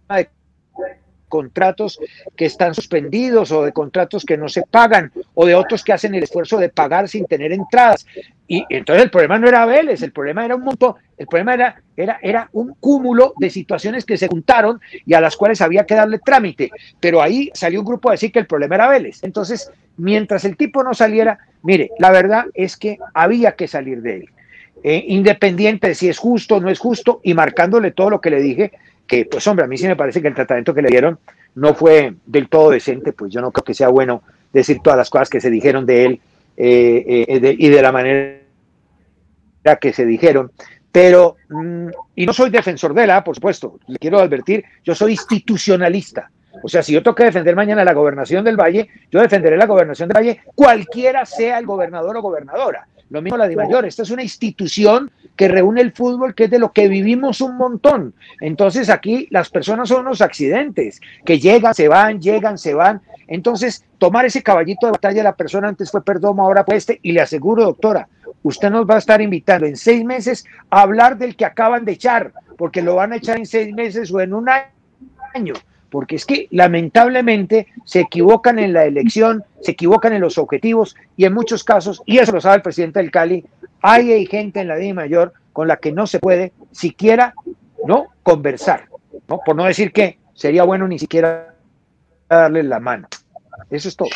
de 0.10 0.30
contratos 1.32 2.00
que 2.36 2.46
están 2.46 2.76
suspendidos 2.76 3.52
o 3.52 3.64
de 3.64 3.72
contratos 3.72 4.24
que 4.24 4.38
no 4.38 4.50
se 4.50 4.62
pagan 4.62 5.12
o 5.34 5.48
de 5.48 5.56
otros 5.56 5.84
que 5.84 5.94
hacen 5.94 6.14
el 6.14 6.24
esfuerzo 6.24 6.58
de 6.58 6.70
pagar 6.70 7.10
sin 7.10 7.26
tener 7.26 7.52
entradas. 7.52 8.06
Y 8.48 8.66
entonces 8.70 9.06
el 9.06 9.10
problema 9.10 9.40
no 9.40 9.48
era 9.48 9.66
Vélez, 9.66 10.04
el 10.04 10.12
problema 10.12 10.46
era 10.46 10.56
un 10.56 10.64
montón, 10.64 10.96
el 11.18 11.26
problema 11.26 11.54
era, 11.54 11.82
era, 11.96 12.20
era 12.22 12.50
un 12.52 12.76
cúmulo 12.80 13.34
de 13.38 13.50
situaciones 13.50 14.06
que 14.06 14.18
se 14.18 14.28
juntaron 14.28 14.82
y 15.06 15.14
a 15.14 15.22
las 15.22 15.38
cuales 15.38 15.62
había 15.62 15.86
que 15.86 15.96
darle 15.96 16.20
trámite. 16.20 16.70
Pero 17.00 17.22
ahí 17.22 17.50
salió 17.54 17.80
un 17.80 17.86
grupo 17.86 18.10
a 18.10 18.12
decir 18.12 18.32
que 18.32 18.40
el 18.40 18.48
problema 18.48 18.76
era 18.76 18.90
Vélez. 18.90 19.24
Entonces, 19.24 19.72
mientras 19.98 20.44
el 20.46 20.58
tipo 20.58 20.84
no 20.84 20.94
saliera, 20.94 21.40
mire, 21.64 21.90
la 21.98 22.12
verdad 22.12 22.46
es 22.54 22.76
que 22.76 22.98
había 23.14 23.54
que 23.54 23.68
salir 23.68 24.02
de 24.02 24.16
él. 24.18 24.30
Eh, 24.84 25.06
independiente 25.10 25.90
de 25.90 25.96
si 25.96 26.10
es 26.10 26.18
justo 26.18 26.56
o 26.56 26.60
no 26.60 26.70
es 26.70 26.80
justo 26.80 27.22
y 27.24 27.36
marcándole 27.36 27.92
todo 27.92 28.10
lo 28.10 28.20
que 28.20 28.32
le 28.32 28.42
dije, 28.42 28.72
que 29.12 29.26
pues 29.26 29.46
hombre, 29.48 29.66
a 29.66 29.68
mí 29.68 29.78
sí 29.78 29.86
me 29.88 29.98
parece 29.98 30.22
que 30.22 30.30
el 30.30 30.34
tratamiento 30.34 30.74
que 30.74 30.82
le 30.82 30.88
dieron 30.88 31.20
no 31.56 31.74
fue 31.74 32.14
del 32.26 32.48
todo 32.48 32.70
decente, 32.70 33.12
pues 33.12 33.34
yo 33.34 33.42
no 33.42 33.52
creo 33.52 33.66
que 33.66 33.74
sea 33.74 33.90
bueno 33.90 34.24
decir 34.54 34.80
todas 34.82 34.96
las 34.96 35.10
cosas 35.10 35.30
que 35.30 35.42
se 35.42 35.50
dijeron 35.50 35.86
de 35.86 36.06
él 36.06 36.22
eh, 36.56 37.26
eh, 37.28 37.56
y 37.60 37.68
de 37.68 37.82
la 37.82 37.92
manera 37.92 38.40
que 39.82 39.92
se 39.92 40.06
dijeron. 40.06 40.54
Pero, 40.94 41.36
mm, 41.50 41.88
y 42.16 42.26
no 42.26 42.32
soy 42.32 42.52
defensor 42.52 42.94
de 42.94 43.06
la, 43.06 43.22
por 43.22 43.36
supuesto, 43.36 43.82
le 43.88 43.98
quiero 43.98 44.18
advertir, 44.18 44.64
yo 44.82 44.96
soy 44.96 45.12
institucionalista. 45.12 46.32
O 46.64 46.70
sea, 46.70 46.82
si 46.82 46.94
yo 46.94 47.04
tengo 47.04 47.16
que 47.16 47.26
defender 47.26 47.54
mañana 47.54 47.84
la 47.84 47.94
gobernación 47.94 48.46
del 48.46 48.56
Valle, 48.56 48.88
yo 49.12 49.20
defenderé 49.20 49.58
la 49.58 49.66
gobernación 49.66 50.08
del 50.08 50.18
Valle, 50.18 50.40
cualquiera 50.56 51.26
sea 51.26 51.60
el 51.60 51.66
gobernador 51.66 52.16
o 52.16 52.22
gobernadora. 52.22 52.88
Lo 53.10 53.22
mismo 53.22 53.36
la 53.36 53.50
de 53.50 53.58
Mayor. 53.58 53.86
Esta 53.86 54.04
es 54.04 54.10
una 54.10 54.24
institución 54.24 55.12
que 55.42 55.48
reúne 55.48 55.82
el 55.82 55.92
fútbol, 55.92 56.36
que 56.36 56.44
es 56.44 56.52
de 56.52 56.60
lo 56.60 56.72
que 56.72 56.88
vivimos 56.88 57.42
un 57.42 57.58
montón. 57.58 58.14
Entonces 58.42 58.92
aquí 58.92 59.28
las 59.32 59.50
personas 59.50 59.90
son 59.90 60.02
unos 60.02 60.22
accidentes, 60.22 61.02
que 61.26 61.40
llegan, 61.40 61.74
se 61.74 61.88
van, 61.88 62.22
llegan, 62.22 62.60
se 62.60 62.76
van. 62.76 63.02
Entonces, 63.26 63.84
tomar 63.98 64.24
ese 64.24 64.44
caballito 64.44 64.86
de 64.86 64.92
batalla, 64.92 65.24
la 65.24 65.36
persona 65.36 65.68
antes 65.68 65.90
fue 65.90 66.04
Perdomo, 66.04 66.44
ahora 66.44 66.64
pues 66.64 66.78
este, 66.78 67.00
y 67.02 67.12
le 67.14 67.22
aseguro, 67.22 67.64
doctora, 67.64 68.08
usted 68.44 68.70
nos 68.70 68.88
va 68.88 68.94
a 68.94 69.00
estar 69.00 69.20
invitando 69.20 69.66
en 69.66 69.78
seis 69.78 70.06
meses 70.06 70.46
a 70.70 70.82
hablar 70.82 71.18
del 71.18 71.36
que 71.36 71.46
acaban 71.46 71.86
de 71.86 71.94
echar, 71.94 72.34
porque 72.56 72.84
lo 72.84 72.94
van 72.94 73.14
a 73.14 73.16
echar 73.16 73.40
en 73.40 73.48
seis 73.48 73.74
meses 73.74 74.14
o 74.14 74.22
en 74.22 74.36
un 74.36 74.48
año 75.34 75.54
porque 75.92 76.16
es 76.16 76.26
que 76.26 76.48
lamentablemente 76.50 77.68
se 77.86 78.00
equivocan 78.00 78.58
en 78.58 78.74
la 78.74 78.86
elección, 78.86 79.44
se 79.60 79.72
equivocan 79.72 80.14
en 80.14 80.22
los 80.22 80.38
objetivos 80.38 80.96
y 81.18 81.26
en 81.26 81.34
muchos 81.34 81.64
casos, 81.64 82.02
y 82.06 82.18
eso 82.18 82.32
lo 82.32 82.42
sabe 82.42 82.56
el 82.56 82.62
presidente 82.62 83.00
del 83.00 83.12
Cali, 83.12 83.46
hay, 83.82 84.26
gente 84.26 84.62
en 84.62 84.70
la 84.70 84.78
DIMA 84.78 85.02
mayor 85.02 85.34
con 85.54 85.68
la 85.68 85.78
que 85.78 85.92
no 85.92 86.08
se 86.08 86.20
puede 86.20 86.54
siquiera 86.72 87.34
no 87.86 88.08
conversar, 88.24 88.88
¿no? 89.28 89.42
por 89.46 89.56
no 89.56 89.66
decir 89.66 89.92
que 89.92 90.18
sería 90.34 90.64
bueno 90.64 90.88
ni 90.88 90.98
siquiera 90.98 91.54
darle 92.30 92.64
la 92.64 92.80
mano. 92.80 93.08
Eso 93.70 93.90
es 93.90 93.96
todo. 93.96 94.10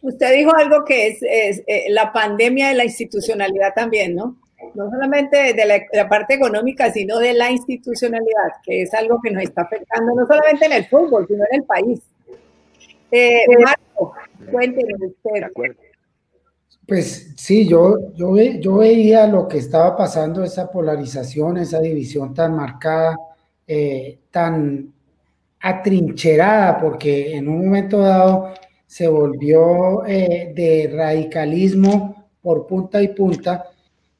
Usted 0.00 0.34
dijo 0.34 0.54
algo 0.56 0.84
que 0.84 1.08
es, 1.08 1.22
eh, 1.22 1.86
la 1.90 2.12
pandemia 2.12 2.68
de 2.68 2.74
la 2.74 2.84
institucionalidad 2.84 3.74
también, 3.74 4.14
¿no? 4.14 4.36
No 4.74 4.90
solamente 4.90 5.54
de 5.54 5.88
la, 5.92 6.08
parte 6.08 6.34
económica, 6.34 6.92
sino 6.92 7.18
de 7.18 7.34
la 7.34 7.50
institucionalidad, 7.50 8.52
que 8.64 8.82
es 8.82 8.94
algo 8.94 9.20
que 9.22 9.30
nos 9.30 9.42
está 9.42 9.62
afectando 9.62 10.14
no 10.14 10.26
solamente 10.26 10.66
en 10.66 10.72
el 10.72 10.86
fútbol, 10.86 11.26
sino 11.26 11.44
en 11.50 11.60
el 11.60 11.64
país. 11.64 12.00
Eh, 13.10 13.44
Marco, 13.62 14.14
cuéntenos 14.50 15.00
usted. 15.00 15.46
Pues 16.86 17.32
sí, 17.36 17.66
yo, 17.68 18.12
yo, 18.14 18.36
yo 18.36 18.76
veía 18.76 19.26
lo 19.26 19.48
que 19.48 19.58
estaba 19.58 19.96
pasando, 19.96 20.44
esa 20.44 20.70
polarización, 20.70 21.58
esa 21.58 21.80
división 21.80 22.32
tan 22.32 22.54
marcada, 22.54 23.16
eh, 23.66 24.20
tan 24.30 24.92
atrincherada, 25.60 26.78
porque 26.78 27.36
en 27.36 27.48
un 27.48 27.64
momento 27.64 27.98
dado 27.98 28.54
se 28.86 29.08
volvió 29.08 30.06
eh, 30.06 30.52
de 30.54 30.92
radicalismo 30.94 32.28
por 32.40 32.66
punta 32.68 33.02
y 33.02 33.08
punta, 33.08 33.64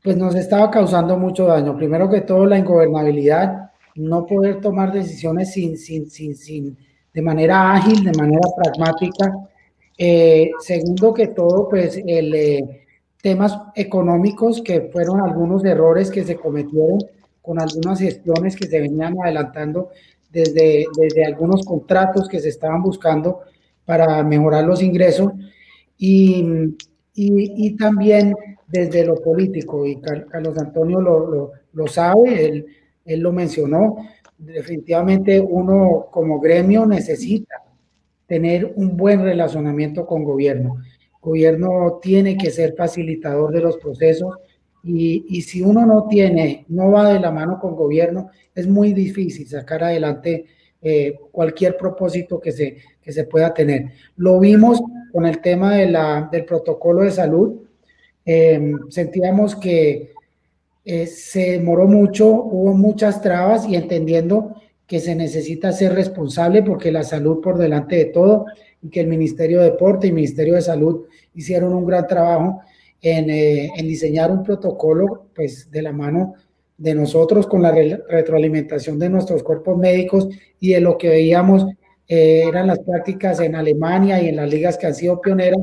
pues 0.06 0.16
nos 0.16 0.36
estaba 0.36 0.70
causando 0.70 1.18
mucho 1.18 1.46
daño. 1.46 1.76
Primero 1.76 2.08
que 2.08 2.20
todo, 2.20 2.46
la 2.46 2.56
ingobernabilidad, 2.56 3.72
no 3.96 4.24
poder 4.24 4.60
tomar 4.60 4.92
decisiones 4.92 5.52
sin, 5.52 5.76
sin, 5.76 6.08
sin, 6.08 6.36
sin 6.36 6.78
de 7.12 7.22
manera 7.22 7.72
ágil, 7.72 8.04
de 8.04 8.12
manera 8.12 8.48
pragmática. 8.56 9.34
Eh, 9.98 10.52
segundo 10.60 11.12
que 11.12 11.26
todo, 11.26 11.68
pues 11.68 12.00
el, 12.06 12.32
eh, 12.36 12.86
temas 13.20 13.58
económicos, 13.74 14.62
que 14.62 14.82
fueron 14.92 15.22
algunos 15.22 15.64
errores 15.64 16.08
que 16.08 16.22
se 16.22 16.36
cometieron 16.36 16.98
con 17.42 17.60
algunas 17.60 17.98
gestiones 17.98 18.54
que 18.54 18.68
se 18.68 18.80
venían 18.80 19.16
adelantando 19.20 19.90
desde, 20.30 20.86
desde 20.96 21.24
algunos 21.24 21.64
contratos 21.64 22.28
que 22.28 22.38
se 22.38 22.50
estaban 22.50 22.80
buscando 22.80 23.40
para 23.84 24.22
mejorar 24.22 24.62
los 24.66 24.80
ingresos. 24.84 25.32
Y, 25.98 26.44
y, 27.12 27.66
y 27.66 27.76
también 27.76 28.36
desde 28.68 29.04
lo 29.04 29.16
político, 29.16 29.86
y 29.86 30.00
Carlos 30.00 30.58
Antonio 30.58 31.00
lo, 31.00 31.52
lo, 31.72 31.86
sabe, 31.86 32.44
él, 32.44 32.66
él, 33.04 33.20
lo 33.20 33.32
mencionó, 33.32 33.96
definitivamente 34.36 35.40
uno 35.40 36.08
como 36.10 36.40
gremio 36.40 36.84
necesita 36.84 37.62
tener 38.26 38.72
un 38.76 38.96
buen 38.96 39.22
relacionamiento 39.22 40.06
con 40.06 40.24
gobierno. 40.24 40.76
Gobierno 41.20 41.98
tiene 42.02 42.36
que 42.36 42.50
ser 42.50 42.74
facilitador 42.76 43.52
de 43.52 43.60
los 43.60 43.76
procesos 43.78 44.36
y, 44.82 45.24
y, 45.28 45.42
si 45.42 45.62
uno 45.62 45.84
no 45.86 46.06
tiene, 46.08 46.64
no 46.68 46.90
va 46.90 47.12
de 47.12 47.20
la 47.20 47.30
mano 47.30 47.58
con 47.58 47.74
gobierno, 47.74 48.30
es 48.54 48.68
muy 48.68 48.92
difícil 48.92 49.46
sacar 49.48 49.82
adelante 49.82 50.46
eh, 50.88 51.18
cualquier 51.32 51.76
propósito 51.76 52.38
que 52.38 52.52
se, 52.52 52.76
que 53.02 53.10
se 53.10 53.24
pueda 53.24 53.52
tener. 53.52 53.90
Lo 54.16 54.38
vimos 54.38 54.80
con 55.12 55.26
el 55.26 55.40
tema 55.40 55.74
de 55.74 55.90
la, 55.90 56.28
del 56.30 56.44
protocolo 56.44 57.02
de 57.02 57.10
salud, 57.10 57.65
Em, 58.28 58.76
sentíamos 58.90 59.54
que 59.54 60.12
eh, 60.84 61.06
se 61.06 61.52
demoró 61.52 61.86
mucho, 61.86 62.28
hubo 62.28 62.74
muchas 62.74 63.22
trabas 63.22 63.68
y 63.68 63.76
entendiendo 63.76 64.56
que 64.86 64.98
se 64.98 65.14
necesita 65.14 65.72
ser 65.72 65.94
responsable 65.94 66.62
porque 66.62 66.90
la 66.90 67.04
salud 67.04 67.40
por 67.40 67.56
delante 67.56 67.96
de 67.96 68.04
todo 68.06 68.46
y 68.82 68.90
que 68.90 69.00
el 69.00 69.06
Ministerio 69.06 69.60
de 69.60 69.70
Deporte 69.70 70.06
y 70.06 70.10
el 70.10 70.16
Ministerio 70.16 70.54
de 70.54 70.62
Salud 70.62 71.06
hicieron 71.34 71.72
un 71.72 71.86
gran 71.86 72.06
trabajo 72.08 72.60
en, 73.00 73.30
eh, 73.30 73.70
en 73.76 73.86
diseñar 73.86 74.32
un 74.32 74.42
protocolo 74.42 75.26
pues 75.34 75.70
de 75.70 75.82
la 75.82 75.92
mano 75.92 76.34
de 76.78 76.94
nosotros 76.94 77.46
con 77.46 77.62
la 77.62 77.72
retroalimentación 77.72 78.98
de 78.98 79.08
nuestros 79.08 79.42
cuerpos 79.44 79.78
médicos 79.78 80.28
y 80.58 80.72
de 80.72 80.80
lo 80.80 80.98
que 80.98 81.08
veíamos 81.08 81.64
eh, 82.08 82.44
eran 82.48 82.66
las 82.66 82.80
prácticas 82.80 83.40
en 83.40 83.54
Alemania 83.54 84.20
y 84.20 84.28
en 84.28 84.36
las 84.36 84.50
ligas 84.50 84.76
que 84.78 84.86
han 84.86 84.94
sido 84.94 85.20
pioneras, 85.20 85.60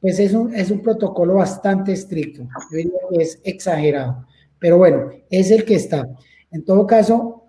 pues 0.00 0.18
es 0.18 0.34
un, 0.34 0.54
es 0.54 0.70
un 0.70 0.80
protocolo 0.80 1.34
bastante 1.34 1.92
estricto, 1.92 2.42
yo 2.70 2.76
diría 2.76 2.92
que 3.10 3.22
es 3.22 3.40
exagerado, 3.44 4.26
pero 4.58 4.78
bueno, 4.78 5.10
es 5.30 5.50
el 5.50 5.64
que 5.64 5.74
está. 5.74 6.08
En 6.50 6.64
todo 6.64 6.86
caso, 6.86 7.44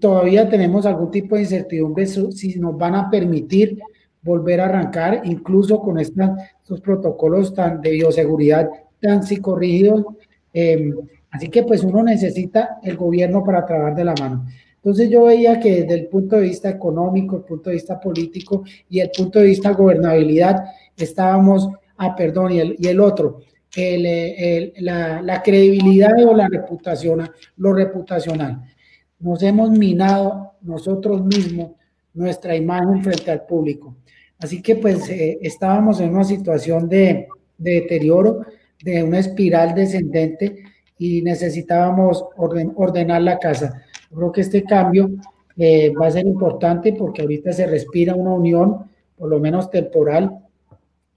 todavía 0.00 0.48
tenemos 0.48 0.86
algún 0.86 1.10
tipo 1.10 1.36
de 1.36 1.42
incertidumbre 1.42 2.06
si 2.06 2.58
nos 2.58 2.76
van 2.76 2.94
a 2.94 3.10
permitir 3.10 3.78
volver 4.22 4.60
a 4.60 4.66
arrancar, 4.66 5.22
incluso 5.24 5.80
con 5.80 5.98
estos 5.98 6.80
protocolos 6.82 7.54
tan 7.54 7.80
de 7.80 7.92
bioseguridad 7.92 8.68
tan 9.00 9.22
psicorrígidos. 9.22 10.04
Eh, 10.52 10.92
así 11.30 11.48
que 11.48 11.62
pues 11.62 11.84
uno 11.84 12.02
necesita 12.02 12.78
el 12.82 12.96
gobierno 12.96 13.44
para 13.44 13.64
trabajar 13.64 13.94
de 13.94 14.04
la 14.04 14.14
mano. 14.18 14.46
Entonces 14.76 15.10
yo 15.10 15.24
veía 15.24 15.58
que 15.58 15.82
desde 15.82 15.94
el 15.94 16.06
punto 16.06 16.36
de 16.36 16.42
vista 16.42 16.68
económico, 16.68 17.36
el 17.36 17.42
punto 17.42 17.70
de 17.70 17.76
vista 17.76 17.98
político 18.00 18.64
y 18.88 19.00
el 19.00 19.10
punto 19.16 19.38
de 19.40 19.46
vista 19.46 19.72
gobernabilidad, 19.72 20.64
estábamos, 20.96 21.68
ah, 21.96 22.14
perdón, 22.14 22.52
y 22.52 22.60
el, 22.60 22.76
y 22.78 22.88
el 22.88 23.00
otro, 23.00 23.40
el, 23.74 24.72
la, 24.78 25.20
la, 25.22 25.42
credibilidad 25.42 26.12
o 26.26 26.34
la 26.34 26.48
reputación, 26.48 27.28
lo 27.56 27.72
reputacional. 27.74 28.62
Nos 29.18 29.42
hemos 29.42 29.70
minado 29.70 30.52
nosotros 30.62 31.24
mismos 31.24 31.72
nuestra 32.14 32.56
imagen 32.56 33.02
frente 33.04 33.30
al 33.30 33.44
público. 33.44 33.96
Así 34.38 34.60
que 34.60 34.76
pues 34.76 35.08
eh, 35.08 35.38
estábamos 35.42 36.00
en 36.00 36.10
una 36.10 36.24
situación 36.24 36.88
de, 36.88 37.28
deterioro, 37.56 38.42
de 38.82 39.02
una 39.02 39.18
espiral 39.18 39.74
descendente 39.74 40.64
y 40.98 41.22
necesitábamos 41.22 42.24
ordenar 42.36 43.22
la 43.22 43.38
casa. 43.38 43.82
creo 44.14 44.32
que 44.32 44.40
este 44.42 44.64
cambio 44.64 45.10
eh, 45.56 45.92
va 45.98 46.06
a 46.06 46.10
ser 46.10 46.26
importante 46.26 46.92
porque 46.92 47.22
ahorita 47.22 47.52
se 47.52 47.66
respira 47.66 48.14
una 48.14 48.32
unión, 48.32 48.90
por 49.16 49.30
lo 49.30 49.38
menos 49.40 49.70
temporal. 49.70 50.45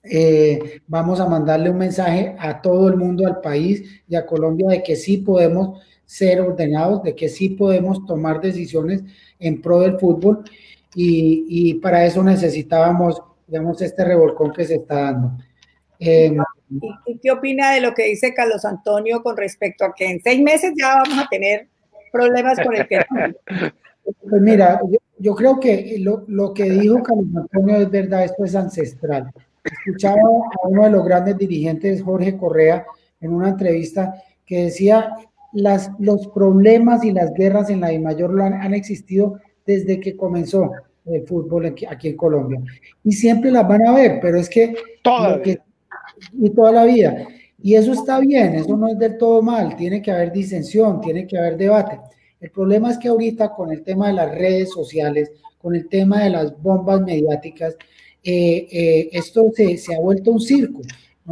Eh, 0.04 0.82
vamos 0.88 1.20
a 1.20 1.28
mandarle 1.28 1.70
un 1.70 1.78
mensaje 1.78 2.36
a 2.40 2.62
todo 2.62 2.88
el 2.88 2.96
mundo, 2.96 3.28
al 3.28 3.42
país 3.42 4.02
y 4.08 4.16
a 4.16 4.26
Colombia 4.26 4.70
de 4.70 4.84
que 4.84 4.96
sí 4.96 5.18
podemos 5.18 5.80
ser 6.06 6.42
ordenados, 6.42 7.04
de 7.04 7.16
que 7.16 7.28
sí 7.30 7.50
podemos 7.50 8.06
tomar 8.06 8.40
decisiones 8.42 9.04
en 9.40 9.62
pro 9.62 9.82
del 9.82 10.00
fútbol 10.00 10.44
y, 10.96 11.76
para 11.76 12.06
eso 12.06 12.24
necesitábamos, 12.24 13.22
digamos, 13.48 13.82
este 13.82 14.04
revolcón 14.04 14.52
que 14.52 14.66
se 14.66 14.76
está 14.76 15.02
dando. 15.02 15.38
Em, 16.00 16.38
¿Y, 17.06 17.20
qué 17.20 17.32
opina 17.32 17.74
de 17.74 17.82
lo 17.82 17.94
que 17.94 18.06
dice 18.06 18.34
Carlos 18.34 18.66
Antonio 18.66 19.22
con 19.22 19.38
respecto 19.38 19.86
a 19.86 19.94
que 19.94 20.10
en 20.10 20.22
seis 20.22 20.42
meses 20.42 20.74
ya 20.76 20.96
vamos 20.96 21.26
a 21.26 21.28
tener 21.30 21.68
problemas 22.12 22.60
con 22.60 22.76
el 22.76 22.88
tema? 22.88 23.06
Pues 24.28 24.42
mira, 24.42 24.82
yo, 25.20 25.36
creo 25.36 25.60
que 25.60 25.98
lo, 26.00 26.24
lo, 26.28 26.52
que 26.52 26.64
dijo 26.64 27.04
Carlos 27.04 27.28
Antonio 27.36 27.76
es 27.76 27.92
verdad, 27.92 28.24
esto 28.24 28.44
es 28.44 28.56
ancestral. 28.56 29.32
Escuchaba 29.64 30.22
a 30.64 30.68
uno 30.68 30.84
de 30.84 30.90
los 30.92 31.06
grandes 31.06 31.38
dirigentes, 31.38 32.02
Jorge 32.02 32.38
Correa, 32.38 32.86
en 33.22 33.34
una 33.34 33.50
entrevista 33.50 34.14
que 34.46 34.66
decía, 34.66 35.14
las, 35.54 35.92
los 36.00 36.28
problemas 36.28 37.04
y 37.04 37.12
las 37.12 37.34
guerras 37.34 37.70
en 37.70 37.82
la 37.82 37.92
I 37.92 38.00
mayor 38.00 38.40
han, 38.42 38.54
han 38.54 38.74
existido 38.74 39.40
desde 39.66 40.00
que 40.00 40.16
comenzó 40.16 40.72
el 41.06 41.26
fútbol 41.26 41.66
aquí 41.66 42.08
en 42.08 42.18
Colombia. 42.18 42.62
Y 43.04 43.12
siempre 43.12 43.52
las 43.52 43.68
van 43.68 43.86
a 43.88 43.94
ver, 43.94 44.20
pero 44.22 44.38
es 44.38 44.50
que... 44.50 44.76
Toda 45.04 45.42
y 46.34 46.50
toda 46.50 46.72
la 46.72 46.86
vida. 46.86 47.28
Y 47.62 47.76
eso 47.76 47.94
está 47.94 48.20
bien, 48.20 48.56
eso 48.56 48.76
no 48.78 48.88
es 48.88 48.98
del 48.98 49.18
todo 49.18 49.42
mal, 49.42 49.76
tiene 49.76 50.02
que 50.02 50.12
haber 50.12 50.32
disensión, 50.32 51.02
tiene 51.02 51.28
que 51.28 51.38
haber 51.38 51.58
debate. 51.58 52.00
El 52.40 52.52
problema 52.52 52.92
es 52.92 52.98
que 52.98 53.10
ahorita 53.10 53.52
con 53.52 53.72
el 53.72 53.84
tema 53.84 54.08
de 54.08 54.14
las 54.14 54.32
redes 54.32 54.72
sociales, 54.72 55.32
con 55.58 55.76
el 55.76 55.90
tema 55.90 56.24
de 56.24 56.30
las 56.30 56.62
bombas 56.62 57.02
mediáticas, 57.02 57.76
eh, 58.24 58.68
eh, 58.72 59.10
esto 59.14 59.50
se, 59.54 59.78
se, 59.78 59.96
ha 59.96 60.00
vuelto 60.00 60.32
un 60.32 60.40
circo, 60.40 60.82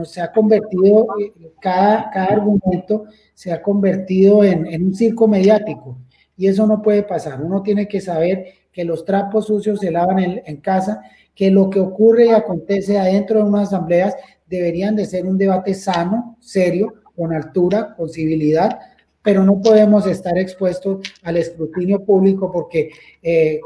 se 0.04 0.22
ha 0.22 0.32
convertido, 0.32 1.08
eh, 1.20 1.34
cada, 1.60 2.10
cada 2.12 2.28
argumento 2.28 3.06
se 3.34 3.52
ha 3.52 3.62
convertido 3.62 4.44
en, 4.44 4.66
en 4.68 4.86
un 4.86 4.96
circo 4.96 5.28
mediático 5.28 5.98
y 6.38 6.48
eso 6.48 6.68
no 6.68 6.82
puede 6.82 7.04
pasar. 7.04 7.42
Uno 7.42 7.64
tiene 7.64 7.88
que 7.88 8.00
saber 8.00 8.46
que 8.72 8.86
los 8.86 9.04
trapos 9.06 9.48
sucios 9.48 9.80
se 9.80 9.90
lavan 9.90 10.20
en, 10.46 10.58
casa, 10.58 11.02
que 11.34 11.50
lo 11.50 11.68
que 11.70 11.80
ocurre 11.80 12.28
y 12.28 12.30
acontece 12.30 13.00
adentro 13.00 13.40
de 13.40 13.50
unas 13.50 13.70
asambleas 13.70 14.16
deberían 14.46 14.96
de 14.96 15.08
ser 15.08 15.26
un 15.26 15.38
debate 15.38 15.74
sano, 15.74 16.38
serio, 16.40 16.94
con 17.16 17.34
altura, 17.34 17.96
con 17.96 18.08
civilidad, 18.08 18.80
pero 19.24 19.44
no 19.44 19.62
podemos 19.62 20.06
estar 20.08 20.38
expuestos 20.38 21.00
al 21.24 21.38
escrutinio 21.38 22.04
público 22.04 22.52
porque 22.52 22.92
eh, 23.22 23.60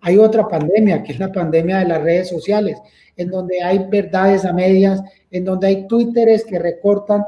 hay 0.00 0.18
otra 0.18 0.46
pandemia, 0.46 1.02
que 1.02 1.12
es 1.12 1.18
la 1.18 1.32
pandemia 1.32 1.78
de 1.78 1.86
las 1.86 2.02
redes 2.02 2.28
sociales, 2.28 2.78
en 3.16 3.30
donde 3.30 3.62
hay 3.62 3.86
verdades 3.88 4.44
a 4.44 4.52
medias, 4.52 5.02
en 5.30 5.44
donde 5.44 5.68
hay 5.68 5.86
twitteres 5.86 6.44
que 6.44 6.58
recortan 6.58 7.24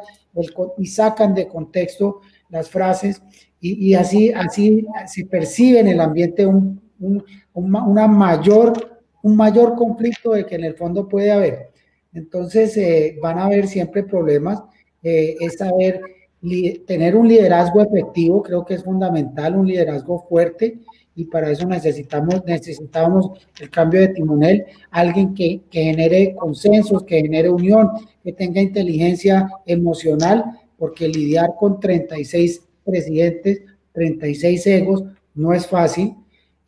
y 0.76 0.86
sacan 0.86 1.34
de 1.34 1.48
contexto 1.48 2.20
las 2.50 2.68
frases 2.68 3.22
y, 3.60 3.94
así, 3.94 4.30
así 4.30 4.86
se 5.06 5.24
percibe 5.24 5.80
en 5.80 5.88
el 5.88 6.00
ambiente 6.00 6.46
un, 6.46 6.80
una 7.54 8.06
mayor, 8.06 9.00
un 9.22 9.36
mayor 9.36 9.74
conflicto 9.74 10.32
de 10.32 10.46
que 10.46 10.54
en 10.54 10.64
el 10.64 10.74
fondo 10.74 11.08
puede 11.08 11.32
haber. 11.32 11.70
Entonces 12.12 12.76
eh, 12.76 13.18
van 13.20 13.38
a 13.38 13.46
haber 13.46 13.66
siempre 13.66 14.02
problemas, 14.02 14.62
eh, 15.02 15.36
es 15.40 15.58
saber 15.58 16.00
tener 16.86 17.16
un 17.16 17.28
liderazgo 17.28 17.82
efectivo, 17.82 18.42
creo 18.42 18.64
que 18.64 18.74
es 18.74 18.84
fundamental, 18.84 19.56
un 19.56 19.66
liderazgo 19.66 20.24
fuerte 20.28 20.78
y 21.18 21.24
para 21.24 21.50
eso 21.50 21.66
necesitamos, 21.66 22.44
necesitamos 22.46 23.30
el 23.58 23.70
cambio 23.70 24.00
de 24.00 24.08
timonel, 24.08 24.64
alguien 24.92 25.34
que, 25.34 25.62
genere 25.68 26.36
consensos, 26.36 27.02
que 27.02 27.20
genere 27.20 27.50
unión, 27.50 27.90
que 28.22 28.32
tenga 28.32 28.60
inteligencia 28.60 29.50
emocional, 29.66 30.44
porque 30.78 31.08
lidiar 31.08 31.54
con 31.58 31.80
36 31.80 32.62
presidentes, 32.84 33.62
36 33.94 34.66
egos, 34.68 35.04
no 35.34 35.52
es 35.52 35.66
fácil. 35.66 36.14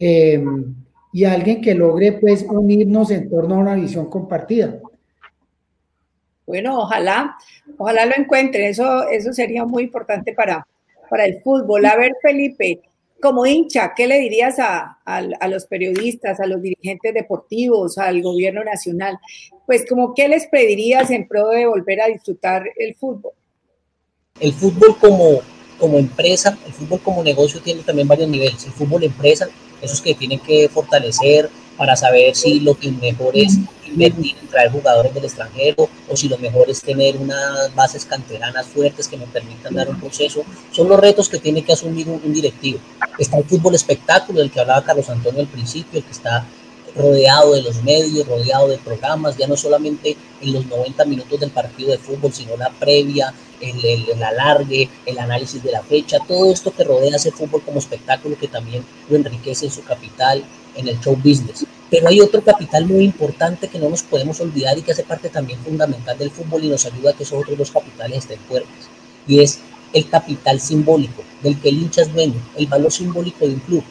Em, 0.00 0.74
y 1.12 1.24
alguien 1.24 1.61
que 1.61 1.76
logre 1.76 2.14
pues 2.14 2.44
unirnos 2.48 3.12
en 3.12 3.30
torno 3.30 3.54
a 3.54 3.59
una 3.59 3.74
visión 3.76 4.11
compartida. 4.11 4.80
Bueno, 6.50 6.80
ojalá, 6.80 7.36
ojalá 7.78 8.06
lo 8.06 8.16
encuentren, 8.16 8.64
eso, 8.64 9.08
eso 9.08 9.32
sería 9.32 9.64
muy 9.64 9.84
importante 9.84 10.32
para, 10.32 10.66
para 11.08 11.24
el 11.24 11.40
fútbol. 11.42 11.86
A 11.86 11.94
ver, 11.94 12.10
Felipe, 12.20 12.80
como 13.20 13.46
hincha, 13.46 13.92
¿qué 13.94 14.08
le 14.08 14.18
dirías 14.18 14.58
a, 14.58 14.98
a, 15.04 15.46
los 15.46 15.66
periodistas, 15.66 16.40
a 16.40 16.46
los 16.46 16.60
dirigentes 16.60 17.14
deportivos, 17.14 17.98
al 17.98 18.20
gobierno 18.20 18.64
nacional? 18.64 19.16
Pues 19.64 19.86
como, 19.88 20.12
¿qué 20.12 20.26
les 20.26 20.48
pedirías 20.48 21.12
en 21.12 21.28
pro 21.28 21.50
de 21.50 21.66
volver 21.66 22.00
a 22.00 22.08
disfrutar 22.08 22.64
el 22.76 22.96
fútbol? 22.96 23.30
El 24.40 24.52
fútbol 24.52 24.98
como, 24.98 25.42
como 25.78 25.98
empresa, 25.98 26.58
el 26.66 26.72
fútbol 26.72 27.00
como 27.00 27.22
negocio 27.22 27.60
tiene 27.60 27.84
también 27.84 28.08
varios 28.08 28.28
niveles. 28.28 28.64
El 28.64 28.72
fútbol 28.72 29.04
empresa, 29.04 29.46
esos 29.80 30.02
que 30.02 30.16
tienen 30.16 30.40
que 30.40 30.68
fortalecer 30.68 31.48
para 31.76 31.94
saber 31.94 32.34
si 32.34 32.58
lo 32.58 32.74
que 32.74 32.90
mejor 32.90 33.36
es 33.36 33.56
invertir 33.90 34.37
en 34.40 34.48
traer 34.48 34.70
jugadores 34.70 35.12
del 35.14 35.24
extranjero 35.24 35.88
o 36.09 36.16
si 36.16 36.29
lo 36.29 36.38
mejor 36.38 36.68
es 36.70 36.81
tener 36.81 37.16
unas 37.16 37.74
bases 37.74 38.05
canteranas 38.05 38.66
fuertes 38.66 39.09
que 39.09 39.16
me 39.16 39.26
permitan 39.26 39.74
dar 39.74 39.88
un 39.88 40.00
proceso. 40.00 40.42
Son 40.72 40.88
los 40.88 40.98
retos 40.98 41.29
que 41.29 41.38
tiene 41.38 41.62
que 41.62 41.72
asumir 41.72 42.09
un, 42.09 42.20
un 42.24 42.33
directivo. 42.33 42.79
Está 43.18 43.38
el 43.38 43.44
fútbol 43.44 43.74
espectáculo, 43.74 44.40
del 44.40 44.50
que 44.50 44.61
hablaba 44.61 44.85
Carlos 44.85 45.09
Antonio 45.11 45.40
al 45.40 45.48
principio, 45.48 45.98
el 45.98 46.05
que 46.05 46.12
está 46.12 46.46
rodeado 46.94 47.55
de 47.55 47.62
los 47.62 47.83
medios, 47.83 48.26
rodeado 48.26 48.68
de 48.68 48.79
programas, 48.79 49.37
ya 49.37 49.46
no 49.46 49.57
solamente 49.57 50.16
en 50.40 50.53
los 50.53 50.66
90 50.66 51.05
minutos 51.05 51.40
del 51.40 51.50
partido 51.50 51.90
de 51.90 51.98
fútbol, 51.98 52.33
sino 52.33 52.57
la 52.57 52.70
previa, 52.70 53.33
el, 53.61 53.85
el, 53.85 54.22
alargue, 54.22 54.88
el 55.07 55.18
análisis 55.18 55.62
de 55.62 55.72
la 55.72 55.83
fecha, 55.83 56.18
todo 56.26 56.50
esto 56.50 56.72
que 56.72 56.85
rodea 56.85 57.16
ese 57.16 57.31
fútbol 57.31 57.62
como 57.62 57.79
espectáculo 57.79 58.37
que 58.38 58.48
también 58.48 58.85
lo 59.09 59.16
enriquece 59.16 59.66
en 59.66 59.72
su 59.72 59.85
capital, 59.85 60.44
en 60.74 60.88
el 60.88 61.00
show 61.00 61.16
business. 61.16 61.66
Pero 61.90 62.09
hay 62.09 62.20
otro 62.20 62.42
capital 62.42 62.87
muy 62.87 63.04
importante 63.04 63.68
que 63.68 63.78
no 63.78 63.88
nos 63.88 64.02
podemos 64.02 64.40
olvidar 64.40 64.78
y 64.78 64.83
que 64.83 64.92
hace 64.92 65.02
parte 65.02 65.28
también 65.28 65.59
fundamental 65.61 66.16
del 66.16 66.30
fútbol 66.30 66.64
y 66.64 66.68
nos 66.68 66.87
ayuda 66.87 67.11
a 67.11 67.12
que 67.14 67.24
esos 67.24 67.40
otros 67.42 67.59
dos 67.59 67.70
capitales 67.70 68.18
estén 68.18 68.38
fuertes. 68.40 68.88
Y 69.26 69.40
es 69.40 69.59
el 69.92 70.09
capital 70.09 70.61
simbólico, 70.61 71.22
del 71.42 71.61
que 71.61 71.68
el 71.68 71.78
hincha 71.78 72.02
es 72.02 72.12
dueño, 72.12 72.40
el 72.56 72.66
valor 72.66 72.92
simbólico 72.92 73.46
de 73.46 73.54
un 73.54 73.61
club 73.61 73.85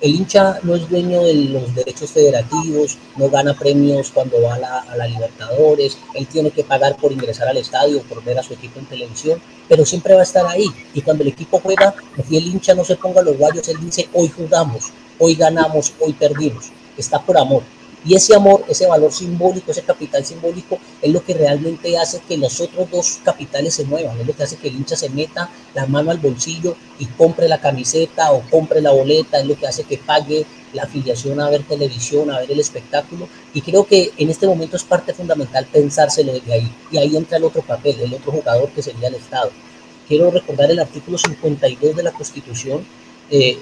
el 0.00 0.14
hincha 0.14 0.60
no 0.62 0.76
es 0.76 0.88
dueño 0.88 1.24
de 1.24 1.34
los 1.34 1.74
derechos 1.74 2.10
federativos, 2.12 2.98
no 3.16 3.28
gana 3.28 3.54
premios 3.54 4.10
cuando 4.12 4.40
va 4.40 4.54
a 4.54 4.96
la, 4.96 5.08
Libertadores, 5.08 5.98
él 6.14 6.26
tiene 6.26 6.50
que 6.50 6.62
pagar 6.62 6.96
por 6.96 7.10
ingresar 7.10 7.48
al 7.48 7.56
estadio, 7.56 8.02
por 8.02 8.22
ver 8.22 8.38
a 8.38 8.42
su 8.42 8.54
equipo 8.54 8.78
en 8.78 8.86
televisión, 8.86 9.40
pero 9.68 9.84
siempre 9.84 10.14
va 10.14 10.20
a 10.20 10.24
estar 10.24 10.46
ahí. 10.46 10.66
Y 10.94 11.02
cuando 11.02 11.24
el 11.24 11.30
equipo 11.30 11.58
juega, 11.60 11.94
si 12.28 12.36
el 12.36 12.46
hincha 12.46 12.74
no 12.74 12.84
se 12.84 12.96
ponga 12.96 13.22
los 13.22 13.36
guayos, 13.36 13.66
él 13.68 13.78
dice, 13.80 14.08
hoy 14.12 14.28
jugamos, 14.28 14.92
hoy 15.18 15.34
ganamos, 15.34 15.92
hoy 16.00 16.12
perdimos. 16.12 16.70
Está 16.96 17.20
por 17.20 17.38
amor. 17.38 17.62
Y 18.04 18.14
ese 18.14 18.34
amor, 18.34 18.64
ese 18.68 18.86
valor 18.86 19.12
simbólico, 19.12 19.72
ese 19.72 19.82
capital 19.82 20.24
simbólico, 20.24 20.78
es 21.02 21.12
lo 21.12 21.22
que 21.22 21.34
realmente 21.34 21.98
hace 21.98 22.20
que 22.20 22.36
los 22.36 22.60
otros 22.60 22.90
dos 22.90 23.20
capitales 23.24 23.74
se 23.74 23.84
muevan, 23.84 24.18
es 24.20 24.26
lo 24.26 24.34
que 24.34 24.44
hace 24.44 24.56
que 24.56 24.68
el 24.68 24.76
hincha 24.76 24.96
se 24.96 25.10
meta 25.10 25.50
la 25.74 25.86
mano 25.86 26.12
al 26.12 26.18
bolsillo 26.18 26.76
y 26.98 27.06
compre 27.06 27.48
la 27.48 27.60
camiseta 27.60 28.32
o 28.32 28.42
compre 28.50 28.80
la 28.80 28.92
boleta, 28.92 29.40
es 29.40 29.46
lo 29.46 29.56
que 29.56 29.66
hace 29.66 29.82
que 29.82 29.98
pague 29.98 30.46
la 30.72 30.84
afiliación 30.84 31.40
a 31.40 31.50
ver 31.50 31.64
televisión, 31.64 32.30
a 32.30 32.38
ver 32.38 32.52
el 32.52 32.60
espectáculo. 32.60 33.28
Y 33.52 33.62
creo 33.62 33.84
que 33.84 34.12
en 34.16 34.30
este 34.30 34.46
momento 34.46 34.76
es 34.76 34.84
parte 34.84 35.12
fundamental 35.12 35.66
pensárselo 35.66 36.32
desde 36.32 36.52
ahí. 36.52 36.72
Y 36.92 36.98
ahí 36.98 37.16
entra 37.16 37.38
el 37.38 37.44
otro 37.44 37.62
papel, 37.62 38.00
el 38.00 38.14
otro 38.14 38.32
jugador 38.32 38.70
que 38.70 38.82
sería 38.82 39.08
el 39.08 39.16
Estado. 39.16 39.50
Quiero 40.06 40.30
recordar 40.30 40.70
el 40.70 40.78
artículo 40.78 41.18
52 41.18 41.96
de 41.96 42.02
la 42.02 42.12
Constitución, 42.12 42.86
eh, 43.30 43.58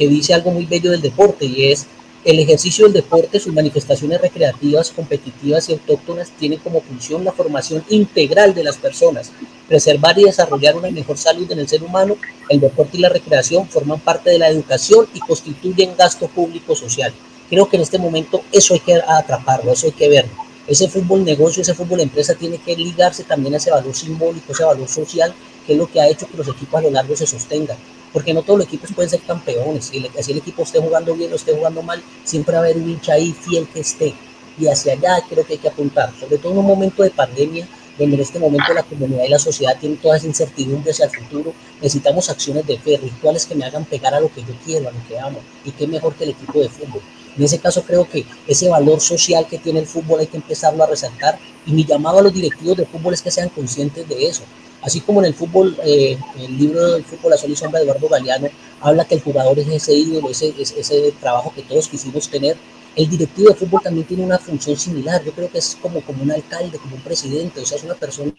que 0.00 0.08
dice 0.08 0.32
algo 0.32 0.50
muy 0.50 0.64
bello 0.64 0.90
del 0.90 1.02
deporte 1.02 1.44
y 1.44 1.70
es 1.70 1.86
el 2.24 2.38
ejercicio 2.38 2.86
del 2.86 2.94
deporte, 2.94 3.38
sus 3.38 3.52
manifestaciones 3.52 4.18
recreativas, 4.18 4.90
competitivas 4.90 5.68
y 5.68 5.72
autóctonas 5.74 6.30
tienen 6.38 6.58
como 6.58 6.80
función 6.80 7.22
la 7.22 7.32
formación 7.32 7.84
integral 7.90 8.54
de 8.54 8.64
las 8.64 8.78
personas, 8.78 9.30
preservar 9.68 10.18
y 10.18 10.24
desarrollar 10.24 10.74
una 10.74 10.90
mejor 10.90 11.18
salud 11.18 11.52
en 11.52 11.58
el 11.58 11.68
ser 11.68 11.82
humano. 11.82 12.16
El 12.48 12.60
deporte 12.60 12.96
y 12.96 13.00
la 13.00 13.10
recreación 13.10 13.68
forman 13.68 14.00
parte 14.00 14.30
de 14.30 14.38
la 14.38 14.48
educación 14.48 15.06
y 15.12 15.20
constituyen 15.20 15.94
gasto 15.94 16.28
público 16.28 16.74
social. 16.74 17.12
Creo 17.50 17.68
que 17.68 17.76
en 17.76 17.82
este 17.82 17.98
momento 17.98 18.42
eso 18.52 18.72
hay 18.72 18.80
que 18.80 18.94
atraparlo, 18.94 19.72
eso 19.72 19.84
hay 19.84 19.92
que 19.92 20.08
verlo. 20.08 20.32
Ese 20.66 20.88
fútbol 20.88 21.24
negocio, 21.26 21.60
ese 21.60 21.74
fútbol 21.74 22.00
empresa 22.00 22.34
tiene 22.34 22.56
que 22.56 22.74
ligarse 22.74 23.24
también 23.24 23.52
a 23.52 23.56
ese 23.58 23.70
valor 23.70 23.94
simbólico, 23.94 24.52
ese 24.52 24.64
valor 24.64 24.88
social, 24.88 25.34
que 25.66 25.74
es 25.74 25.78
lo 25.78 25.86
que 25.86 26.00
ha 26.00 26.08
hecho 26.08 26.26
que 26.26 26.38
los 26.38 26.48
equipos 26.48 26.78
a 26.78 26.82
lo 26.84 26.90
largo 26.90 27.14
se 27.14 27.26
sostengan 27.26 27.76
porque 28.12 28.34
no 28.34 28.42
todos 28.42 28.60
los 28.60 28.68
equipos 28.68 28.92
pueden 28.92 29.10
ser 29.10 29.20
campeones. 29.20 29.86
Si 29.86 29.98
el, 29.98 30.10
el 30.14 30.38
equipo 30.38 30.62
esté 30.62 30.80
jugando 30.80 31.14
bien 31.14 31.32
o 31.32 31.36
esté 31.36 31.52
jugando 31.52 31.82
mal, 31.82 32.02
siempre 32.24 32.54
va 32.54 32.60
a 32.60 32.64
haber 32.64 32.76
un 32.76 32.88
hincha 32.88 33.14
ahí 33.14 33.32
fiel 33.32 33.68
que 33.68 33.80
esté. 33.80 34.14
y 34.58 34.66
hacia 34.66 34.92
allá 34.92 35.22
creo 35.28 35.46
que 35.46 35.54
hay 35.54 35.58
que 35.58 35.68
apuntar, 35.68 36.12
sobre 36.18 36.38
todo 36.38 36.52
en 36.52 36.58
un 36.58 36.66
momento 36.66 37.02
de 37.02 37.10
pandemia 37.10 37.66
donde 38.00 38.16
en 38.16 38.22
este 38.22 38.38
momento 38.38 38.72
la 38.72 38.82
comunidad 38.82 39.24
y 39.24 39.28
la 39.28 39.38
sociedad 39.38 39.76
tienen 39.78 39.98
toda 39.98 40.16
esa 40.16 40.26
incertidumbre 40.26 40.90
hacia 40.90 41.04
el 41.04 41.10
futuro, 41.10 41.52
necesitamos 41.76 42.30
acciones 42.30 42.66
de 42.66 42.78
fe, 42.78 42.96
rituales 42.96 43.44
que 43.44 43.54
me 43.54 43.64
hagan 43.64 43.84
pegar 43.84 44.14
a 44.14 44.20
lo 44.20 44.32
que 44.32 44.40
yo 44.40 44.54
quiero, 44.64 44.88
a 44.88 44.92
lo 44.92 44.98
que 45.06 45.18
amo, 45.18 45.40
y 45.64 45.70
qué 45.72 45.86
mejor 45.86 46.14
que 46.14 46.24
el 46.24 46.30
equipo 46.30 46.60
de 46.60 46.70
fútbol. 46.70 47.02
En 47.36 47.44
ese 47.44 47.58
caso 47.58 47.82
creo 47.82 48.08
que 48.08 48.24
ese 48.46 48.68
valor 48.68 49.00
social 49.00 49.46
que 49.46 49.58
tiene 49.58 49.80
el 49.80 49.86
fútbol 49.86 50.20
hay 50.20 50.26
que 50.26 50.38
empezarlo 50.38 50.82
a 50.82 50.86
resaltar 50.86 51.38
y 51.66 51.72
mi 51.72 51.84
llamado 51.84 52.18
a 52.18 52.22
los 52.22 52.32
directivos 52.32 52.76
de 52.76 52.86
fútbol 52.86 53.14
es 53.14 53.22
que 53.22 53.30
sean 53.30 53.50
conscientes 53.50 54.08
de 54.08 54.26
eso. 54.26 54.42
Así 54.82 55.00
como 55.00 55.20
en 55.20 55.26
el 55.26 55.34
fútbol, 55.34 55.76
eh, 55.84 56.16
el 56.38 56.58
libro 56.58 56.92
del 56.92 57.04
fútbol 57.04 57.36
Sol 57.36 57.50
y 57.50 57.56
Sombra 57.56 57.80
de 57.80 57.84
Eduardo 57.84 58.08
Galeano 58.08 58.48
habla 58.80 59.04
que 59.04 59.14
el 59.14 59.20
jugador 59.20 59.58
es 59.58 59.68
ese 59.68 59.94
ídolo, 59.94 60.30
ese, 60.30 60.54
ese 60.58 61.12
trabajo 61.20 61.52
que 61.54 61.62
todos 61.62 61.88
quisimos 61.88 62.28
tener, 62.28 62.56
el 62.96 63.08
directivo 63.08 63.50
de 63.50 63.54
fútbol 63.54 63.82
también 63.82 64.06
tiene 64.06 64.24
una 64.24 64.38
función 64.38 64.76
similar. 64.76 65.22
Yo 65.24 65.32
creo 65.32 65.50
que 65.50 65.58
es 65.58 65.76
como, 65.80 66.00
como 66.00 66.22
un 66.22 66.32
alcalde, 66.32 66.78
como 66.78 66.96
un 66.96 67.02
presidente, 67.02 67.60
o 67.60 67.66
sea, 67.66 67.78
es 67.78 67.84
una 67.84 67.94
persona, 67.94 68.32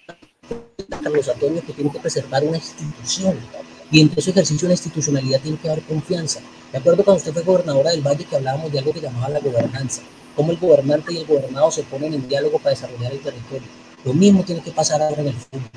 Carlos 1.02 1.30
Antonio, 1.30 1.64
que 1.66 1.74
tiene 1.74 1.92
que 1.92 2.00
preservar 2.00 2.44
una 2.44 2.58
institución. 2.58 3.38
Y 3.90 4.02
entre 4.02 4.20
ese 4.20 4.32
ejercicio 4.32 4.68
de 4.68 4.70
la 4.70 4.74
institucionalidad 4.74 5.42
tiene 5.42 5.58
que 5.58 5.70
haber 5.70 5.84
confianza. 5.84 6.42
De 6.72 6.78
acuerdo 6.78 7.04
cuando 7.04 7.20
usted 7.20 7.34
fue 7.34 7.44
gobernadora 7.44 7.92
del 7.92 8.02
Valle 8.02 8.26
que 8.26 8.36
hablábamos 8.36 8.72
de 8.72 8.80
algo 8.80 8.94
que 8.94 9.02
llamaba 9.02 9.30
la 9.30 9.40
gobernanza, 9.40 10.02
cómo 10.36 10.52
el 10.52 10.58
gobernante 10.58 11.14
y 11.14 11.18
el 11.18 11.26
gobernado 11.26 11.72
se 11.72 11.84
ponen 11.84 12.14
en 12.14 12.28
diálogo 12.28 12.58
para 12.60 12.72
desarrollar 12.72 13.12
el 13.12 13.20
territorio. 13.20 13.68
Lo 14.04 14.14
mismo 14.14 14.44
tiene 14.44 14.62
que 14.62 14.72
pasar 14.72 15.02
ahora 15.02 15.22
en 15.22 15.28
el 15.28 15.34
fútbol. 15.34 15.70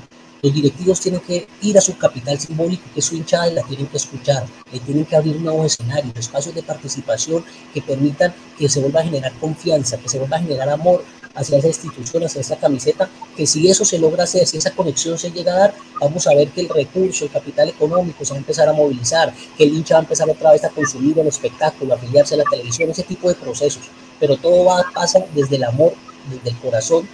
Los 0.45 0.53
directivos 0.53 1.01
tienen 1.01 1.21
que 1.21 1.47
ir 1.63 1.75
a 1.75 1.81
su 1.81 1.97
capital 1.97 2.39
simbólico, 2.39 2.83
que 2.93 2.99
es 2.99 3.05
su 3.07 3.15
hinchada, 3.15 3.47
y 3.47 3.55
la 3.55 3.63
tienen 3.63 3.87
que 3.87 3.97
escuchar. 3.97 4.45
Le 4.71 4.79
tienen 4.79 5.03
que 5.03 5.15
abrir 5.15 5.41
nuevos 5.41 5.65
escenarios, 5.73 6.13
espacios 6.15 6.53
de 6.53 6.61
participación 6.61 7.43
que 7.73 7.81
permitan 7.81 8.31
que 8.55 8.69
se 8.69 8.79
vuelva 8.79 8.99
a 8.99 9.05
generar 9.05 9.33
confianza, 9.39 9.97
que 9.97 10.07
se 10.07 10.19
vuelva 10.19 10.37
a 10.37 10.41
generar 10.41 10.69
amor 10.69 11.03
hacia 11.33 11.57
esa 11.57 11.69
institución, 11.69 12.25
hacia 12.25 12.41
esa 12.41 12.57
camiseta, 12.57 13.09
que 13.35 13.47
si 13.47 13.67
eso 13.67 13.83
se 13.83 13.97
logra 13.97 14.25
hacer, 14.25 14.45
si 14.45 14.57
esa 14.57 14.69
conexión 14.69 15.17
se 15.17 15.31
llega 15.31 15.51
a 15.51 15.59
dar, 15.61 15.73
vamos 15.99 16.27
a 16.27 16.35
ver 16.35 16.49
que 16.49 16.61
el 16.61 16.69
recurso, 16.69 17.25
el 17.25 17.31
capital 17.31 17.69
económico 17.69 18.23
se 18.23 18.33
va 18.33 18.37
a 18.37 18.41
empezar 18.41 18.69
a 18.69 18.73
movilizar, 18.73 19.33
que 19.57 19.63
el 19.63 19.73
hincha 19.73 19.95
va 19.95 20.01
a 20.01 20.03
empezar 20.03 20.29
otra 20.29 20.51
vez 20.51 20.63
a 20.63 20.69
consumir 20.69 21.17
el 21.17 21.25
espectáculo, 21.25 21.93
a 21.93 21.97
afiliarse 21.97 22.35
a 22.35 22.37
la 22.37 22.43
televisión, 22.43 22.91
ese 22.91 23.01
tipo 23.01 23.29
de 23.29 23.33
procesos. 23.33 23.85
Pero 24.19 24.37
todo 24.37 24.65
va 24.65 24.81
a 24.81 24.91
pasar 24.93 25.25
desde 25.33 25.55
el 25.55 25.63
amor, 25.63 25.95
desde 26.29 26.51
el 26.51 26.57
corazón, 26.57 27.09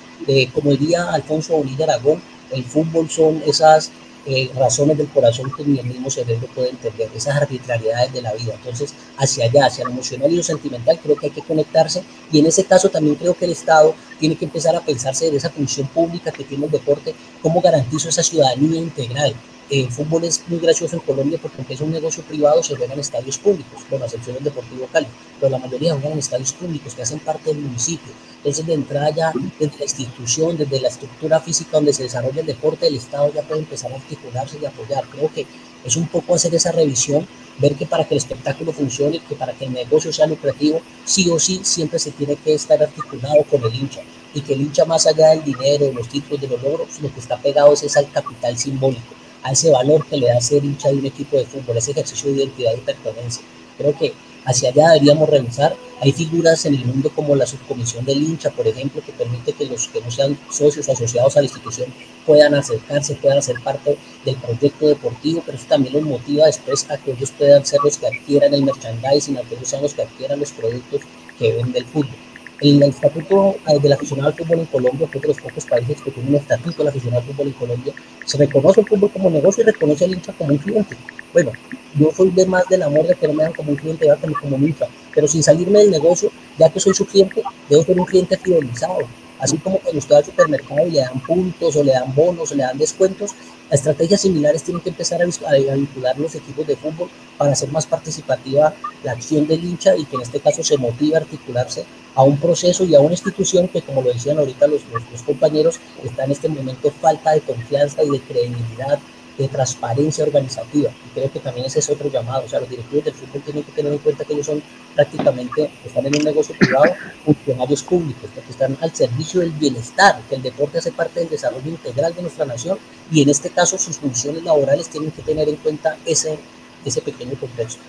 como 0.54 0.72
diría 0.72 1.14
Alfonso 1.14 1.56
Bonilla 1.56 1.86
Aragón, 1.86 2.22
el 2.52 2.64
fútbol 2.64 3.10
son 3.10 3.41
esas 3.45 3.91
eh, 4.24 4.52
razones 4.56 4.99
del 4.99 5.08
corazón 5.08 5.52
que 5.56 5.64
ni 5.64 5.80
el 5.80 5.86
mismo 5.86 6.12
cerebro 6.12 6.47
puede 6.54 6.70
entender, 6.70 7.10
esas 7.16 7.36
arbitrariedades 7.36 8.14
de 8.14 8.22
la 8.22 8.34
vida. 8.34 8.54
Entonces, 8.54 8.93
hacia 9.18 9.45
allá, 9.45 9.66
hacia 9.66 9.84
lo 9.84 9.89
emocional 9.89 10.32
y 10.32 10.36
lo 10.36 10.43
sentimental, 10.43 10.99
creo 11.02 11.16
que 11.16 11.26
hay 11.26 11.32
que 11.32 11.41
conectarse 11.41 12.04
y 12.32 12.39
en 12.39 12.45
ese 12.45 12.64
caso 12.66 12.89
también 12.89 13.16
creo 13.16 13.34
que 13.34 13.45
el 13.45 13.52
Estado 13.52 13.95
tiene 14.20 14.36
que 14.36 14.45
empezar 14.45 14.76
a 14.76 14.82
pensarse 14.82 15.32
de 15.32 15.38
esa 15.38 15.49
función 15.49 15.88
pública 15.88 16.32
que 16.32 16.43
tiene 16.43 16.66
el 16.66 16.72
deporte, 16.72 17.16
cómo 17.41 17.62
garantizo 17.62 18.10
esa 18.10 18.22
ciudadanía 18.22 18.80
integral, 18.80 19.34
el 19.72 19.89
fútbol 19.89 20.26
es 20.26 20.43
muy 20.49 20.59
gracioso 20.59 20.97
en 20.97 21.01
Colombia 21.01 21.39
porque 21.41 21.55
aunque 21.59 21.76
es 21.76 21.82
un 21.82 21.91
negocio 21.91 22.24
privado, 22.24 22.61
se 22.61 22.76
juega 22.76 22.93
en 22.93 22.99
estadios 22.99 23.38
públicos, 23.38 23.80
a 23.89 23.95
excepción 24.03 24.36
del 24.36 24.43
Deportivo 24.43 24.86
Cali, 24.91 25.07
pero 25.39 25.49
la 25.49 25.59
mayoría 25.59 25.93
juegan 25.93 26.11
en 26.11 26.19
estadios 26.19 26.51
públicos 26.51 26.93
que 26.93 27.03
hacen 27.03 27.19
parte 27.19 27.51
del 27.53 27.59
municipio. 27.59 28.11
Entonces, 28.36 28.65
de 28.65 28.74
entrada 28.74 29.11
ya, 29.11 29.32
desde 29.57 29.78
la 29.78 29.86
institución, 29.86 30.57
desde 30.57 30.82
la 30.82 30.89
estructura 30.89 31.39
física 31.39 31.69
donde 31.72 31.93
se 31.93 32.03
desarrolla 32.03 32.41
el 32.41 32.47
deporte, 32.47 32.88
el 32.88 32.95
Estado 32.95 33.32
ya 33.34 33.43
puede 33.43 33.61
empezar 33.61 33.93
a 33.93 33.95
articularse 33.95 34.57
y 34.61 34.65
apoyar. 34.65 35.05
Creo 35.05 35.32
que 35.34 35.45
es 35.86 35.95
un 35.95 36.07
poco 36.09 36.36
hacer 36.36 36.53
esa 36.53 36.74
revisión, 36.74 37.26
ver 37.57 37.76
que 37.76 37.86
para 37.86 38.05
que 38.05 38.15
el 38.15 38.17
espectáculo 38.17 38.74
funcione, 38.74 39.22
que 39.30 39.36
para 39.36 39.53
que 39.53 39.65
el 39.65 39.72
negocio 39.72 40.11
sea 40.11 40.28
lucrativo, 40.28 40.82
sí 41.05 41.30
o 41.30 41.39
sí 41.39 41.61
siempre 41.63 41.97
se 41.97 42.11
tiene 42.11 42.36
que 42.36 42.53
estar 42.55 42.82
articulado 42.84 43.41
con 43.49 43.63
el 43.63 43.74
hincha 43.74 44.01
y 44.34 44.41
que 44.41 44.53
el 44.53 44.63
hincha 44.63 44.84
más 44.84 45.07
allá 45.07 45.30
del 45.30 45.45
dinero, 45.45 45.86
de 45.86 45.93
los 45.93 46.09
títulos, 46.09 46.41
de 46.41 46.47
los 46.49 46.61
logros, 46.61 46.99
lo 46.99 47.13
que 47.13 47.22
está 47.22 47.38
pegado 47.38 47.72
es 47.72 47.95
al 47.95 48.11
capital 48.11 48.57
simbólico 48.57 49.20
a 49.44 49.52
ese 49.52 49.72
valor 49.72 50.06
que 50.06 50.18
le 50.18 50.28
da 50.28 50.42
ser 50.42 50.64
hincha 50.64 50.89
de 50.89 50.96
un 50.96 51.06
equipo 51.06 51.38
de 51.38 51.46
fútbol, 51.46 51.78
ese 51.78 51.92
ejercicio 51.92 52.32
de 52.32 52.38
identidad 52.38 52.74
y 52.76 52.82
pertenencia. 52.82 53.44
Creo 53.78 53.98
que 53.98 54.14
hacia 54.46 54.70
allá 54.70 54.89
deberíamos 54.89 55.30
revisar. 55.30 55.76
Hay 56.02 56.12
figuras 56.12 56.66
en 56.66 56.76
el 56.76 56.86
mundo 56.86 57.12
como 57.14 57.36
la 57.36 57.46
subcomisión 57.46 58.04
del 58.06 58.24
hincha, 58.24 58.50
por 58.50 58.68
ejemplo, 58.68 59.02
que 59.06 59.12
permite 59.12 59.54
que 59.54 59.66
los 59.66 59.88
que 59.88 60.02
no 60.02 60.10
sean 60.10 60.38
socios 60.50 60.89
asociados 60.89 61.38
a 61.38 61.42
la 61.42 61.46
institución 61.46 61.94
puedan 62.26 62.56
acercarse, 62.56 63.16
puedan 63.16 63.38
hacer 63.38 63.62
parte 63.62 63.98
del 64.26 64.36
proyecto 64.38 64.88
deportivo, 64.88 65.44
pero 65.46 65.58
eso 65.58 65.68
también 65.68 65.94
los 65.94 66.04
motiva 66.04 66.46
después 66.46 66.89
a 66.89 66.98
que 66.98 67.12
ellos 67.12 67.32
puedan 67.32 67.66
ser 67.66 67.80
los 67.84 67.98
que 67.98 68.08
adquieran 68.08 68.54
el 68.54 68.64
merchandising, 68.64 69.38
a 69.38 69.42
que 69.42 69.56
ellos 69.56 69.68
sean 69.68 69.84
los 69.84 69.94
que 69.94 70.02
adquieran 70.02 70.39
los 70.39 70.52
productos 70.52 71.02
que 71.38 71.54
vende 71.54 71.80
el 71.80 71.86
fútbol. 71.86 72.31
El 72.62 72.84
estatuto 72.84 73.55
eh, 73.68 73.80
del 73.82 73.93
aficionado 73.93 74.30
al 74.30 74.36
fútbol 74.36 74.59
en 74.59 74.66
Colombia, 74.68 75.09
es 75.12 75.22
de 75.22 75.28
los 75.28 75.41
pocos 75.41 75.66
países 75.66 75.99
que 75.99 76.12
tiene 76.12 76.30
un 76.30 76.36
estatuto 76.36 76.78
del 76.78 76.89
aficionado 76.89 77.22
al 77.24 77.28
fútbol 77.28 77.47
en 77.47 77.53
Colombia, 77.53 77.93
se 78.24 78.38
reconoce 78.38 78.82
el 78.82 78.88
fútbol 78.88 79.09
como 79.12 79.32
negocio 79.32 79.64
y 79.64 79.66
reconoce 79.66 80.05
al 80.05 80.12
hincha 80.12 80.32
como 80.34 80.51
un 80.51 80.59
cliente. 80.59 80.95
Bueno, 81.34 81.51
yo 81.95 82.12
soy 82.16 82.30
de 82.30 82.45
más 82.45 82.68
del 82.70 82.84
amor 82.84 83.07
de 83.07 83.16
que 83.16 83.28
no 83.28 83.34
me 83.34 83.43
dan 83.43 83.53
como 83.53 83.72
un 83.72 83.78
cliente, 83.78 84.07
como, 84.22 84.36
como 84.39 84.55
un 84.57 84.64
hincha, 84.64 84.86
pero 85.12 85.28
sin 85.28 85.41
salirme 85.41 85.80
del 85.80 85.89
negocio, 85.89 86.32
ya 86.59 86.70
que 86.70 86.80
soy 86.80 86.93
su 86.93 87.03
cliente, 87.03 87.41
debo 87.68 87.84
ser 87.84 87.99
un 87.99 88.05
cliente 88.05 88.38
fidelizado. 88.38 89.07
Así 89.39 89.57
como 89.57 89.80
cuando 89.80 89.97
usted 89.97 90.14
va 90.14 90.20
al 90.20 90.26
supermercado 90.26 90.86
y 90.86 90.91
le 90.91 90.99
dan 90.99 91.20
puntos 91.22 91.76
o 91.76 91.84
le 91.84 91.93
dan 91.93 92.14
bonos 92.14 92.51
o 92.51 92.55
le 92.55 92.62
dan 92.62 92.78
descuentos, 92.78 93.32
estrategias 93.72 94.22
similares 94.22 94.63
tienen 94.63 94.84
que 94.84 94.89
empezar 94.89 95.22
a, 95.22 95.26
vincular 95.26 96.19
los 96.19 96.36
equipos 96.36 96.67
de 96.67 96.76
fútbol 96.76 97.09
para 97.38 97.53
hacer 97.53 97.72
más 97.72 97.86
participativa 97.86 98.74
la 99.03 99.13
acción 99.13 99.47
del 99.47 99.63
hincha 99.63 99.95
y 99.95 100.05
que 100.05 100.17
en 100.17 100.22
este 100.22 100.39
caso 100.39 100.63
se 100.63 100.78
motive 100.78 101.15
a 101.15 101.19
articularse 101.19 101.86
a 102.13 102.24
un 102.24 102.38
proceso 102.38 102.84
y 102.84 102.93
a 102.93 102.99
una 102.99 103.13
institución 103.13 103.67
que, 103.69 103.82
como 103.82 104.01
lo 104.01 104.11
decían 104.11 104.38
ahorita 104.38 104.67
los, 104.67 104.82
los, 105.11 105.24
compañeros, 105.24 105.80
está 106.03 106.26
en 106.26 106.32
este 106.32 106.49
momento 106.49 106.91
falta 106.91 107.32
de 107.32 107.41
confianza 107.41 108.03
y 108.03 108.09
de 108.09 108.19
credibilidad, 108.19 108.99
de 109.42 109.48
transparencia 109.50 110.24
organizativa. 110.24 110.89
Y 110.89 111.10
creo 111.14 111.32
que 111.32 111.39
también 111.39 111.66
ese 111.66 111.80
es 111.80 111.89
otro 111.89 112.10
llamado. 112.10 112.46
O 112.46 112.50
sea, 112.50 112.60
los 112.60 112.70
directivos 112.70 113.06
del 113.06 113.14
fútbol 113.14 113.42
tienen 113.42 113.64
que 113.64 113.72
tener 113.72 113.92
en 113.92 114.00
cuenta 114.00 114.26
que 114.26 114.34
ellos 114.34 114.46
son 114.46 114.62
prácticamente, 114.96 115.72
están 115.86 116.06
en 116.06 116.16
un 116.16 116.24
negocio 116.24 116.56
privado, 116.58 116.94
funcionarios 117.26 117.84
públicos, 117.84 118.30
que 118.34 118.52
están 118.52 118.78
al 118.82 118.94
servicio 118.94 119.42
del 119.42 119.52
bienestar, 119.52 120.22
que 120.30 120.36
el 120.36 120.42
deporte 120.42 120.78
hace 120.78 120.92
parte 120.92 121.20
del 121.22 121.30
desarrollo 121.30 121.70
integral 121.70 122.14
de 122.14 122.22
nuestra 122.22 122.46
nación 122.46 122.78
y 123.12 123.22
en 123.24 123.30
este 123.30 123.50
caso 123.50 123.78
sus 123.78 123.98
funciones 123.98 124.44
laborales 124.44 124.89
tienen 124.89 125.12
que 125.12 125.22
tener 125.22 125.48
en 125.50 125.56
cuenta 125.58 125.98
ese, 126.06 126.38
ese 126.86 127.02
pequeño 127.02 127.39
contexto. 127.39 127.82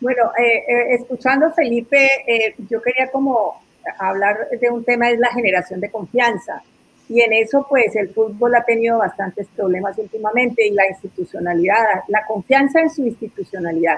Bueno, 0.00 0.30
eh, 0.38 0.58
eh, 0.68 0.94
escuchando 0.94 1.52
Felipe, 1.52 2.08
eh, 2.26 2.54
yo 2.70 2.80
quería 2.80 3.10
como 3.10 3.60
hablar 3.98 4.48
de 4.60 4.70
un 4.70 4.84
tema, 4.84 5.10
es 5.10 5.18
la 5.18 5.32
generación 5.32 5.80
de 5.80 5.90
confianza. 5.90 6.62
Y 7.08 7.20
en 7.20 7.32
eso, 7.32 7.66
pues, 7.68 7.96
el 7.96 8.10
fútbol 8.10 8.54
ha 8.54 8.64
tenido 8.64 8.98
bastantes 8.98 9.46
problemas 9.56 9.96
últimamente 9.98 10.66
y 10.66 10.70
la 10.70 10.88
institucionalidad, 10.88 12.02
la 12.08 12.26
confianza 12.26 12.80
en 12.80 12.90
su 12.90 13.04
institucionalidad. 13.06 13.96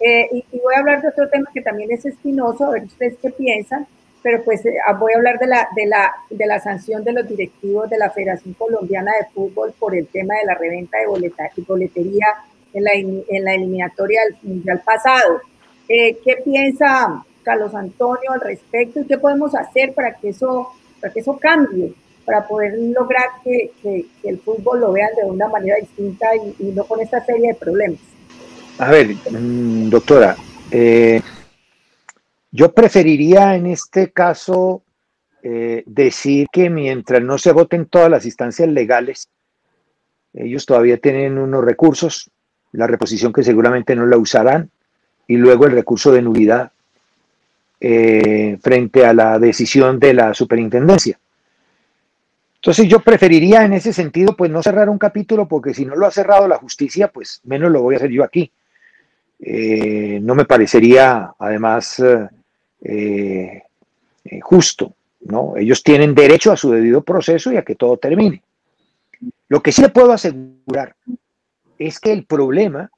y, 0.00 0.44
voy 0.52 0.74
a 0.74 0.80
hablar 0.80 1.02
de 1.02 1.08
otro 1.08 1.28
tema 1.28 1.50
que 1.52 1.60
también 1.60 1.90
es 1.92 2.04
espinoso, 2.06 2.64
a 2.64 2.70
ver 2.70 2.84
ustedes 2.84 3.16
qué 3.20 3.30
piensan, 3.30 3.86
pero 4.22 4.42
pues 4.44 4.62
ah, 4.86 4.92
voy 4.94 5.12
a 5.12 5.16
hablar 5.16 5.38
de 5.38 5.46
la, 5.46 5.68
de, 5.74 5.86
la, 5.86 6.12
de 6.28 6.46
la 6.46 6.60
sanción 6.60 7.04
de 7.04 7.12
los 7.12 7.28
directivos 7.28 7.88
de 7.88 7.98
la 7.98 8.10
Federación 8.10 8.54
Colombiana 8.54 9.12
de 9.12 9.26
Fútbol 9.32 9.72
por 9.78 9.94
el 9.94 10.06
tema 10.08 10.34
de 10.36 10.46
la 10.46 10.54
reventa 10.54 10.98
de 10.98 11.06
boleta, 11.06 11.50
boletería 11.66 12.26
en 12.72 12.84
la, 12.84 12.92
en 12.92 13.44
la 13.44 13.54
eliminatoria 13.54 14.22
del 14.24 14.36
Mundial 14.42 14.82
pasado. 14.84 15.40
Eh, 15.88 16.18
¿Qué 16.24 16.36
piensa 16.44 17.24
Carlos 17.42 17.74
Antonio 17.74 18.32
al 18.32 18.40
respecto 18.40 19.00
y 19.00 19.06
qué 19.06 19.18
podemos 19.18 19.54
hacer 19.54 19.94
para 19.94 20.14
que 20.14 20.28
eso, 20.28 20.68
para 21.00 21.12
que 21.12 21.20
eso 21.20 21.38
cambie, 21.38 21.92
para 22.24 22.46
poder 22.46 22.74
lograr 22.78 23.26
que, 23.42 23.72
el 24.22 24.38
fútbol 24.38 24.80
lo 24.80 24.92
vean 24.92 25.10
de 25.16 25.24
una 25.24 25.48
manera 25.48 25.76
distinta 25.80 26.26
y, 26.58 26.64
no 26.64 26.84
con 26.84 27.00
esta 27.00 27.24
serie 27.24 27.48
de 27.48 27.54
problemas? 27.54 28.00
A 28.78 28.90
ver, 28.90 29.08
mm, 29.30 29.90
doctora, 29.90 30.36
eh, 30.70 31.20
yo 32.50 32.72
preferiría 32.72 33.54
en 33.54 33.66
este 33.66 34.10
caso 34.10 34.82
eh, 35.42 35.82
decir 35.86 36.48
que 36.52 36.68
mientras 36.70 37.22
no 37.22 37.38
se 37.38 37.52
voten 37.52 37.86
todas 37.86 38.10
las 38.10 38.24
instancias 38.24 38.68
legales, 38.68 39.28
ellos 40.34 40.66
todavía 40.66 40.98
tienen 40.98 41.38
unos 41.38 41.64
recursos 41.64 42.30
la 42.72 42.86
reposición 42.86 43.32
que 43.32 43.42
seguramente 43.42 43.96
no 43.96 44.06
la 44.06 44.16
usarán, 44.16 44.70
y 45.26 45.36
luego 45.36 45.66
el 45.66 45.72
recurso 45.72 46.12
de 46.12 46.22
nulidad 46.22 46.72
eh, 47.80 48.58
frente 48.60 49.06
a 49.06 49.12
la 49.12 49.38
decisión 49.38 49.98
de 49.98 50.14
la 50.14 50.34
superintendencia. 50.34 51.18
Entonces 52.60 52.88
yo 52.88 53.00
preferiría 53.00 53.64
en 53.64 53.72
ese 53.72 53.90
sentido 53.90 54.36
pues 54.36 54.50
no 54.50 54.62
cerrar 54.62 54.90
un 54.90 54.98
capítulo 54.98 55.48
porque 55.48 55.72
si 55.72 55.86
no 55.86 55.96
lo 55.96 56.04
ha 56.06 56.10
cerrado 56.10 56.46
la 56.46 56.58
justicia 56.58 57.08
pues 57.08 57.40
menos 57.44 57.72
lo 57.72 57.80
voy 57.80 57.94
a 57.94 57.96
hacer 57.96 58.10
yo 58.10 58.22
aquí. 58.22 58.52
Eh, 59.38 60.20
no 60.20 60.34
me 60.34 60.44
parecería 60.44 61.32
además 61.38 62.02
eh, 62.82 63.62
justo, 64.42 64.94
¿no? 65.22 65.56
Ellos 65.56 65.82
tienen 65.82 66.14
derecho 66.14 66.52
a 66.52 66.56
su 66.58 66.70
debido 66.70 67.02
proceso 67.02 67.50
y 67.50 67.56
a 67.56 67.64
que 67.64 67.76
todo 67.76 67.96
termine. 67.96 68.42
Lo 69.48 69.62
que 69.62 69.72
sí 69.72 69.80
le 69.80 69.88
puedo 69.88 70.12
asegurar 70.12 70.94
es 71.78 71.98
que 71.98 72.12
el 72.12 72.26
problema 72.26 72.90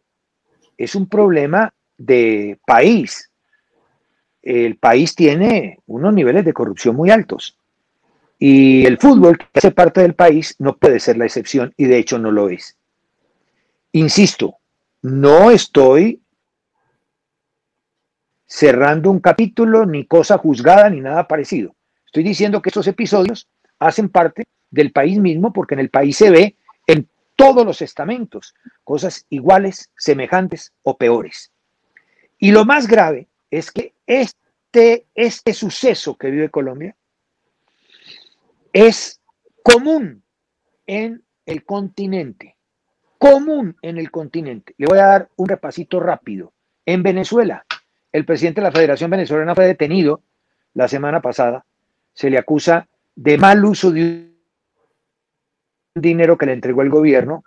es 0.77 0.97
un 0.97 1.09
problema 1.09 1.73
de 1.97 2.59
país. 2.67 3.31
el 4.43 4.77
país 4.77 5.15
tiene 5.15 5.79
unos 5.87 6.13
niveles 6.13 6.45
de 6.45 6.53
corrupción 6.53 6.97
muy 6.97 7.11
altos. 7.11 7.57
Y 8.45 8.85
el 8.87 8.99
fútbol, 8.99 9.39
que 9.39 9.47
hace 9.55 9.71
parte 9.71 10.01
del 10.01 10.17
país, 10.17 10.57
no 10.59 10.77
puede 10.77 10.99
ser 10.99 11.17
la 11.17 11.27
excepción 11.27 11.73
y 11.77 11.85
de 11.85 11.97
hecho 11.97 12.19
no 12.19 12.33
lo 12.33 12.49
es. 12.49 12.77
Insisto, 13.93 14.57
no 15.01 15.53
estoy 15.53 16.21
cerrando 18.45 19.13
un 19.13 19.21
capítulo, 19.21 19.87
ni 19.87 20.07
cosa 20.07 20.39
juzgada, 20.39 20.91
ni 20.91 21.01
nada 21.01 21.29
parecido. 21.29 21.77
Estoy 22.05 22.25
diciendo 22.25 22.61
que 22.61 22.71
estos 22.71 22.89
episodios 22.89 23.49
hacen 23.79 24.09
parte 24.09 24.49
del 24.73 24.91
país 24.91 25.21
mismo 25.21 25.53
porque 25.53 25.75
en 25.75 25.81
el 25.81 25.91
país 25.91 26.17
se 26.17 26.33
ve 26.33 26.57
en 26.89 27.09
todos 27.37 27.65
los 27.65 27.81
estamentos 27.81 28.57
cosas 28.83 29.25
iguales, 29.31 29.89
semejantes 29.97 30.73
o 30.83 30.97
peores. 30.97 31.53
Y 32.41 32.51
lo 32.51 32.65
más 32.65 32.89
grave 32.89 33.29
es 33.53 33.71
que 33.71 33.95
este, 34.05 35.07
este 35.15 35.55
suceso 35.55 36.17
que 36.17 36.33
vive 36.33 36.51
Colombia 36.51 36.97
es 38.73 39.21
común 39.63 40.23
en 40.87 41.23
el 41.47 41.65
continente, 41.65 42.57
común 43.19 43.77
en 43.83 43.99
el 43.99 44.11
continente. 44.11 44.75
Le 44.79 44.87
voy 44.87 44.99
a 44.99 45.07
dar 45.07 45.29
un 45.37 45.49
repasito 45.49 46.01
rápido. 46.01 46.53
En 46.85 47.03
Venezuela, 47.03 47.65
el 48.13 48.25
presidente 48.25 48.61
de 48.61 48.67
la 48.67 48.73
Federación 48.73 49.11
Venezolana 49.11 49.55
fue 49.55 49.67
detenido 49.67 50.23
la 50.75 50.89
semana 50.89 51.21
pasada. 51.21 51.65
Se 52.15 52.31
le 52.31 52.39
acusa 52.39 52.89
de 53.15 53.39
mal 53.39 53.65
uso 53.65 53.91
de 53.91 54.33
un 55.95 56.03
dinero 56.03 56.37
que 56.37 56.47
le 56.47 56.53
entregó 56.53 56.83
el 56.83 56.91
gobierno, 56.91 57.45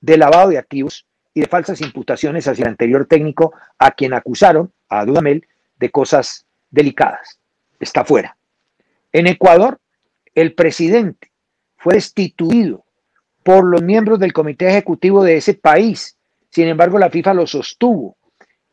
de 0.00 0.18
lavado 0.18 0.50
de 0.50 0.58
activos 0.58 1.06
y 1.34 1.40
de 1.40 1.48
falsas 1.48 1.80
imputaciones 1.80 2.46
hacia 2.48 2.62
el 2.62 2.70
anterior 2.70 3.06
técnico 3.06 3.54
a 3.78 3.90
quien 3.92 4.14
acusaron, 4.14 4.72
a 4.88 5.04
Dudamel, 5.04 5.46
de 5.78 5.90
cosas 5.90 6.46
delicadas. 6.70 7.40
Está 7.80 8.04
fuera. 8.04 8.36
En 9.12 9.26
Ecuador, 9.26 9.80
el 10.36 10.54
presidente 10.54 11.32
fue 11.76 11.94
destituido 11.94 12.84
por 13.42 13.64
los 13.64 13.82
miembros 13.82 14.20
del 14.20 14.32
comité 14.32 14.68
ejecutivo 14.68 15.24
de 15.24 15.36
ese 15.38 15.54
país. 15.54 16.16
Sin 16.50 16.68
embargo, 16.68 16.98
la 16.98 17.10
FIFA 17.10 17.34
lo 17.34 17.46
sostuvo 17.46 18.16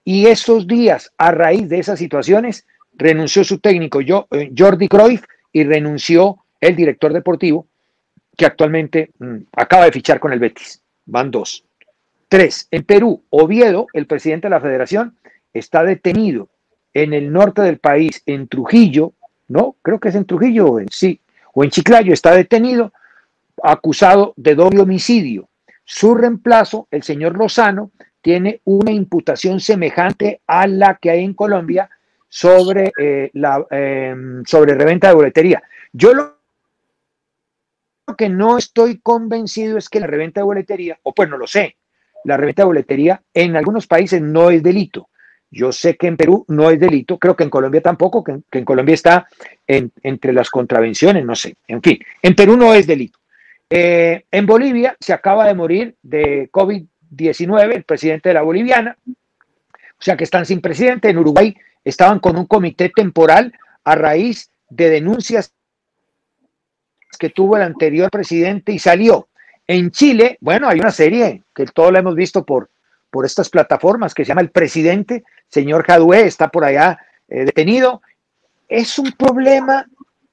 y 0.04 0.28
esos 0.28 0.68
días, 0.68 1.12
a 1.18 1.32
raíz 1.32 1.70
de 1.70 1.80
esas 1.80 1.98
situaciones, 1.98 2.68
renunció 2.94 3.44
su 3.44 3.60
técnico 3.60 4.02
eh, 4.02 4.52
Jordi 4.56 4.88
Cruyff 4.88 5.24
y 5.52 5.64
renunció 5.64 6.38
el 6.60 6.76
director 6.76 7.14
deportivo, 7.14 7.68
que 8.36 8.46
actualmente 8.46 9.12
mm, 9.20 9.38
acaba 9.54 9.86
de 9.86 9.92
fichar 9.92 10.20
con 10.20 10.34
el 10.34 10.40
Betis. 10.40 10.82
Van 11.06 11.32
dos. 11.32 11.64
Tres, 12.28 12.68
en 12.72 12.84
Perú, 12.84 13.24
Oviedo, 13.30 13.88
el 13.94 14.08
presidente 14.08 14.48
de 14.48 14.52
la 14.52 14.62
federación, 14.62 15.16
está 15.54 15.84
detenido 15.84 16.50
en 16.94 17.14
el 17.14 17.32
norte 17.32 17.62
del 17.62 17.78
país, 17.78 18.22
en 18.26 18.48
Trujillo, 18.48 19.14
¿no? 19.48 19.76
Creo 19.82 20.00
que 20.00 20.10
es 20.10 20.16
en 20.16 20.26
Trujillo 20.26 20.78
sí, 20.90 21.20
o 21.54 21.64
en 21.64 21.70
Chiclayo, 21.70 22.14
está 22.14 22.32
detenido, 22.32 22.92
acusado 23.62 24.34
de 24.36 24.56
doble 24.56 24.82
homicidio. 24.82 25.50
Su 25.86 26.16
reemplazo, 26.16 26.88
el 26.92 27.04
señor 27.04 27.38
Lozano, 27.38 27.92
tiene 28.22 28.62
una 28.64 28.92
imputación 28.92 29.60
semejante 29.60 30.42
a 30.48 30.66
la 30.66 30.96
que 30.96 31.12
hay 31.12 31.24
en 31.24 31.34
Colombia 31.34 31.90
sobre, 32.30 32.92
eh, 33.00 33.30
la, 33.34 33.66
em, 33.70 34.44
sobre 34.46 34.74
reventa 34.74 35.10
de 35.10 35.14
boletería. 35.14 35.62
Yo 35.92 36.14
lo 36.14 36.38
que 38.18 38.30
no 38.30 38.58
estoy 38.58 39.00
convencido 39.00 39.78
es 39.78 39.90
que 39.90 40.00
la 40.00 40.08
reventa 40.08 40.40
de 40.40 40.46
boletería, 40.46 41.00
o 41.04 41.14
pues 41.14 41.30
no 41.30 41.38
lo 41.38 41.48
sé, 41.48 41.78
la 42.24 42.38
reventa 42.38 42.64
de 42.64 42.68
boletería 42.68 43.22
en 43.34 43.56
algunos 43.56 43.88
países 43.88 44.22
no 44.22 44.50
es 44.50 44.64
delito. 44.64 45.10
Yo 45.54 45.72
sé 45.72 45.96
que 45.96 46.08
en 46.08 46.18
Perú 46.18 46.46
no 46.48 46.72
es 46.72 46.80
delito, 46.80 47.20
creo 47.20 47.36
que 47.36 47.44
en 47.44 47.52
Colombia 47.52 47.80
tampoco, 47.80 48.24
que, 48.24 48.42
en 48.52 48.66
Colombia 48.66 48.96
está 48.96 49.28
entre 49.68 50.34
las 50.34 50.50
contravenciones, 50.50 51.24
no 51.24 51.36
sé. 51.36 51.56
En 51.68 51.80
fin, 51.82 52.00
en 52.24 52.36
Perú 52.36 52.58
no 52.58 52.74
es 52.74 52.88
delito. 52.88 53.20
Eh, 53.70 54.26
en 54.32 54.46
Bolivia 54.48 54.98
se 55.00 55.14
acaba 55.14 55.46
de 55.48 55.54
morir 55.54 55.96
de 56.02 56.50
COVID 56.52 56.84
19, 57.12 57.76
el 57.76 57.84
presidente 57.84 58.30
de 58.30 58.34
la 58.34 58.42
boliviana, 58.42 58.98
o 59.08 60.02
sea 60.02 60.18
que 60.18 60.24
están 60.24 60.48
sin 60.48 60.60
presidente. 60.60 61.10
En 61.10 61.20
Uruguay 61.20 61.56
estaban 61.84 62.20
con 62.20 62.36
un 62.36 62.48
comité 62.48 62.90
temporal 62.90 63.54
a 63.84 63.94
raíz 63.94 64.50
de 64.70 64.90
denuncias 64.90 65.54
que 67.20 67.30
tuvo 67.30 67.58
el 67.58 67.62
anterior 67.62 68.10
presidente 68.10 68.72
y 68.72 68.80
salió. 68.80 69.28
En 69.68 69.92
Chile, 69.92 70.38
bueno, 70.42 70.68
hay 70.68 70.80
una 70.80 70.92
serie 70.92 71.44
que 71.54 71.66
todos 71.68 71.92
la 71.92 72.00
hemos 72.00 72.16
visto 72.16 72.44
por, 72.44 72.72
por 73.12 73.28
estas 73.28 73.50
plataformas 73.50 74.16
que 74.16 74.26
se 74.26 74.30
llama 74.30 74.42
El 74.42 74.50
Presidente, 74.50 75.24
señor 75.54 75.86
Jadue, 75.86 76.26
está 76.26 76.48
por 76.50 76.66
allá 76.66 77.00
eh, 77.28 77.46
detenido. 77.46 78.02
Es 78.68 78.98
un 78.98 79.12
problema 79.12 79.86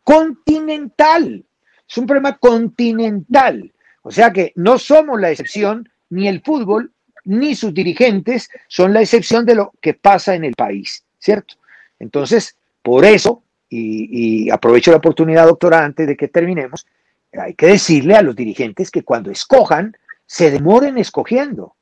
continental, 0.03 1.45
es 1.87 1.99
un 1.99 2.07
problema 2.07 2.39
continental. 2.39 3.71
O 4.03 4.11
sea 4.11 4.33
que 4.33 4.53
no 4.57 4.79
somos 4.79 5.21
la 5.21 5.31
excepción 5.31 5.91
ni 6.09 6.27
el 6.27 6.41
fútbol 6.41 6.91
ni 7.25 7.55
sus 7.55 7.75
dirigentes 7.75 8.49
son 8.67 8.95
la 8.95 9.03
excepción 9.03 9.45
de 9.45 9.57
lo 9.57 9.73
que 9.83 9.93
pasa 9.93 10.35
en 10.35 10.45
el 10.45 10.55
país, 10.55 11.05
¿cierto? 11.19 11.57
Entonces, 11.99 12.57
por 12.83 13.05
eso, 13.05 13.43
y, 13.69 14.49
aprovecho 14.49 14.91
la 14.91 14.97
oportunidad, 14.97 15.47
doctora, 15.47 15.85
antes 15.85 16.07
de 16.07 16.17
que 16.17 16.29
terminemos, 16.29 16.87
hay 17.33 17.53
que 17.53 17.67
decirle 17.67 18.15
a 18.15 18.23
los 18.23 18.35
dirigentes 18.35 18.91
que 18.91 19.03
cuando 19.03 19.31
escojan, 19.31 19.95
se 20.25 20.51
demoren 20.51 20.97
escogiendo. 20.97 21.77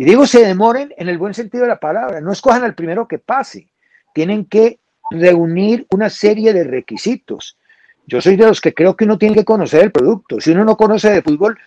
Y 0.00 0.04
digo 0.04 0.26
se 0.26 0.42
demoren 0.42 0.94
en 0.96 1.10
el 1.10 1.18
buen 1.18 1.34
sentido 1.34 1.64
de 1.64 1.68
la 1.68 1.78
palabra, 1.78 2.22
no 2.22 2.32
escojan 2.32 2.64
al 2.64 2.74
primero 2.74 3.06
que 3.06 3.18
pase, 3.18 3.68
tienen 4.14 4.46
que 4.46 4.78
reunir 5.10 5.86
una 5.90 6.08
serie 6.08 6.54
de 6.54 6.64
requisitos. 6.64 7.58
Yo 8.06 8.22
soy 8.22 8.36
de 8.36 8.46
los 8.46 8.62
que 8.62 8.72
creo 8.72 8.96
que 8.96 9.04
uno 9.04 9.18
tiene 9.18 9.34
que 9.34 9.44
conocer 9.44 9.82
el 9.82 9.92
producto. 9.92 10.40
Si 10.40 10.52
uno 10.52 10.64
no 10.64 10.78
conoce 10.78 11.10
de 11.10 11.20
fútbol, 11.20 11.58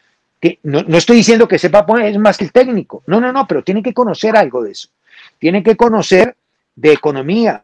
no, 0.63 0.97
estoy 0.97 1.17
diciendo 1.17 1.47
que 1.47 1.59
sepa 1.59 1.85
poner, 1.85 2.07
es 2.07 2.17
más 2.17 2.39
que 2.39 2.45
el 2.45 2.51
técnico. 2.51 3.03
No, 3.05 3.21
no, 3.21 3.31
no, 3.31 3.47
pero 3.47 3.63
tiene 3.63 3.83
que 3.83 3.93
conocer 3.93 4.35
algo 4.35 4.63
de 4.63 4.71
eso. 4.71 4.89
Tiene 5.37 5.61
que 5.61 5.77
conocer 5.77 6.35
de 6.75 6.91
economía, 6.91 7.63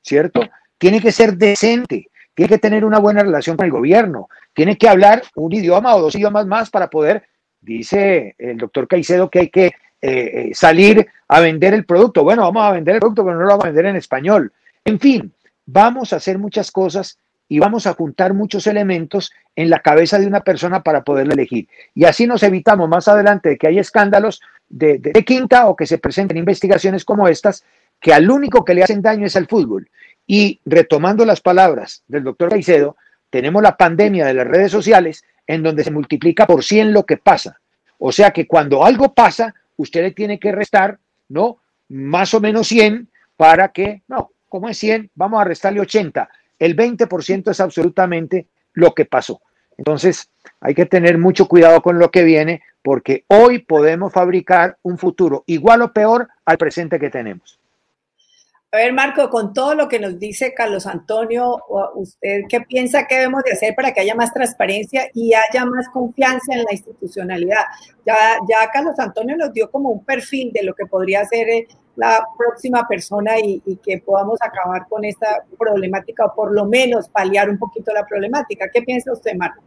¿cierto? 0.00 0.42
Tiene 0.78 1.00
que 1.00 1.10
ser 1.10 1.36
decente, 1.36 2.08
tiene 2.32 2.48
que 2.48 2.58
tener 2.58 2.84
una 2.84 3.00
buena 3.00 3.24
relación 3.24 3.56
con 3.56 3.66
el 3.66 3.72
gobierno, 3.72 4.28
tiene 4.52 4.78
que 4.78 4.88
hablar 4.88 5.24
un 5.34 5.52
idioma 5.52 5.96
o 5.96 6.02
dos 6.02 6.14
idiomas 6.14 6.46
más 6.46 6.70
para 6.70 6.88
poder, 6.88 7.26
dice 7.64 8.34
el 8.38 8.58
doctor 8.58 8.86
Caicedo, 8.86 9.30
que 9.30 9.40
hay 9.40 9.48
que 9.48 9.66
eh, 9.66 9.72
eh, 10.02 10.50
salir 10.54 11.06
a 11.28 11.40
vender 11.40 11.74
el 11.74 11.84
producto. 11.84 12.22
Bueno, 12.24 12.42
vamos 12.42 12.64
a 12.64 12.72
vender 12.72 12.96
el 12.96 13.00
producto, 13.00 13.24
pero 13.24 13.36
no 13.36 13.42
lo 13.42 13.48
vamos 13.48 13.64
a 13.64 13.68
vender 13.68 13.86
en 13.86 13.96
español. 13.96 14.52
En 14.84 15.00
fin, 15.00 15.32
vamos 15.66 16.12
a 16.12 16.16
hacer 16.16 16.38
muchas 16.38 16.70
cosas 16.70 17.18
y 17.48 17.58
vamos 17.58 17.86
a 17.86 17.94
juntar 17.94 18.34
muchos 18.34 18.66
elementos 18.66 19.32
en 19.56 19.70
la 19.70 19.80
cabeza 19.80 20.18
de 20.18 20.26
una 20.26 20.40
persona 20.40 20.82
para 20.82 21.04
poderla 21.04 21.34
elegir. 21.34 21.68
Y 21.94 22.04
así 22.04 22.26
nos 22.26 22.42
evitamos 22.42 22.88
más 22.88 23.08
adelante 23.08 23.50
de 23.50 23.58
que 23.58 23.68
haya 23.68 23.80
escándalos 23.80 24.40
de, 24.68 25.00
quinta 25.24 25.68
o 25.68 25.76
que 25.76 25.86
se 25.86 25.98
presenten 25.98 26.38
investigaciones 26.38 27.04
como 27.04 27.28
estas, 27.28 27.64
que 28.00 28.12
al 28.12 28.30
único 28.30 28.64
que 28.64 28.74
le 28.74 28.82
hacen 28.82 29.02
daño 29.02 29.26
es 29.26 29.36
al 29.36 29.46
fútbol. 29.46 29.88
Y 30.26 30.60
retomando 30.64 31.24
las 31.24 31.40
palabras 31.40 32.02
del 32.08 32.24
doctor 32.24 32.50
Caicedo, 32.50 32.96
tenemos 33.30 33.62
la 33.62 33.76
pandemia 33.76 34.26
de 34.26 34.34
las 34.34 34.46
redes 34.46 34.72
sociales 34.72 35.24
en 35.46 35.62
donde 35.62 35.84
se 35.84 35.90
multiplica 35.90 36.46
por 36.46 36.64
100 36.64 36.92
lo 36.92 37.04
que 37.04 37.16
pasa. 37.16 37.60
O 37.98 38.12
sea 38.12 38.30
que 38.32 38.46
cuando 38.46 38.84
algo 38.84 39.14
pasa, 39.14 39.54
usted 39.76 40.02
le 40.02 40.10
tiene 40.12 40.38
que 40.38 40.52
restar, 40.52 40.98
¿no? 41.28 41.58
Más 41.88 42.34
o 42.34 42.40
menos 42.40 42.68
100 42.68 43.08
para 43.36 43.68
que, 43.68 44.02
no, 44.08 44.30
como 44.48 44.68
es 44.68 44.78
100, 44.78 45.10
vamos 45.14 45.40
a 45.40 45.44
restarle 45.44 45.80
80 45.80 46.28
el 46.58 46.76
20% 46.76 47.50
es 47.50 47.60
absolutamente 47.60 48.46
lo 48.72 48.94
que 48.94 49.04
pasó. 49.04 49.40
Entonces, 49.76 50.30
hay 50.60 50.74
que 50.74 50.86
tener 50.86 51.18
mucho 51.18 51.46
cuidado 51.46 51.82
con 51.82 51.98
lo 51.98 52.10
que 52.10 52.22
viene 52.22 52.62
porque 52.82 53.24
hoy 53.28 53.58
podemos 53.58 54.12
fabricar 54.12 54.78
un 54.82 54.98
futuro 54.98 55.42
igual 55.46 55.82
o 55.82 55.92
peor 55.92 56.28
al 56.44 56.58
presente 56.58 56.98
que 56.98 57.10
tenemos. 57.10 57.58
A 58.74 58.78
ver, 58.78 58.92
Marco, 58.92 59.30
con 59.30 59.54
todo 59.54 59.76
lo 59.76 59.86
que 59.86 60.00
nos 60.00 60.18
dice 60.18 60.52
Carlos 60.52 60.88
Antonio, 60.88 61.62
¿usted 61.94 62.40
qué 62.48 62.60
piensa 62.60 63.06
que 63.06 63.14
debemos 63.14 63.44
de 63.44 63.52
hacer 63.52 63.72
para 63.76 63.94
que 63.94 64.00
haya 64.00 64.16
más 64.16 64.32
transparencia 64.34 65.08
y 65.14 65.32
haya 65.32 65.64
más 65.64 65.88
confianza 65.90 66.54
en 66.54 66.64
la 66.64 66.72
institucionalidad? 66.72 67.62
Ya, 68.04 68.16
ya 68.48 68.68
Carlos 68.72 68.98
Antonio 68.98 69.36
nos 69.36 69.52
dio 69.52 69.70
como 69.70 69.90
un 69.90 70.04
perfil 70.04 70.50
de 70.52 70.64
lo 70.64 70.74
que 70.74 70.86
podría 70.86 71.24
ser 71.24 71.48
eh, 71.50 71.68
la 71.94 72.26
próxima 72.36 72.84
persona 72.88 73.38
y, 73.38 73.60
que 73.80 73.98
podamos 73.98 74.40
acabar 74.42 74.88
con 74.88 75.04
esta 75.04 75.44
problemática 75.56 76.24
o 76.24 76.34
por 76.34 76.52
lo 76.52 76.64
menos 76.64 77.08
paliar 77.08 77.48
un 77.48 77.58
poquito 77.58 77.92
la 77.92 78.04
problemática. 78.04 78.68
¿Qué 78.74 78.82
piensa 78.82 79.12
usted, 79.12 79.36
Marco? 79.36 79.62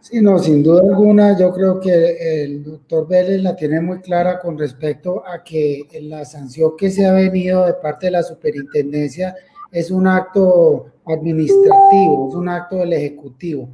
Sí, 0.00 0.20
no, 0.20 0.38
sin 0.38 0.62
duda 0.62 0.82
alguna, 0.82 1.38
yo 1.38 1.52
creo 1.52 1.80
que 1.80 2.44
el 2.44 2.64
doctor 2.64 3.06
Vélez 3.08 3.42
la 3.42 3.56
tiene 3.56 3.80
muy 3.80 4.00
clara 4.00 4.38
con 4.38 4.56
respecto 4.56 5.22
a 5.26 5.42
que 5.42 5.86
la 6.02 6.24
sanción 6.24 6.76
que 6.78 6.90
se 6.90 7.04
ha 7.04 7.12
venido 7.12 7.66
de 7.66 7.74
parte 7.74 8.06
de 8.06 8.12
la 8.12 8.22
superintendencia 8.22 9.34
es 9.70 9.90
un 9.90 10.06
acto 10.06 10.86
administrativo, 11.04 12.28
es 12.28 12.34
un 12.34 12.48
acto 12.48 12.76
del 12.76 12.92
Ejecutivo. 12.92 13.68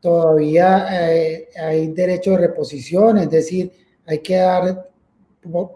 Todavía 0.00 1.12
eh, 1.12 1.48
hay 1.62 1.88
derecho 1.88 2.32
de 2.32 2.38
reposición, 2.38 3.18
es 3.18 3.30
decir, 3.30 3.70
hay 4.06 4.18
que 4.20 4.36
dar 4.36 4.88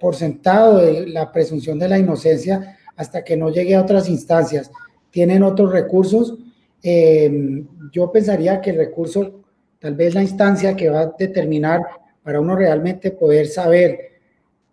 por, 0.01 0.15
sentado 0.15 0.81
la 1.07 1.31
presunción 1.31 1.79
de 1.79 1.89
la 1.89 1.99
inocencia 1.99 2.79
hasta 2.97 3.23
que 3.23 3.37
no 3.37 3.51
llegue 3.51 3.75
a 3.75 3.83
otras 3.83 4.09
instancias. 4.09 4.71
Tienen 5.11 5.43
otros 5.43 5.73
recursos. 5.73 6.37
Eh, 6.83 7.65
yo 7.93 8.11
pensaría 8.11 8.61
que 8.61 8.71
el 8.71 8.77
recurso, 8.77 9.44
tal 9.85 9.97
vez 9.97 10.15
la 10.15 10.23
instancia 10.23 10.75
que 10.75 10.89
va 10.89 11.01
a 11.03 11.15
determinar 11.19 11.83
para 12.23 12.41
uno 12.41 12.57
realmente 12.57 13.11
poder 13.11 13.47
saber 13.47 14.13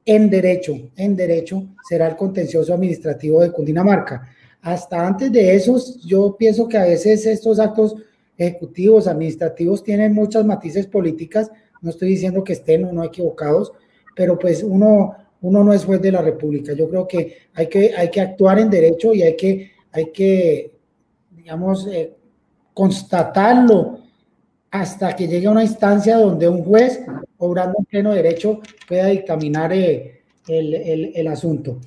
en 0.05 0.29
derecho, 0.29 0.73
en 0.95 1.17
derecho, 1.17 1.67
será 1.83 2.07
el 2.07 2.15
contencioso 2.15 2.73
administrativo 2.73 3.41
de 3.41 3.51
Cundinamarca. 3.51 4.25
Hasta 4.61 5.05
antes 5.05 5.29
de 5.29 5.53
eso, 5.53 5.77
yo 6.05 6.37
pienso 6.39 6.65
que 6.65 6.77
a 6.77 6.85
veces 6.85 7.25
estos 7.25 7.59
actos 7.59 7.97
ejecutivos, 8.37 9.05
administrativos, 9.05 9.83
tienen 9.83 10.13
muchas 10.13 10.45
matices 10.45 10.87
políticas. 10.87 11.51
No 11.81 11.89
estoy 11.89 12.07
diciendo 12.07 12.41
que 12.41 12.53
estén 12.53 12.85
o 12.85 12.93
no 12.93 13.03
equivocados, 13.03 13.73
pero 14.15 14.39
pues 14.39 14.63
uno, 14.63 15.13
uno 15.41 15.61
no 15.61 15.73
es 15.73 15.83
juez 15.83 16.01
de 16.01 16.13
la 16.13 16.21
República. 16.21 16.71
Yo 16.71 16.89
creo 16.89 17.05
que 17.05 17.35
hay 17.53 17.67
que, 17.67 17.93
hay 17.97 18.09
que 18.09 18.21
actuar 18.21 18.59
en 18.59 18.69
derecho 18.69 19.13
y 19.13 19.23
hay 19.23 19.35
que, 19.35 19.71
hay 19.91 20.09
que 20.13 20.71
digamos, 21.31 21.85
eh, 21.87 22.13
constatarlo 22.73 24.00
hasta 24.71 25.15
que 25.15 25.27
llegue 25.27 25.47
a 25.47 25.51
una 25.51 25.63
instancia 25.63 26.17
donde 26.17 26.47
un 26.47 26.63
juez, 26.63 27.03
obrando 27.37 27.75
en 27.79 27.85
pleno 27.85 28.13
derecho, 28.13 28.61
pueda 28.87 29.07
dictaminar 29.07 29.73
eh, 29.73 30.21
el, 30.47 30.73
el, 30.73 31.11
el, 31.13 31.27
asunto. 31.27 31.79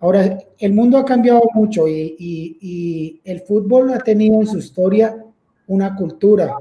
Ahora, 0.00 0.38
el 0.58 0.72
mundo 0.72 0.96
ha 0.96 1.04
cambiado 1.04 1.42
mucho 1.54 1.86
y, 1.86 2.16
y, 2.18 3.20
el 3.24 3.40
fútbol 3.40 3.92
ha 3.92 3.98
tenido 3.98 4.40
en 4.40 4.46
su 4.46 4.58
historia 4.58 5.22
una 5.66 5.94
cultura 5.94 6.54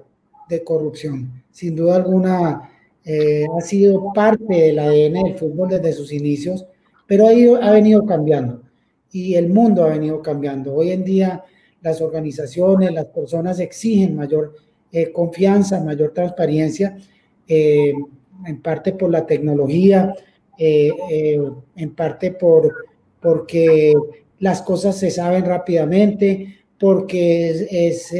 de 0.49 0.63
corrupción. 0.63 1.43
Sin 1.51 1.75
duda 1.75 1.95
alguna, 1.95 2.69
eh, 3.05 3.45
ha 3.57 3.61
sido 3.61 4.11
parte 4.13 4.53
del 4.53 4.79
ADN 4.79 5.23
del 5.23 5.37
fútbol 5.37 5.69
desde 5.69 5.93
sus 5.93 6.11
inicios, 6.11 6.65
pero 7.05 7.27
ha, 7.27 7.33
ido, 7.33 7.61
ha 7.63 7.71
venido 7.71 8.05
cambiando 8.05 8.63
y 9.11 9.35
el 9.35 9.49
mundo 9.49 9.85
ha 9.85 9.89
venido 9.89 10.21
cambiando. 10.21 10.73
Hoy 10.73 10.91
en 10.91 11.05
día 11.05 11.43
las 11.81 12.01
organizaciones, 12.01 12.91
las 12.91 13.05
personas 13.05 13.59
exigen 13.59 14.15
mayor 14.15 14.55
eh, 14.91 15.11
confianza, 15.11 15.83
mayor 15.83 16.13
transparencia, 16.13 16.97
eh, 17.47 17.93
en 18.45 18.61
parte 18.61 18.93
por 18.93 19.09
la 19.09 19.25
tecnología, 19.25 20.13
eh, 20.57 20.91
en 21.75 21.93
parte 21.93 22.31
por, 22.31 22.73
porque 23.19 23.93
las 24.39 24.61
cosas 24.61 24.97
se 24.97 25.11
saben 25.11 25.45
rápidamente, 25.45 26.59
porque 26.79 27.49
es, 27.49 27.67
es, 27.69 28.13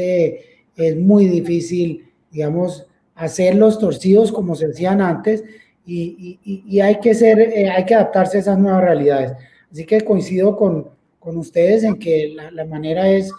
es 0.76 0.96
muy 0.96 1.26
difícil, 1.26 2.04
digamos, 2.30 2.86
hacer 3.14 3.54
los 3.54 3.78
torcidos 3.78 4.30
como 4.30 4.54
se 4.54 4.66
hacían 4.66 5.00
antes 5.00 5.44
y, 5.86 6.80
hay, 6.80 7.00
que 7.00 7.14
ser, 7.14 7.38
hay 7.74 7.84
que 7.86 7.94
adaptarse 7.94 8.36
a 8.36 8.40
esas 8.40 8.58
nuevas 8.58 8.82
realidades. 8.82 9.32
Así 9.72 9.86
que 9.86 10.02
coincido 10.02 10.54
con, 10.54 10.90
con 11.18 11.38
ustedes 11.38 11.82
en 11.82 11.98
que 11.98 12.32
la, 12.34 12.50
la 12.50 12.66
manera 12.66 13.08
es 13.10 13.32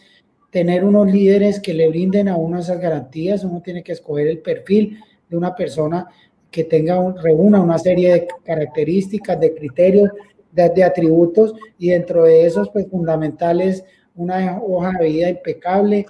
tener 0.49 0.83
unos 0.83 1.11
líderes 1.11 1.59
que 1.59 1.73
le 1.73 1.87
brinden 1.87 2.27
a 2.27 2.35
uno 2.35 2.59
esas 2.59 2.79
garantías, 2.79 3.43
uno 3.43 3.61
tiene 3.61 3.83
que 3.83 3.91
escoger 3.91 4.27
el 4.27 4.39
perfil 4.39 4.99
de 5.29 5.37
una 5.37 5.55
persona 5.55 6.07
que 6.49 6.63
tenga 6.63 6.99
un, 6.99 7.17
reúna 7.21 7.61
una 7.61 7.77
serie 7.77 8.13
de 8.13 8.27
características, 8.43 9.39
de 9.39 9.53
criterios, 9.53 10.09
de, 10.51 10.83
atributos 10.83 11.53
y 11.77 11.89
dentro 11.89 12.23
de 12.23 12.45
esos 12.45 12.69
pues 12.71 12.87
fundamentales 12.89 13.83
una 14.15 14.59
hoja 14.61 14.91
de 14.99 15.07
vida 15.07 15.29
impecable, 15.29 16.05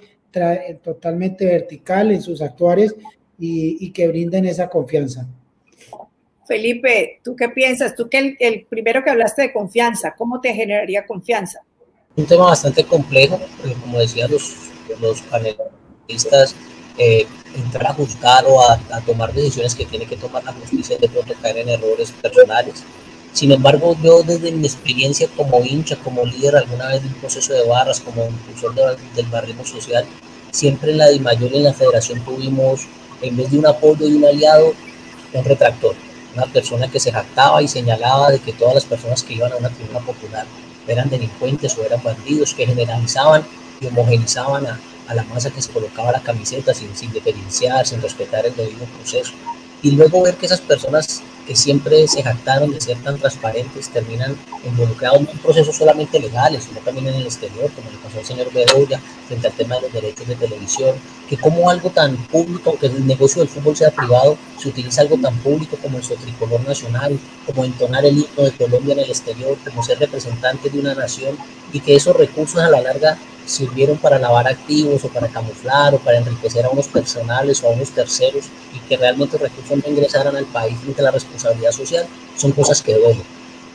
totalmente 0.82 1.44
vertical 1.44 2.10
en 2.10 2.22
sus 2.22 2.40
actuales 2.40 2.94
y, 3.38 3.92
que 3.92 4.08
brinden 4.08 4.46
esa 4.46 4.68
confianza. 4.68 5.28
Felipe, 6.46 7.20
¿tú 7.22 7.36
qué 7.36 7.50
piensas? 7.50 7.94
Tú 7.94 8.08
que 8.08 8.36
el 8.40 8.66
primero 8.68 9.04
que 9.04 9.10
hablaste 9.10 9.42
de 9.42 9.52
confianza, 9.52 10.14
¿cómo 10.16 10.40
te 10.40 10.52
generaría 10.52 11.06
confianza? 11.06 11.60
Un 12.16 12.26
tema 12.26 12.46
bastante 12.46 12.84
complejo, 12.84 13.40
como 13.80 13.98
decían 13.98 14.30
los, 14.30 14.54
los 15.00 15.20
panelistas, 15.22 16.54
eh, 16.98 17.26
entrar 17.54 17.88
a 17.88 17.94
juzgar 17.94 18.44
o 18.46 18.60
a, 18.60 18.74
a, 18.92 19.00
tomar 19.00 19.32
decisiones 19.32 19.74
que 19.74 19.86
tiene 19.86 20.06
que 20.06 20.16
tomar 20.16 20.44
la 20.44 20.52
justicia 20.52 20.98
de 20.98 21.08
pronto 21.08 21.34
caer 21.40 21.58
en 21.58 21.68
errores 21.68 22.12
personales. 22.12 22.82
Sin 23.32 23.52
embargo, 23.52 23.96
yo 24.02 24.22
desde 24.22 24.50
mi 24.50 24.66
experiencia 24.66 25.28
como 25.36 25.64
hincha, 25.64 25.96
como 25.96 26.24
líder 26.26 26.56
alguna 26.56 26.88
vez 26.88 27.02
de 27.02 27.08
un 27.08 27.14
proceso 27.14 27.52
de 27.52 27.66
barras, 27.66 28.00
como 28.00 28.26
impulsor 28.26 28.74
de, 28.74 28.96
del 29.14 29.26
barrismo 29.26 29.64
social, 29.64 30.04
siempre 30.50 30.90
en 30.90 30.98
la 30.98 31.08
DIMAYOR 31.08 31.52
y 31.52 31.56
en 31.58 31.64
la 31.64 31.72
federación 31.72 32.20
tuvimos, 32.24 32.88
en 33.22 33.36
vez 33.36 33.50
de 33.52 33.58
un 33.58 33.66
apoyo 33.66 34.08
y 34.08 34.14
un 34.14 34.24
aliado, 34.24 34.74
un 35.32 35.44
retractor, 35.44 35.94
una 36.34 36.46
persona 36.46 36.90
que 36.90 36.98
se 36.98 37.12
jactaba 37.12 37.62
y 37.62 37.68
señalaba 37.68 38.30
de 38.30 38.40
que 38.40 38.52
todas 38.52 38.74
las 38.74 38.84
personas 38.84 39.22
que 39.22 39.34
iban 39.34 39.52
a 39.52 39.56
una 39.56 39.70
tribuna 39.70 40.00
popular 40.00 40.44
eran 40.86 41.08
delincuentes 41.08 41.76
o 41.78 41.84
eran 41.84 42.02
bandidos 42.02 42.54
que 42.54 42.66
generalizaban 42.66 43.44
y 43.80 43.86
homogenizaban 43.86 44.66
a, 44.66 44.80
a 45.06 45.14
la 45.14 45.24
masa 45.24 45.50
que 45.50 45.62
se 45.62 45.72
colocaba 45.72 46.12
la 46.12 46.22
camiseta 46.22 46.72
sin, 46.72 46.94
sin 46.94 47.12
diferenciar, 47.12 47.86
sin 47.86 48.00
respetar 48.00 48.46
el 48.46 48.54
debido 48.54 48.84
proceso. 48.86 49.32
Y 49.82 49.92
luego 49.92 50.22
ver 50.22 50.36
que 50.36 50.46
esas 50.46 50.60
personas 50.60 51.22
que 51.50 51.56
siempre 51.56 52.06
se 52.06 52.22
jactaron 52.22 52.70
de 52.70 52.80
ser 52.80 52.96
tan 52.98 53.18
transparentes 53.18 53.88
terminan 53.88 54.36
involucrados 54.64 55.22
no 55.22 55.32
en 55.32 55.38
procesos 55.38 55.74
solamente 55.74 56.20
legales, 56.20 56.62
sino 56.62 56.78
también 56.78 57.08
en 57.08 57.14
el 57.16 57.24
exterior, 57.24 57.68
como 57.72 57.90
le 57.90 57.96
pasó 57.96 58.20
al 58.20 58.24
señor 58.24 58.52
Bedoya, 58.52 59.00
frente 59.26 59.48
al 59.48 59.52
tema 59.54 59.74
de 59.74 59.80
los 59.80 59.92
derechos 59.92 60.28
de 60.28 60.36
televisión, 60.36 60.94
que 61.28 61.36
como 61.36 61.68
algo 61.68 61.90
tan 61.90 62.16
público, 62.28 62.78
que 62.78 62.86
el 62.86 63.04
negocio 63.04 63.42
del 63.42 63.48
fútbol 63.48 63.76
sea 63.76 63.90
privado, 63.90 64.38
se 64.58 64.68
utiliza 64.68 65.00
algo 65.00 65.16
tan 65.16 65.36
público 65.38 65.76
como 65.82 65.98
el 65.98 66.04
tricolor 66.04 66.60
nacional, 66.68 67.18
como 67.44 67.64
entonar 67.64 68.04
el 68.04 68.18
himno 68.18 68.44
de 68.44 68.52
Colombia 68.52 68.92
en 68.92 69.00
el 69.00 69.10
exterior, 69.10 69.58
como 69.64 69.82
ser 69.82 69.98
representante 69.98 70.70
de 70.70 70.78
una 70.78 70.94
nación, 70.94 71.36
y 71.72 71.80
que 71.80 71.96
esos 71.96 72.14
recursos 72.14 72.62
a 72.62 72.70
la 72.70 72.80
larga 72.80 73.18
sirvieron 73.50 73.98
para 73.98 74.18
lavar 74.18 74.48
activos 74.48 75.04
o 75.04 75.08
para 75.08 75.28
camuflar 75.28 75.94
o 75.94 75.98
para 75.98 76.18
enriquecer 76.18 76.64
a 76.64 76.70
unos 76.70 76.88
personales 76.88 77.62
o 77.62 77.68
a 77.68 77.70
unos 77.70 77.90
terceros 77.90 78.46
y 78.74 78.78
que 78.88 78.96
realmente 78.96 79.38
los 79.38 79.42
recursos 79.42 79.78
no 79.78 79.90
ingresaran 79.90 80.36
al 80.36 80.46
país 80.46 80.78
frente 80.78 81.00
a 81.00 81.04
la 81.04 81.10
responsabilidad 81.10 81.72
social, 81.72 82.06
son 82.36 82.52
cosas 82.52 82.82
que 82.82 82.94
duelen. 82.94 83.22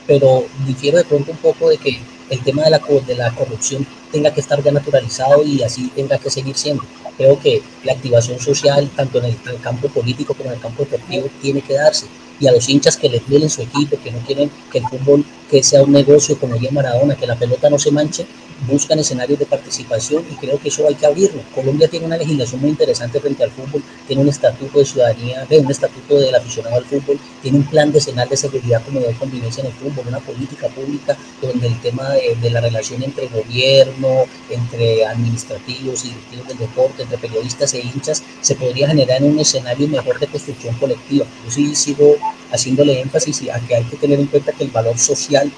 Pero 0.07 0.45
difiero 0.65 0.97
de 0.97 1.03
pronto 1.05 1.31
un 1.31 1.37
poco 1.37 1.69
de 1.69 1.77
que 1.77 1.99
el 2.29 2.43
tema 2.43 2.63
de 2.63 2.71
la, 2.71 2.81
de 3.05 3.15
la 3.15 3.33
corrupción 3.35 3.85
tenga 4.11 4.33
que 4.33 4.41
estar 4.41 4.61
ya 4.63 4.71
naturalizado 4.71 5.43
y 5.43 5.61
así 5.63 5.91
tenga 5.95 6.17
que 6.17 6.29
seguir 6.29 6.55
siendo. 6.55 6.83
Creo 7.17 7.39
que 7.39 7.61
la 7.83 7.93
activación 7.93 8.39
social, 8.39 8.89
tanto 8.95 9.19
en 9.19 9.25
el, 9.25 9.37
campo 9.61 9.87
político 9.89 10.33
como 10.33 10.49
en 10.49 10.55
el 10.55 10.61
campo 10.61 10.83
deportivo, 10.83 11.27
tiene 11.41 11.61
que 11.61 11.73
darse 11.73 12.07
y 12.37 12.47
a 12.47 12.51
los 12.51 12.67
hinchas 12.67 12.97
que 12.97 13.07
les 13.07 13.25
duelen 13.27 13.49
su 13.49 13.61
equipo, 13.61 13.97
que 14.03 14.11
no 14.11 14.19
quieren 14.19 14.51
que 14.69 14.79
el 14.79 14.87
fútbol 14.87 15.23
que 15.49 15.63
sea 15.63 15.83
un 15.83 15.93
negocio 15.93 16.37
como 16.37 16.57
ya 16.57 16.69
Maradona, 16.71 17.15
que 17.15 17.25
la 17.25 17.37
pelota 17.37 17.69
no 17.69 17.79
se 17.79 17.91
manche, 17.91 18.25
buscan 18.67 18.99
escenarios 18.99 19.39
de 19.39 19.45
participación 19.45 20.23
y 20.31 20.35
creo 20.35 20.59
que 20.59 20.69
eso 20.69 20.87
hay 20.87 20.95
que 20.95 21.05
abrirlo. 21.05 21.41
Colombia 21.53 21.87
tiene 21.87 22.05
una 22.05 22.17
legislación 22.17 22.61
muy 22.61 22.69
interesante 22.71 23.19
frente 23.19 23.43
al 23.43 23.51
fútbol, 23.51 23.83
tiene 24.07 24.21
un 24.21 24.29
estatuto 24.29 24.79
de 24.79 24.85
ciudadanía, 24.85 25.45
un 25.49 25.71
estatuto 25.71 26.19
del 26.19 26.33
aficionado 26.33 26.77
al 26.77 26.85
fútbol, 26.85 27.19
tiene 27.41 27.57
un 27.57 27.65
plan 27.65 27.91
decenal 27.91 28.27
de 28.29 28.37
seguridad 28.37 28.83
como 28.83 28.99
de 28.99 29.13
convivencia 29.13 29.61
en 29.61 29.67
el 29.67 29.73
fútbol, 29.73 30.07
una 30.07 30.19
política 30.19 30.67
pública 30.69 31.17
donde 31.41 31.67
el 31.67 31.79
tema 31.81 32.09
de, 32.11 32.35
de 32.35 32.49
la 32.49 32.61
relación 32.61 33.03
entre 33.03 33.27
gobierno, 33.27 34.25
entre 34.49 35.05
administrativos 35.05 36.05
y 36.05 36.09
directivos 36.09 36.47
del 36.47 36.57
deporte, 36.57 37.03
entre 37.03 37.17
periodistas 37.17 37.73
e 37.73 37.79
hinchas, 37.79 38.23
se 38.41 38.55
podría 38.55 38.87
generar 38.87 39.21
en 39.21 39.31
un 39.31 39.39
escenario 39.39 39.87
mejor 39.87 40.19
de 40.19 40.27
construcción 40.27 40.75
colectiva. 40.75 41.25
Yo 41.43 41.51
sí 41.51 41.75
sigo 41.75 42.15
haciéndole 42.51 43.01
énfasis 43.01 43.49
a 43.51 43.59
que 43.59 43.75
hay 43.75 43.83
que 43.83 43.97
tener 43.97 44.19
en 44.19 44.27
cuenta 44.27 44.51
que 44.51 44.63
el 44.63 44.71
valor 44.71 44.97
social 44.97 45.51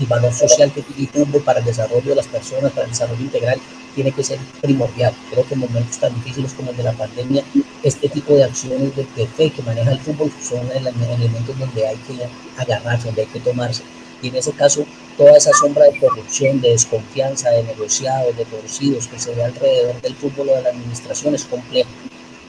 el 0.00 0.06
valor 0.06 0.32
social 0.32 0.72
que 0.72 0.82
tiene 0.82 1.02
el 1.02 1.08
fútbol 1.08 1.42
para 1.42 1.60
el 1.60 1.64
desarrollo 1.64 2.08
de 2.10 2.14
las 2.16 2.26
personas, 2.26 2.72
para 2.72 2.84
el 2.84 2.90
desarrollo 2.90 3.22
integral, 3.22 3.60
tiene 3.94 4.12
que 4.12 4.24
ser 4.24 4.38
primordial. 4.60 5.14
Creo 5.30 5.46
que 5.46 5.54
en 5.54 5.60
momentos 5.60 5.98
tan 5.98 6.14
difíciles 6.14 6.52
como 6.54 6.70
el 6.70 6.76
de 6.76 6.82
la 6.84 6.92
pandemia, 6.92 7.44
este 7.82 8.08
tipo 8.08 8.34
de 8.34 8.44
acciones 8.44 8.94
de, 8.96 9.26
fe 9.26 9.50
que 9.50 9.62
maneja 9.62 9.92
el 9.92 10.00
fútbol 10.00 10.32
son 10.42 10.70
elementos 10.72 11.58
donde 11.58 11.86
hay 11.86 11.96
que 11.96 12.18
agarrarse, 12.56 13.06
donde 13.06 13.22
hay 13.22 13.28
que 13.28 13.40
tomarse. 13.40 13.82
Y 14.22 14.28
en 14.28 14.36
ese 14.36 14.52
caso, 14.52 14.84
toda 15.16 15.36
esa 15.36 15.50
sombra 15.52 15.84
de 15.84 15.98
corrupción, 15.98 16.60
de 16.60 16.70
desconfianza, 16.70 17.50
de 17.50 17.62
negociados, 17.64 18.36
de 18.36 18.44
torcidos 18.44 19.06
que 19.06 19.18
se 19.18 19.34
ve 19.34 19.44
alrededor 19.44 20.00
del 20.00 20.14
fútbol 20.14 20.50
o 20.50 20.56
de 20.56 20.62
la 20.62 20.70
administración 20.70 21.34
es 21.34 21.44
complejo. 21.44 21.88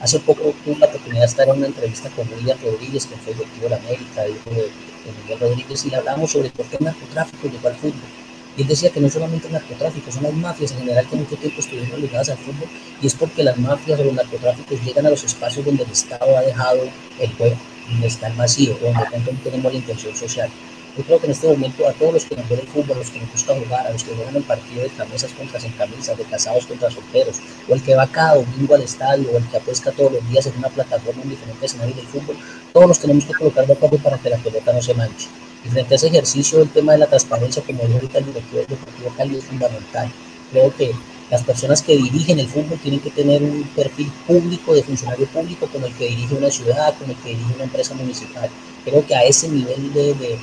Hace 0.02 0.18
poco 0.18 0.52
tuve 0.64 0.78
la 0.80 0.86
oportunidad 0.86 1.20
de 1.20 1.26
estar 1.26 1.48
en 1.48 1.58
una 1.58 1.68
entrevista 1.68 2.10
con 2.10 2.26
William 2.34 2.58
Rodríguez, 2.60 3.06
que 3.06 3.14
fue 3.18 3.34
directivo 3.34 3.64
de 3.66 3.70
la 3.70 3.76
América, 3.76 4.26
hijo 4.26 4.50
de, 4.50 4.62
de 4.62 5.12
Miguel 5.22 5.38
Rodríguez, 5.38 5.84
y 5.86 5.90
le 5.90 5.96
hablamos 5.96 6.32
sobre 6.32 6.50
por 6.50 6.66
qué 6.66 6.76
el 6.80 6.86
narcotráfico 6.86 7.46
llegó 7.46 7.68
al 7.68 7.76
fútbol. 7.76 8.10
Y 8.56 8.62
él 8.62 8.66
decía 8.66 8.90
que 8.90 8.98
no 8.98 9.08
solamente 9.08 9.46
el 9.46 9.52
narcotráfico, 9.52 10.10
son 10.10 10.24
las 10.24 10.32
mafias 10.32 10.72
en 10.72 10.78
general 10.78 11.08
que 11.08 11.14
mucho 11.14 11.36
tiempo 11.36 11.60
estuvieron 11.60 12.00
ligadas 12.00 12.30
al 12.30 12.38
fútbol, 12.38 12.68
y 13.00 13.06
es 13.06 13.14
porque 13.14 13.44
las 13.44 13.56
mafias 13.58 14.00
o 14.00 14.02
los 14.02 14.12
narcotráficos 14.12 14.82
llegan 14.84 15.06
a 15.06 15.10
los 15.10 15.22
espacios 15.22 15.64
donde 15.64 15.84
el 15.84 15.90
Estado 15.92 16.36
ha 16.36 16.42
dejado 16.42 16.80
el 17.20 17.32
juego, 17.34 17.56
donde 17.88 18.06
está 18.08 18.26
el 18.26 18.34
vacío, 18.34 18.76
donde 18.82 19.32
no 19.32 19.38
tenemos 19.44 19.72
la 19.72 19.78
intención 19.78 20.16
social. 20.16 20.50
Yo 20.96 21.02
creo 21.04 21.18
que 21.18 21.24
en 21.26 21.32
este 21.32 21.48
momento 21.48 21.88
a 21.88 21.92
todos 21.94 22.12
los 22.12 22.24
que 22.26 22.36
nos 22.36 22.46
ven 22.50 22.60
el 22.60 22.66
fútbol, 22.68 22.96
a 22.96 22.98
los 22.98 23.10
que 23.10 23.20
nos 23.20 23.32
gusta 23.32 23.54
jugar, 23.54 23.86
a 23.86 23.92
los 23.92 24.04
que 24.04 24.14
juegan 24.14 24.36
el 24.36 24.42
partido 24.42 24.82
de 24.82 24.90
camisas 24.90 25.32
contra 25.32 25.58
sin 25.58 25.72
camisas, 25.72 26.18
de 26.18 26.24
casados 26.24 26.66
contra 26.66 26.90
solteros, 26.90 27.40
o 27.66 27.74
el 27.74 27.82
que 27.82 27.94
va 27.94 28.06
cada 28.06 28.34
domingo 28.34 28.74
al 28.74 28.82
estadio, 28.82 29.30
o 29.32 29.38
el 29.38 29.48
que 29.48 29.56
apuesta 29.56 29.90
todos 29.92 30.12
los 30.12 30.28
días 30.28 30.44
en 30.46 30.58
una 30.58 30.68
plataforma 30.68 31.22
en 31.22 31.30
diferentes 31.30 31.64
escenarios 31.64 31.96
del 31.96 32.06
fútbol, 32.06 32.36
todos 32.74 32.88
los 32.88 32.98
tenemos 32.98 33.24
que 33.24 33.32
colocar 33.32 33.66
de 33.66 33.72
acuerdo 33.72 33.96
para 33.98 34.18
que 34.18 34.28
la 34.28 34.36
pelota 34.36 34.70
no 34.70 34.82
se 34.82 34.92
manche. 34.92 35.28
Y 35.64 35.68
frente 35.68 35.94
a 35.94 35.96
ese 35.96 36.08
ejercicio, 36.08 36.60
el 36.60 36.68
tema 36.68 36.92
de 36.92 36.98
la 36.98 37.06
transparencia, 37.06 37.62
como 37.62 37.84
dijo 37.84 37.94
ahorita 37.94 38.18
el 38.18 38.26
directivo 38.26 38.58
del 38.58 38.66
Deportivo 38.66 39.14
Cali, 39.16 39.36
es 39.36 39.44
fundamental. 39.44 40.12
Creo 40.50 40.76
que 40.76 40.92
las 41.30 41.42
personas 41.42 41.80
que 41.80 41.96
dirigen 41.96 42.38
el 42.38 42.48
fútbol 42.48 42.78
tienen 42.80 43.00
que 43.00 43.10
tener 43.10 43.42
un 43.42 43.62
perfil 43.74 44.12
público 44.26 44.74
de 44.74 44.82
funcionario 44.82 45.26
público 45.28 45.66
como 45.72 45.86
el 45.86 45.94
que 45.94 46.08
dirige 46.08 46.34
una 46.34 46.50
ciudad, 46.50 46.94
como 46.98 47.12
el 47.12 47.18
que 47.18 47.30
dirige 47.30 47.54
una 47.54 47.64
empresa 47.64 47.94
municipal. 47.94 48.50
Creo 48.84 49.06
que 49.06 49.14
a 49.14 49.22
ese 49.24 49.48
nivel 49.48 49.94
de, 49.94 50.12
de, 50.12 50.38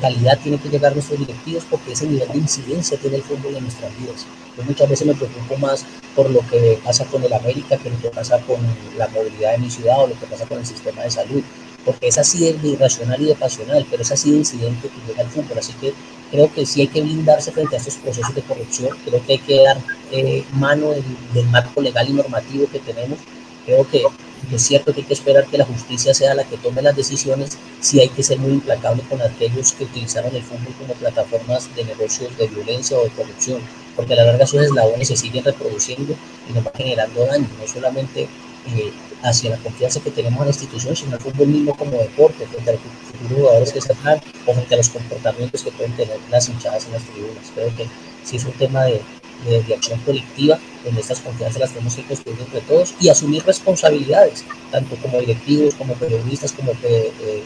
calidad 0.00 0.38
tienen 0.40 0.60
que 0.60 0.68
llegar 0.68 0.92
nuestros 0.94 1.18
directivos 1.18 1.64
porque 1.68 1.92
ese 1.92 2.06
nivel 2.06 2.28
de 2.28 2.38
incidencia 2.38 2.98
tiene 2.98 3.16
el 3.16 3.22
fútbol 3.22 3.56
en 3.56 3.64
nuestras 3.64 3.96
vidas. 3.98 4.26
Yo 4.56 4.62
muchas 4.64 4.88
veces 4.88 5.06
me 5.06 5.14
preocupo 5.14 5.56
más 5.58 5.84
por 6.14 6.30
lo 6.30 6.40
que 6.48 6.78
pasa 6.84 7.04
con 7.06 7.22
el 7.22 7.32
América 7.32 7.76
que 7.76 7.90
lo 7.90 7.98
que 8.00 8.10
pasa 8.10 8.38
con 8.40 8.58
la 8.96 9.08
movilidad 9.08 9.52
de 9.52 9.58
mi 9.58 9.70
ciudad 9.70 10.02
o 10.02 10.06
lo 10.06 10.18
que 10.18 10.26
pasa 10.26 10.46
con 10.46 10.58
el 10.58 10.66
sistema 10.66 11.02
de 11.02 11.10
salud 11.10 11.42
porque 11.84 12.08
es 12.08 12.18
así 12.18 12.52
de 12.52 12.68
irracional 12.68 13.20
y 13.20 13.26
de 13.26 13.34
pasional, 13.34 13.86
pero 13.90 14.02
es 14.02 14.12
así 14.12 14.30
de 14.30 14.38
incidente 14.38 14.88
que 14.88 15.08
llega 15.08 15.22
al 15.22 15.30
fútbol. 15.30 15.58
Así 15.58 15.72
que 15.74 15.92
creo 16.30 16.52
que 16.52 16.64
sí 16.64 16.82
hay 16.82 16.88
que 16.88 17.02
blindarse 17.02 17.52
frente 17.52 17.76
a 17.76 17.78
estos 17.78 17.96
procesos 17.96 18.34
de 18.34 18.42
corrupción, 18.42 18.96
creo 19.04 19.24
que 19.24 19.32
hay 19.32 19.38
que 19.38 19.62
dar 19.62 19.78
eh, 20.10 20.44
mano 20.52 20.92
del, 21.34 21.46
marco 21.46 21.80
legal 21.80 22.08
y 22.08 22.12
normativo 22.12 22.66
que 22.70 22.78
tenemos. 22.78 23.18
Creo 23.66 23.88
que 23.88 24.02
es 24.50 24.62
cierto 24.62 24.92
que 24.92 25.00
hay 25.00 25.06
que 25.06 25.14
esperar 25.14 25.46
que 25.46 25.58
la 25.58 25.64
justicia 25.64 26.14
sea 26.14 26.34
la 26.34 26.44
que 26.44 26.56
tome 26.56 26.82
las 26.82 26.96
decisiones, 26.96 27.58
sí 27.80 28.00
hay 28.00 28.08
que 28.08 28.22
ser 28.22 28.38
muy 28.38 28.52
implacable 28.52 29.02
con 29.08 29.20
aquellos 29.22 29.72
que 29.72 29.84
utilizaron 29.84 30.34
el 30.34 30.42
fútbol 30.42 30.74
como 30.78 30.94
plataformas 30.94 31.74
de 31.74 31.84
negocios 31.84 32.36
de 32.36 32.48
violencia 32.48 32.98
o 32.98 33.04
de 33.04 33.10
corrupción, 33.10 33.60
porque 33.96 34.14
a 34.14 34.16
la 34.16 34.24
larga 34.24 34.44
esos 34.44 34.62
eslabones 34.62 35.08
se 35.08 35.16
siguen 35.16 35.44
reproduciendo 35.44 36.14
y 36.48 36.52
nos 36.52 36.66
va 36.66 36.72
generando 36.74 37.26
daño, 37.26 37.48
no 37.60 37.66
solamente 37.66 38.22
eh, 38.22 38.92
hacia 39.22 39.50
la 39.50 39.56
confianza 39.58 40.00
que 40.00 40.10
tenemos 40.10 40.40
en 40.40 40.46
la 40.46 40.50
institución, 40.50 40.96
sino 40.96 41.16
el 41.16 41.22
fútbol 41.22 41.46
mismo 41.46 41.76
como 41.76 41.98
deporte, 41.98 42.46
frente 42.46 42.70
a 42.70 42.72
los 42.74 42.82
futuros 42.82 43.38
jugadores 43.38 43.72
que 43.72 43.80
se 43.80 43.92
o 43.92 44.54
frente 44.54 44.74
a 44.74 44.76
los 44.76 44.88
comportamientos 44.88 45.62
que 45.62 45.70
pueden 45.72 45.92
tener 45.92 46.18
las 46.30 46.48
hinchadas 46.48 46.86
en 46.86 46.92
las 46.92 47.02
tribunas. 47.02 47.44
Creo 47.54 47.74
que 47.76 47.86
sí 48.24 48.36
es 48.36 48.44
un 48.44 48.52
tema 48.52 48.84
de, 48.84 49.00
de, 49.44 49.74
acción 49.74 50.00
colectiva, 50.00 50.58
donde 50.84 51.00
estas 51.00 51.20
confianzas 51.20 51.60
las 51.60 51.70
tenemos 51.70 51.94
que 51.96 52.04
construir 52.04 52.38
entre 52.40 52.60
todos 52.62 52.94
y 53.00 53.08
asumir 53.08 53.44
responsabilidades, 53.44 54.44
tanto 54.70 54.96
como 54.96 55.20
directivos, 55.20 55.74
como 55.74 55.94
periodistas, 55.94 56.52
como 56.52 56.72
eh, 56.82 57.42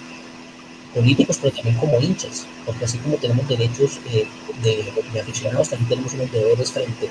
políticos, 0.95 1.39
pero 1.41 1.55
también 1.55 1.77
como 1.77 2.01
hinchas, 2.01 2.47
porque 2.65 2.85
así 2.85 2.99
como 2.99 3.17
tenemos 3.17 3.47
derechos 3.49 4.01
eh, 4.11 4.27
de, 4.63 4.93
de, 5.13 5.21
aficionados, 5.21 5.71
también 5.71 5.89
tenemos 5.89 6.15
unos 6.15 6.33
deberes 6.33 6.73
frente 6.73 7.09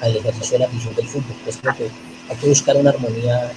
al 0.00 0.16
ejercicio 0.16 0.52
de 0.52 0.58
la 0.60 0.66
afición 0.66 0.94
del 0.94 1.06
fútbol. 1.06 1.36
Pues 1.44 1.56
creo 1.58 1.76
que 1.76 1.90
hay 2.30 2.36
que 2.36 2.48
buscar 2.48 2.76
una 2.76 2.90
armonía 2.90 3.52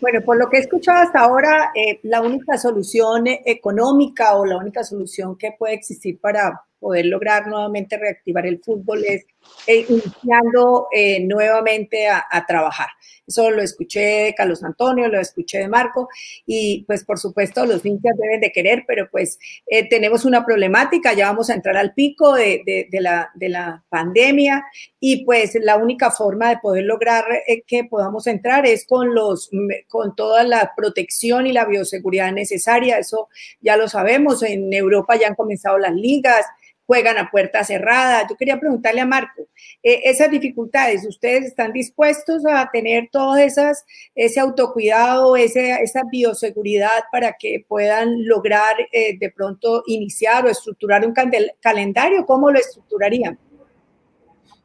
bueno, 0.00 0.20
por 0.24 0.36
lo 0.36 0.48
que 0.48 0.58
he 0.58 0.60
escuchado 0.60 1.02
hasta 1.02 1.20
ahora, 1.20 1.70
eh, 1.74 2.00
la 2.02 2.20
única 2.20 2.58
solución 2.58 3.24
económica 3.26 4.36
o 4.36 4.44
la 4.44 4.56
única 4.56 4.84
solución 4.84 5.36
que 5.38 5.54
puede 5.58 5.74
existir 5.74 6.20
para 6.20 6.62
poder 6.78 7.06
lograr 7.06 7.46
nuevamente 7.46 7.96
reactivar 7.96 8.46
el 8.46 8.60
fútbol 8.62 9.04
es 9.04 9.26
eh, 9.66 9.86
iniciando 9.88 10.88
eh, 10.92 11.20
nuevamente 11.24 12.06
a, 12.06 12.44
trabajar. 12.46 12.88
Eso 13.26 13.50
lo 13.50 13.62
escuché 13.62 14.00
de 14.00 14.34
Carlos 14.34 14.62
Antonio, 14.62 15.08
lo 15.08 15.18
escuché 15.18 15.58
de 15.60 15.68
Marco 15.68 16.10
y 16.44 16.84
pues 16.86 17.04
por 17.04 17.18
supuesto 17.18 17.64
los 17.64 17.82
hinchas 17.86 18.12
deben 18.18 18.42
de 18.42 18.52
querer, 18.52 18.84
pero 18.86 19.08
pues 19.10 19.38
eh, 19.66 19.88
tenemos 19.88 20.26
una 20.26 20.44
problemática, 20.44 21.14
ya 21.14 21.28
vamos 21.28 21.48
a 21.48 21.54
entrar 21.54 21.78
al 21.78 21.94
pico 21.94 22.34
de, 22.34 22.86
la, 22.92 23.30
de 23.34 23.48
la 23.48 23.82
pandemia 23.88 24.62
y 25.00 25.24
pues 25.24 25.54
la 25.54 25.78
única 25.78 26.10
forma 26.10 26.50
de 26.50 26.58
poder 26.58 26.84
lograr 26.84 27.24
que 27.66 27.84
podamos 27.84 28.26
entrar 28.26 28.66
es 28.66 28.84
con, 28.86 29.14
los, 29.14 29.48
con 29.88 30.14
toda 30.14 30.44
la 30.44 30.74
protección 30.76 31.46
y 31.46 31.52
la 31.52 31.64
bioseguridad 31.64 32.32
necesaria, 32.32 32.98
eso 32.98 33.30
ya 33.62 33.78
lo 33.78 33.88
sabemos, 33.88 34.42
en 34.42 34.70
Europa 34.74 35.16
ya 35.16 35.28
han 35.28 35.34
comenzado 35.34 35.78
las 35.78 35.94
ligas, 35.94 36.44
juegan 36.86 37.18
a 37.18 37.30
puerta 37.30 37.64
cerrada. 37.64 38.26
Yo 38.28 38.36
quería 38.36 38.58
preguntarle 38.58 39.00
a 39.00 39.06
Marco, 39.06 39.48
eh, 39.82 40.02
esas 40.04 40.30
dificultades, 40.30 41.06
¿ustedes 41.06 41.46
están 41.46 41.72
dispuestos 41.72 42.44
a 42.46 42.68
tener 42.72 43.08
todas 43.10 43.40
esas, 43.40 43.84
ese 44.14 44.40
autocuidado, 44.40 45.36
ese, 45.36 45.72
esa 45.82 46.02
bioseguridad 46.10 47.04
para 47.10 47.36
que 47.38 47.64
puedan 47.66 48.26
lograr 48.26 48.76
eh, 48.92 49.16
de 49.18 49.30
pronto 49.30 49.82
iniciar 49.86 50.44
o 50.44 50.50
estructurar 50.50 51.06
un 51.06 51.14
calendario? 51.60 52.26
¿Cómo 52.26 52.50
lo 52.50 52.58
estructurarían? 52.58 53.38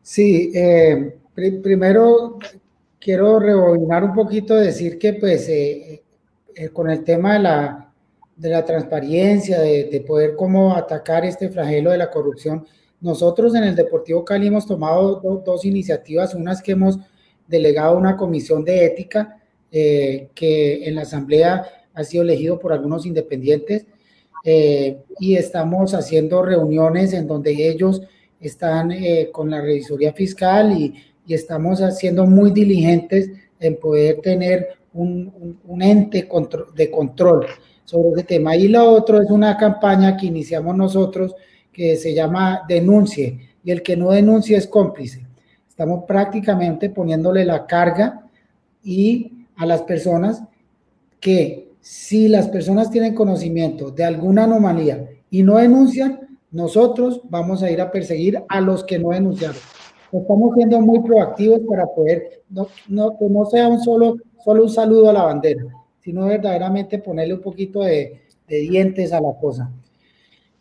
Sí, 0.02 0.52
eh, 0.56 1.16
primero 1.36 2.40
quiero 3.00 3.40
rebobinar 3.40 4.04
un 4.04 4.14
poquito, 4.14 4.56
decir 4.56 4.98
que 4.98 5.14
pues 5.14 5.50
con 6.74 6.90
el 6.90 7.06
tema 7.06 7.34
de 7.34 7.40
la 7.40 7.89
de 8.40 8.50
la 8.50 8.64
transparencia, 8.64 9.60
de, 9.60 10.04
poder 10.08 10.36
cómo 10.38 10.74
atacar 10.74 11.26
este 11.26 11.50
flagelo 11.50 11.92
de 11.92 11.98
la 11.98 12.10
corrupción. 12.10 12.66
Nosotros 13.02 13.54
en 13.54 13.66
el 13.66 13.76
Deportivo 13.76 14.24
Cali 14.24 14.48
hemos 14.48 14.66
tomado 14.66 15.20
dos 15.46 15.66
iniciativas, 15.66 16.34
unas 16.34 16.62
que 16.62 16.72
hemos 16.72 16.98
delegado 17.48 17.98
una 17.98 18.16
comisión 18.16 18.64
de 18.64 18.86
ética 18.86 19.42
eh, 19.72 20.30
que 20.34 20.88
en 20.88 20.96
la 20.96 21.02
asamblea 21.02 21.66
ha 21.94 22.04
sido 22.06 22.24
elegido 22.24 22.58
por 22.60 22.72
algunos 22.72 23.06
independientes 23.06 23.86
eh, 24.46 25.00
y 25.20 25.36
estamos 25.36 25.94
haciendo 25.94 26.42
reuniones 26.42 27.12
en 27.12 27.28
donde 27.28 27.52
ellos 27.70 28.02
están 28.40 28.92
eh, 28.92 29.30
con 29.34 29.50
la 29.50 29.60
revisoría 29.62 30.14
fiscal 30.14 30.72
y, 30.72 31.06
estamos 31.28 31.80
haciendo 31.80 32.26
muy 32.26 32.50
diligentes 32.50 33.30
en 33.60 33.80
poder 33.80 34.20
tener 34.20 34.70
un, 34.94 35.54
ente 35.80 36.28
de 36.74 36.90
control 36.90 37.46
sobre 37.90 38.12
ese 38.22 38.24
tema. 38.24 38.56
Y 38.56 38.68
lo 38.68 38.92
otro 38.92 39.20
es 39.20 39.32
una 39.32 39.58
campaña 39.58 40.16
que 40.16 40.28
iniciamos 40.28 40.78
nosotros 40.78 41.36
que 41.74 41.96
se 41.96 42.14
llama 42.14 42.62
Denuncie, 42.68 43.40
y 43.64 43.72
el 43.72 43.82
que 43.82 43.98
no 43.98 44.12
denuncie 44.12 44.58
es 44.58 44.68
cómplice. 44.68 45.26
Estamos 45.68 46.04
prácticamente 46.06 46.90
poniéndole 46.90 47.46
la 47.46 47.66
carga 47.66 48.26
y 48.84 49.46
a 49.56 49.66
las 49.66 49.82
personas 49.82 50.44
que 51.20 51.70
si 51.82 52.28
las 52.28 52.48
personas 52.50 52.92
tienen 52.92 53.16
conocimiento 53.16 53.90
de 53.90 54.04
alguna 54.04 54.44
anomalía 54.44 55.10
y 55.32 55.42
no 55.42 55.58
denuncian, 55.58 56.38
nosotros 56.52 57.22
vamos 57.30 57.64
a 57.64 57.72
ir 57.72 57.82
a 57.82 57.92
perseguir 57.92 58.44
a 58.48 58.62
los 58.62 58.84
que 58.84 59.00
no 59.00 59.10
denunciaron. 59.10 59.58
Estamos 60.12 60.56
siendo 60.56 60.80
muy 60.82 61.00
proactivos 61.02 61.62
para 61.68 61.86
poder, 61.88 62.44
no, 62.50 62.68
no, 62.88 63.18
que 63.18 63.26
no 63.30 63.46
sea 63.46 63.68
un 63.68 63.80
solo, 63.82 64.18
solo 64.44 64.64
un 64.64 64.70
saludo 64.70 65.10
a 65.10 65.14
la 65.14 65.24
bandera, 65.24 65.64
sino 66.00 66.26
verdaderamente 66.26 67.00
ponerle 67.00 67.36
un 67.36 67.41
poquito 67.41 67.82
de, 67.82 68.22
dientes 68.47 69.14
a 69.14 69.22
la 69.22 69.34
cosa. 69.39 69.72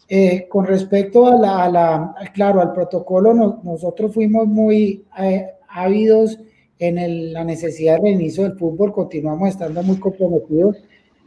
Eh, 0.08 0.46
con 0.48 0.66
respecto 0.66 1.26
a 1.26 1.68
la, 1.68 2.14
claro, 2.34 2.60
al 2.60 2.72
protocolo, 2.72 3.60
nosotros 3.62 4.12
fuimos 4.12 4.46
muy 4.46 5.04
eh, 5.18 5.48
ávidos 5.68 6.38
en 6.78 7.32
la 7.32 7.44
necesidad 7.44 7.96
de 7.96 8.02
reinicio 8.02 8.44
del 8.44 8.58
fútbol, 8.58 8.92
continuamos 8.92 9.48
estando 9.48 9.82
muy 9.82 9.96
comprometidos. 9.96 10.76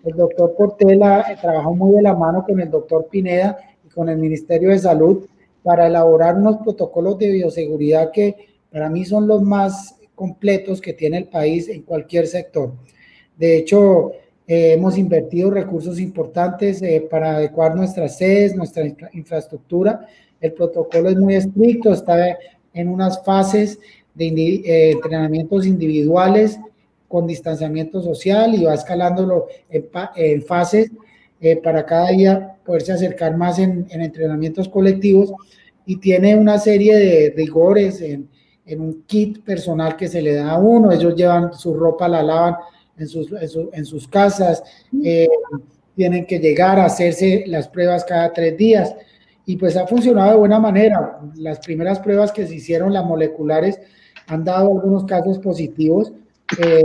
El 0.04 0.16
doctor 0.16 0.56
Portela 0.56 1.26
eh, 1.30 1.38
trabajó 1.40 1.76
muy 1.76 1.96
de 1.96 2.02
la 2.02 2.16
mano 2.16 2.44
con 2.44 2.60
el 2.60 2.70
doctor 2.70 3.08
Pineda 3.10 3.58
y 3.86 3.90
con 3.90 4.10
el 4.10 4.18
Ministerio 4.18 4.70
de 4.70 4.80
Salud 4.80 5.26
para 5.64 5.88
elaborar 5.88 6.38
unos 6.38 6.58
protocolos 6.58 7.18
de 7.20 7.32
bioseguridad 7.32 8.12
que 8.12 8.36
para 8.72 8.90
mí 8.90 9.06
son 9.06 9.28
los 9.28 9.42
más 9.44 9.96
completos 10.16 10.82
que 10.82 10.94
tiene 10.94 11.18
el 11.18 11.26
país 11.26 11.68
en 11.68 11.84
cualquier 11.84 12.28
sector. 12.28 12.72
De 13.42 13.58
hecho, 13.58 14.12
eh, 14.46 14.74
hemos 14.74 15.00
invertido 15.00 15.50
recursos 15.50 16.00
importantes 16.00 16.80
eh, 16.84 17.08
para 17.10 17.38
adecuar 17.38 17.76
nuestras 17.76 18.16
sedes, 18.16 18.56
nuestra 18.56 18.84
infraestructura. 19.14 20.06
El 20.40 20.54
protocolo 20.54 21.10
es 21.10 21.18
muy 21.18 21.34
estricto, 21.34 21.92
está 21.92 22.38
en 22.72 22.88
unas 22.88 23.26
fases 23.26 23.80
de 24.14 24.28
eh, 24.28 24.92
entrenamientos 24.92 25.66
individuales 25.66 26.60
con 27.08 27.26
distanciamiento 27.26 28.00
social 28.04 28.54
y 28.54 28.64
va 28.64 28.76
escalándolo 28.76 29.48
en, 29.72 30.44
fases 30.44 30.92
para 31.64 31.84
cada 31.84 32.10
día 32.10 32.58
poderse 32.64 32.92
acercar 32.92 33.36
más 33.36 33.58
en, 33.58 33.88
entrenamientos 33.90 34.70
colectivos 34.70 35.34
y 35.88 35.96
tiene 35.96 36.36
una 36.36 36.60
serie 36.60 36.96
de 36.96 37.34
rigores 37.36 38.02
en, 38.02 38.30
en 38.68 38.82
un 38.82 39.02
kit 39.08 39.44
personal 39.44 39.98
que 39.98 40.08
se 40.08 40.22
le 40.22 40.36
da 40.36 40.52
a 40.52 40.60
uno. 40.60 40.92
Ellos 40.92 41.16
llevan 41.16 41.54
su 41.54 41.74
ropa, 41.74 42.08
la 42.08 42.22
lavan 42.22 42.56
en 43.02 43.08
sus, 43.08 43.32
en, 43.74 43.86
sus 43.86 44.08
casas, 44.08 44.64
eh, 45.04 45.28
tienen 45.96 46.26
que 46.26 46.40
llegar 46.40 46.80
a 46.80 46.86
hacerse 46.86 47.44
las 47.48 47.68
pruebas 47.68 48.06
cada 48.06 48.32
tres 48.32 48.56
días 48.58 48.96
y 49.46 49.58
pues 49.58 49.76
ha 49.76 49.88
funcionado 49.88 50.32
de 50.32 50.38
buena 50.38 50.60
manera. 50.60 51.20
Las 51.36 51.60
primeras 51.60 52.00
pruebas 52.00 52.32
que 52.32 52.46
se 52.48 52.56
hicieron, 52.56 52.94
las 52.94 53.06
moleculares, 53.06 53.80
han 54.28 54.44
dado 54.44 54.72
algunos 54.72 55.06
casos 55.06 55.40
positivos. 55.40 56.14
Eh, 56.64 56.84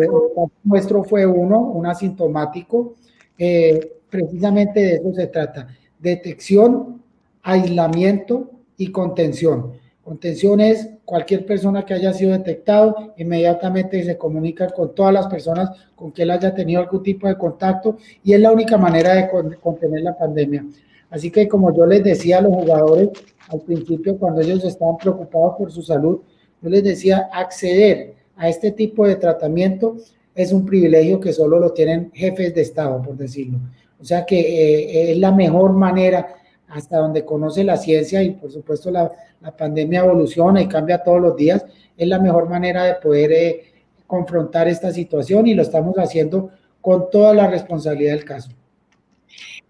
nuestro 0.65 1.05
fue 1.05 1.27
uno, 1.27 1.61
un 1.61 1.87
asintomático. 1.87 2.95
Eh, 3.39 3.93
precisamente 4.09 4.81
de 4.81 4.95
eso 4.95 5.13
se 5.13 5.27
trata, 5.27 5.69
detección, 5.99 7.03
aislamiento 7.43 8.51
y 8.79 8.91
contención. 8.91 9.73
Contención 10.03 10.61
es 10.61 10.89
cualquier 11.07 11.47
persona 11.47 11.87
que 11.87 11.95
haya 11.95 12.13
sido 12.13 12.33
detectado, 12.33 13.15
inmediatamente 13.17 14.03
se 14.05 14.19
comunica 14.19 14.69
con 14.69 14.95
todas 14.95 15.15
las 15.15 15.29
personas 15.29 15.71
con 15.95 16.13
que 16.13 16.23
él 16.23 16.33
haya 16.33 16.53
tenido 16.53 16.81
algún 16.83 17.03
tipo 17.03 17.29
de 17.29 17.39
contacto 17.39 17.97
y 18.23 18.35
es 18.35 18.41
la 18.41 18.51
única 18.51 18.77
manera 18.77 19.15
de 19.15 19.31
contener 19.63 20.03
la 20.03 20.19
pandemia. 20.19 20.67
Así 21.09 21.31
que 21.31 21.47
como 21.47 21.75
yo 21.75 21.87
les 21.87 22.03
decía 22.03 22.39
a 22.39 22.41
los 22.43 22.53
jugadores 22.53 23.11
al 23.49 23.61
principio, 23.61 24.19
cuando 24.19 24.41
ellos 24.41 24.65
estaban 24.65 24.97
preocupados 24.97 25.55
por 25.57 25.71
su 25.71 25.81
salud, 25.81 26.21
yo 26.61 26.69
les 26.69 26.83
decía, 26.83 27.29
acceder 27.33 28.15
a 28.37 28.49
este 28.49 28.73
tipo 28.73 29.07
de 29.07 29.15
tratamiento 29.15 29.97
es 30.35 30.53
un 30.53 30.67
privilegio 30.67 31.21
que 31.21 31.33
solo 31.33 31.61
lo 31.61 31.73
tienen 31.73 32.11
jefes 32.13 32.53
de 32.53 32.63
Estado, 32.63 33.01
por 33.01 33.17
decirlo. 33.17 33.59
O 34.01 34.05
sea 34.05 34.27
que 34.27 34.39
eh, 34.41 35.13
es 35.13 35.19
la 35.19 35.31
mejor 35.31 35.73
manera 35.73 36.27
hasta 36.69 36.99
donde 36.99 37.25
conoce 37.25 37.65
la 37.65 37.77
ciencia 37.77 38.23
y 38.23 38.31
por 38.31 38.51
supuesto 38.51 38.91
la, 38.91 39.11
la, 39.41 39.57
pandemia 39.57 40.01
evoluciona 40.01 40.61
y 40.61 40.69
cambia 40.69 41.03
todos 41.03 41.21
los 41.21 41.37
días, 41.37 41.65
es 41.97 42.09
la 42.09 42.19
mejor 42.19 42.49
manera 42.49 42.85
de 42.85 42.95
poder 42.95 43.33
eh, 43.33 43.65
confrontar 44.07 44.69
esta 44.69 44.93
situación 44.93 45.47
y 45.47 45.55
lo 45.55 45.63
estamos 45.63 45.95
haciendo 45.97 46.51
con 46.81 47.11
toda 47.11 47.35
la 47.35 47.49
responsabilidad 47.49 48.15
del 48.15 48.25
caso. 48.25 48.51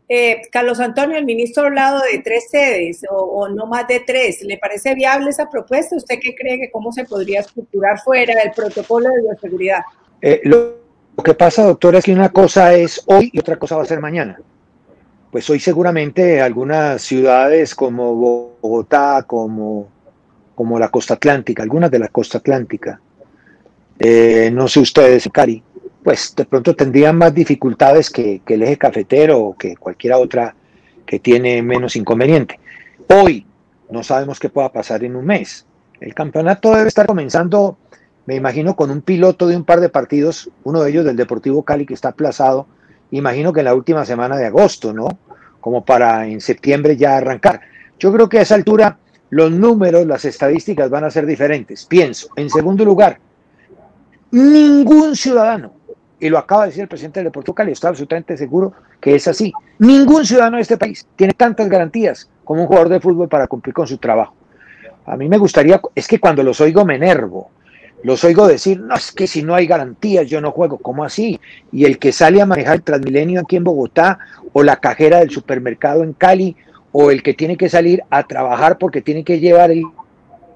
Eh, 0.09 0.43
Carlos 0.53 0.79
Antonio, 0.79 1.19
el 1.19 1.25
ministro 1.25 1.65
ha 1.65 1.67
hablado 1.67 2.01
de 2.13 2.21
tres 2.21 2.49
sedes 2.49 3.03
o, 3.11 3.49
no 3.49 3.67
más 3.67 3.89
de 3.89 4.01
tres. 4.01 4.43
¿Le 4.43 4.57
parece 4.59 4.95
viable 4.95 5.31
esa 5.31 5.51
propuesta? 5.51 5.97
¿Usted 5.97 6.19
qué 6.21 6.35
cree 6.35 6.61
que 6.61 6.71
cómo 6.71 6.93
se 6.93 7.05
podría 7.05 7.41
estructurar 7.41 7.99
fuera 8.01 8.35
del 8.41 8.53
protocolo 8.53 9.09
de 9.11 9.23
bioseguridad? 9.23 9.81
Eh, 10.23 10.41
lo, 10.45 10.77
que 11.25 11.35
pasa, 11.35 11.65
doctora, 11.65 11.99
es 11.99 12.05
que 12.05 12.13
una 12.13 12.29
cosa 12.29 12.75
es 12.75 13.03
hoy 13.07 13.31
y 13.33 13.39
otra 13.39 13.57
cosa 13.57 13.77
va 13.77 13.83
a 13.83 13.87
ser 13.87 14.01
mañana. 14.01 14.39
Pues 15.37 15.51
hoy 15.51 15.61
seguramente 15.61 16.41
algunas 16.41 17.03
ciudades 17.03 17.75
como 17.75 18.15
Bogotá, 18.63 19.25
como, 19.27 19.87
como 20.55 20.79
la 20.79 20.89
costa 20.89 21.13
atlántica, 21.13 21.63
algunas 21.63 21.91
de 21.91 21.99
la 21.99 22.09
costa 22.09 22.39
atlántica, 22.39 22.99
eh, 23.99 24.51
no 24.51 24.67
sé 24.67 24.81
ustedes, 24.81 25.29
Cari, 25.31 25.63
pues 26.03 26.33
de 26.35 26.47
pronto 26.47 26.75
tendrían 26.75 27.19
más 27.19 27.35
dificultades 27.35 28.09
que, 28.09 28.41
el 28.47 28.63
eje 28.63 28.79
cafetero 28.79 29.39
o 29.39 29.55
que 29.59 29.77
cualquiera 29.77 30.17
otra 30.17 30.55
que 31.05 31.19
tiene 31.19 31.61
menos 31.61 31.97
inconveniente. 31.97 32.59
Hoy 33.07 33.45
no 33.91 34.03
sabemos 34.03 34.41
qué 34.41 34.49
pueda 34.49 34.73
pasar 34.73 35.05
en 35.05 35.17
un 35.17 35.27
mes. 35.27 35.67
El 36.01 36.15
campeonato 36.15 36.75
debe 36.75 36.89
estar 36.89 37.05
comenzando, 37.05 37.77
me 38.25 38.37
imagino, 38.37 38.75
con 38.75 38.91
un 38.91 39.03
piloto 39.03 39.47
de 39.49 39.57
un 39.59 39.65
par 39.65 39.81
de 39.81 39.91
partidos, 39.91 40.49
uno 40.65 40.83
de 40.83 40.93
ellos 40.93 41.05
del 41.05 41.17
Deportivo 41.17 41.63
Cali 41.63 41.85
que 41.85 41.93
está 41.93 42.09
aplazado, 42.09 42.67
imagino 43.11 43.53
que 43.53 43.61
en 43.61 43.67
la 43.67 43.75
última 43.75 44.07
semana 44.07 44.39
de 44.39 44.47
agosto, 44.47 44.95
¿no? 44.95 45.09
Como 45.67 45.85
para 45.85 46.29
en 46.29 46.41
septiembre 46.41 46.97
ya 46.97 47.17
arrancar. 47.17 47.61
Yo 47.99 48.13
creo 48.13 48.29
que 48.29 48.39
a 48.39 48.43
esa 48.43 48.55
altura 48.55 48.99
los 49.31 49.51
números, 49.51 50.07
las 50.07 50.25
estadísticas 50.25 50.89
van 50.91 51.03
a 51.03 51.11
ser 51.11 51.27
diferentes. 51.27 51.87
Pienso, 51.87 52.29
en 52.37 52.49
segundo 52.49 52.85
lugar, 52.85 53.19
ningún 54.31 55.17
ciudadano 55.17 55.73
y 56.21 56.29
lo 56.29 56.39
acaba 56.39 56.63
de 56.63 56.69
decir 56.69 56.83
el 56.83 56.89
presidente 56.89 57.19
del 57.19 57.25
Deportivo 57.25 57.57
Cali, 57.57 57.73
estoy 57.73 57.89
absolutamente 57.89 58.37
seguro 58.37 58.75
que 59.01 59.17
es 59.17 59.27
así. 59.27 59.53
Ningún 59.81 60.25
ciudadano 60.25 60.59
de 60.59 60.63
este 60.63 60.77
país 60.77 61.05
tiene 61.17 61.33
tantas 61.33 61.69
garantías 61.69 62.31
como 62.45 62.61
un 62.61 62.69
jugador 62.69 62.89
de 62.89 63.01
fútbol 63.01 63.29
para 63.29 63.49
cumplir 63.49 63.75
con 63.75 63.89
su 63.89 63.99
trabajo. 63.99 64.37
A 65.05 65.17
mí 65.17 65.29
me 65.29 65.37
gustaría, 65.37 65.81
es 65.97 66.07
que 66.07 66.21
cuando 66.21 66.45
los 66.45 66.61
oigo 66.61 66.85
me 66.85 66.95
enervo, 66.95 67.51
los 68.03 68.23
oigo 68.25 68.47
decir, 68.47 68.81
no, 68.81 68.95
es 68.95 69.13
que 69.13 69.27
si 69.27 69.43
no 69.43 69.55
hay 69.55 69.67
garantías 69.67 70.27
yo 70.27 70.41
no 70.41 70.53
juego, 70.53 70.79
¿cómo 70.79 71.05
así? 71.05 71.41
Y 71.73 71.85
el 71.85 71.99
que 71.99 72.13
sale 72.13 72.41
a 72.41 72.47
manejar 72.47 72.77
el 72.77 72.83
Transmilenio 72.83 73.41
aquí 73.41 73.57
en 73.57 73.65
Bogotá, 73.65 74.19
o 74.53 74.63
la 74.63 74.77
cajera 74.77 75.19
del 75.19 75.31
supermercado 75.31 76.03
en 76.03 76.13
Cali, 76.13 76.57
o 76.93 77.11
el 77.11 77.23
que 77.23 77.35
tiene 77.35 77.57
que 77.57 77.69
salir 77.69 78.03
a 78.11 78.27
trabajar 78.27 78.79
porque 78.79 79.03
tiene 79.03 79.25
que 79.25 79.41
llevar 79.41 79.71
el 79.71 79.83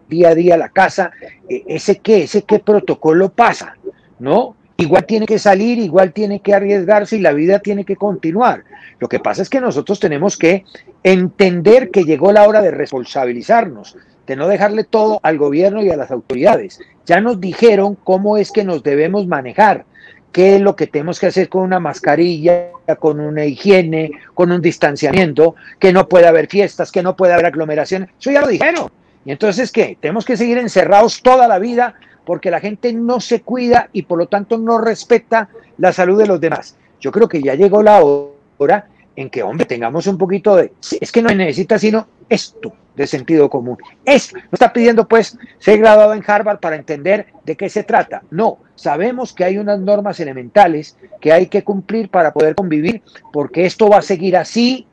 día 0.09 0.31
a 0.31 0.35
día 0.35 0.55
a 0.55 0.59
la 0.59 0.69
casa, 0.69 1.13
e, 1.49 1.65
ese 1.67 1.99
qué, 1.99 2.23
ese 2.25 2.43
qué 2.43 2.59
protocolo 2.59 3.31
pasa, 3.31 3.77
¿no? 4.19 4.57
igual 4.81 5.05
tiene 5.05 5.27
que 5.27 5.39
salir, 5.39 5.79
igual 5.79 6.13
tiene 6.13 6.41
que 6.41 6.55
arriesgarse 6.55 7.17
y 7.17 7.21
la 7.21 7.33
vida 7.33 7.59
tiene 7.59 7.85
que 7.85 7.97
continuar. 7.97 8.65
Lo 8.99 9.09
que 9.09 9.21
pasa 9.21 9.43
es 9.43 9.51
que 9.51 9.61
nosotros 9.61 10.01
tenemos 10.01 10.37
que 10.39 10.65
entender 11.03 11.91
que 11.91 12.05
llegó 12.05 12.33
la 12.33 12.49
hora 12.49 12.63
de 12.63 12.71
responsabilizarnos, 12.71 13.97
de 14.31 14.37
no 14.37 14.47
dejarle 14.47 14.85
todo 14.85 15.19
al 15.25 15.39
gobierno 15.39 15.83
y 15.83 15.91
a 15.91 15.97
las 15.97 16.13
autoridades. 16.13 16.79
Ya 17.05 17.21
nos 17.21 17.41
dijeron 17.41 17.97
cómo 17.97 18.37
es 18.37 18.53
que 18.53 18.63
nos 18.63 18.85
debemos 18.85 19.27
manejar, 19.27 19.87
qué 20.31 20.55
es 20.55 20.61
lo 20.61 20.77
que 20.77 20.87
tenemos 20.87 21.19
que 21.19 21.27
hacer 21.27 21.49
con 21.49 21.63
una 21.63 21.81
mascarilla, 21.81 22.69
con 23.01 23.19
una 23.19 23.45
higiene, 23.45 24.13
con 24.33 24.53
un 24.53 24.63
distanciamiento, 24.63 25.57
que 25.81 25.93
no 25.93 26.09
puede 26.09 26.29
haber 26.29 26.47
fiestas, 26.47 26.93
que 26.93 27.03
no 27.03 27.17
puede 27.17 27.33
haber 27.33 27.47
aglomeración. 27.47 28.09
Eso 28.21 28.31
ya 28.31 28.41
lo 28.41 28.47
dijeron. 28.47 28.89
Y 29.25 29.33
entonces, 29.33 29.73
¿qué? 29.73 29.99
Tenemos 30.01 30.25
que 30.25 30.37
seguir 30.37 30.59
encerrados 30.59 31.23
toda 31.23 31.49
la 31.49 31.59
vida 31.59 31.97
porque 32.25 32.53
la 32.53 32.61
gente 32.61 32.93
no 32.93 33.19
se 33.19 33.43
cuida 33.43 33.89
y 33.93 34.03
por 34.03 34.17
lo 34.17 34.29
tanto 34.29 34.59
no 34.59 34.79
respeta 34.79 35.49
la 35.77 35.93
salud 35.93 36.17
de 36.17 36.29
los 36.29 36.41
demás. 36.41 36.77
Yo 37.01 37.11
creo 37.11 37.29
que 37.29 37.43
ya 37.43 37.57
llegó 37.57 37.83
la 37.83 38.01
hora 38.01 38.87
en 39.17 39.29
que, 39.29 39.43
hombre, 39.43 39.67
tengamos 39.67 40.07
un 40.07 40.17
poquito 40.17 40.55
de, 40.55 40.73
es 41.01 41.11
que 41.11 41.21
no 41.21 41.31
necesita 41.31 41.81
sino 41.81 42.07
esto 42.29 42.73
de 43.01 43.07
sentido 43.07 43.49
común. 43.49 43.79
Es, 44.05 44.33
no 44.35 44.41
está 44.53 44.73
pidiendo 44.73 45.09
pues 45.09 45.39
ser 45.59 45.79
graduado 45.79 46.13
en 46.13 46.23
Harvard 46.27 46.61
para 46.61 46.77
entender 46.77 47.27
de 47.45 47.57
qué 47.57 47.69
se 47.69 47.83
trata. 47.83 48.23
No, 48.31 48.59
sabemos 48.75 49.33
que 49.33 49.45
hay 49.45 49.59
unas 49.59 49.81
normas 49.81 50.21
elementales 50.21 50.97
que 51.21 51.33
hay 51.33 51.47
que 51.47 51.65
cumplir 51.65 52.11
para 52.11 52.33
poder 52.33 52.55
convivir, 52.55 53.03
porque 53.33 53.65
esto 53.65 53.89
va 53.89 53.99
a 53.99 54.03
seguir 54.03 54.37
así, 54.37 54.87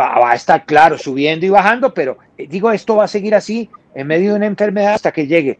va, 0.00 0.30
a 0.30 0.34
estar 0.34 0.64
claro, 0.64 0.96
subiendo 0.96 1.44
y 1.44 1.50
bajando, 1.50 1.92
pero 1.92 2.18
eh, 2.38 2.46
digo, 2.48 2.72
esto 2.72 2.96
va 2.96 3.04
a 3.04 3.08
seguir 3.08 3.34
así 3.34 3.68
en 3.94 4.06
medio 4.06 4.30
de 4.30 4.36
una 4.36 4.46
enfermedad 4.46 4.94
hasta 4.94 5.12
que 5.12 5.26
llegue 5.26 5.58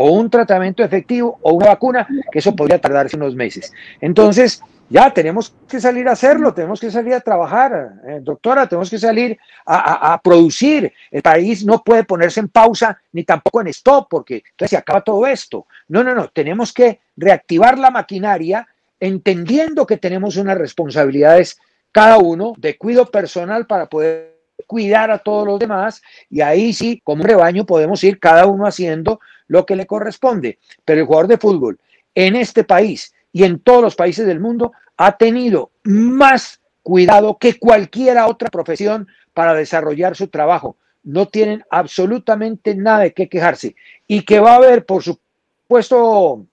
o 0.00 0.12
un 0.12 0.30
tratamiento 0.30 0.84
efectivo 0.84 1.38
o 1.42 1.52
una 1.52 1.66
vacuna, 1.66 2.06
que 2.30 2.38
eso 2.38 2.54
podría 2.54 2.80
tardarse 2.80 3.16
unos 3.16 3.34
meses. 3.34 3.72
Entonces, 4.00 4.62
ya 4.90 5.10
tenemos 5.12 5.54
que 5.68 5.80
salir 5.80 6.08
a 6.08 6.12
hacerlo, 6.12 6.54
tenemos 6.54 6.80
que 6.80 6.90
salir 6.90 7.12
a 7.12 7.20
trabajar, 7.20 7.92
eh, 8.06 8.20
doctora, 8.22 8.66
tenemos 8.66 8.88
que 8.88 8.98
salir 8.98 9.38
a, 9.66 10.18
producir. 10.22 10.92
El 11.10 11.22
país 11.22 11.64
no 11.64 11.82
puede 11.82 12.04
ponerse 12.04 12.40
en 12.40 12.48
pausa 12.48 12.98
ni 13.12 13.24
tampoco 13.24 13.60
en 13.60 13.68
stop, 13.68 14.08
porque 14.08 14.42
entonces 14.50 14.70
se 14.70 14.76
acaba 14.76 15.02
todo 15.02 15.26
esto. 15.26 15.66
No, 15.88 16.02
no, 16.02 16.14
no, 16.14 16.28
tenemos 16.28 16.72
que 16.72 17.00
reactivar 17.16 17.78
la 17.78 17.90
maquinaria 17.90 18.66
entendiendo 18.98 19.86
que 19.86 19.98
tenemos 19.98 20.36
unas 20.36 20.56
responsabilidades 20.56 21.58
cada 21.92 22.18
uno 22.18 22.54
de 22.56 22.76
cuidado 22.78 23.06
personal 23.06 23.66
para 23.66 23.86
poder 23.86 24.38
cuidar 24.66 25.10
a 25.10 25.18
todos 25.18 25.46
los 25.46 25.58
demás 25.58 26.02
y 26.28 26.40
ahí 26.40 26.72
sí, 26.72 27.00
como 27.04 27.24
rebaño, 27.24 27.64
podemos 27.64 28.02
ir 28.04 28.18
cada 28.18 28.46
uno 28.46 28.66
haciendo 28.66 29.20
lo 29.46 29.64
que 29.66 29.76
le 29.76 29.86
corresponde. 29.86 30.58
Pero 30.84 31.00
el 31.00 31.06
jugador 31.06 31.28
de 31.28 31.38
fútbol 31.38 31.78
en 32.14 32.36
este 32.36 32.64
país 32.64 33.12
y 33.32 33.44
en 33.44 33.60
todos 33.60 33.82
los 33.82 33.96
países 33.96 34.26
del 34.26 34.40
mundo 34.40 34.72
ha 34.96 35.16
tenido 35.16 35.70
más 35.84 36.60
cuidado 36.82 37.38
que 37.38 37.58
cualquier 37.58 38.18
otra 38.18 38.48
profesión 38.50 39.08
para 39.34 39.54
desarrollar 39.54 40.16
su 40.16 40.28
trabajo. 40.28 40.76
No 41.04 41.28
tienen 41.28 41.64
absolutamente 41.70 42.74
nada 42.74 43.00
de 43.00 43.12
qué 43.12 43.28
quejarse. 43.28 43.76
Y 44.06 44.22
que 44.22 44.40
va 44.40 44.52
a 44.52 44.56
haber, 44.56 44.84
por 44.84 45.02
supuesto, 45.02 46.46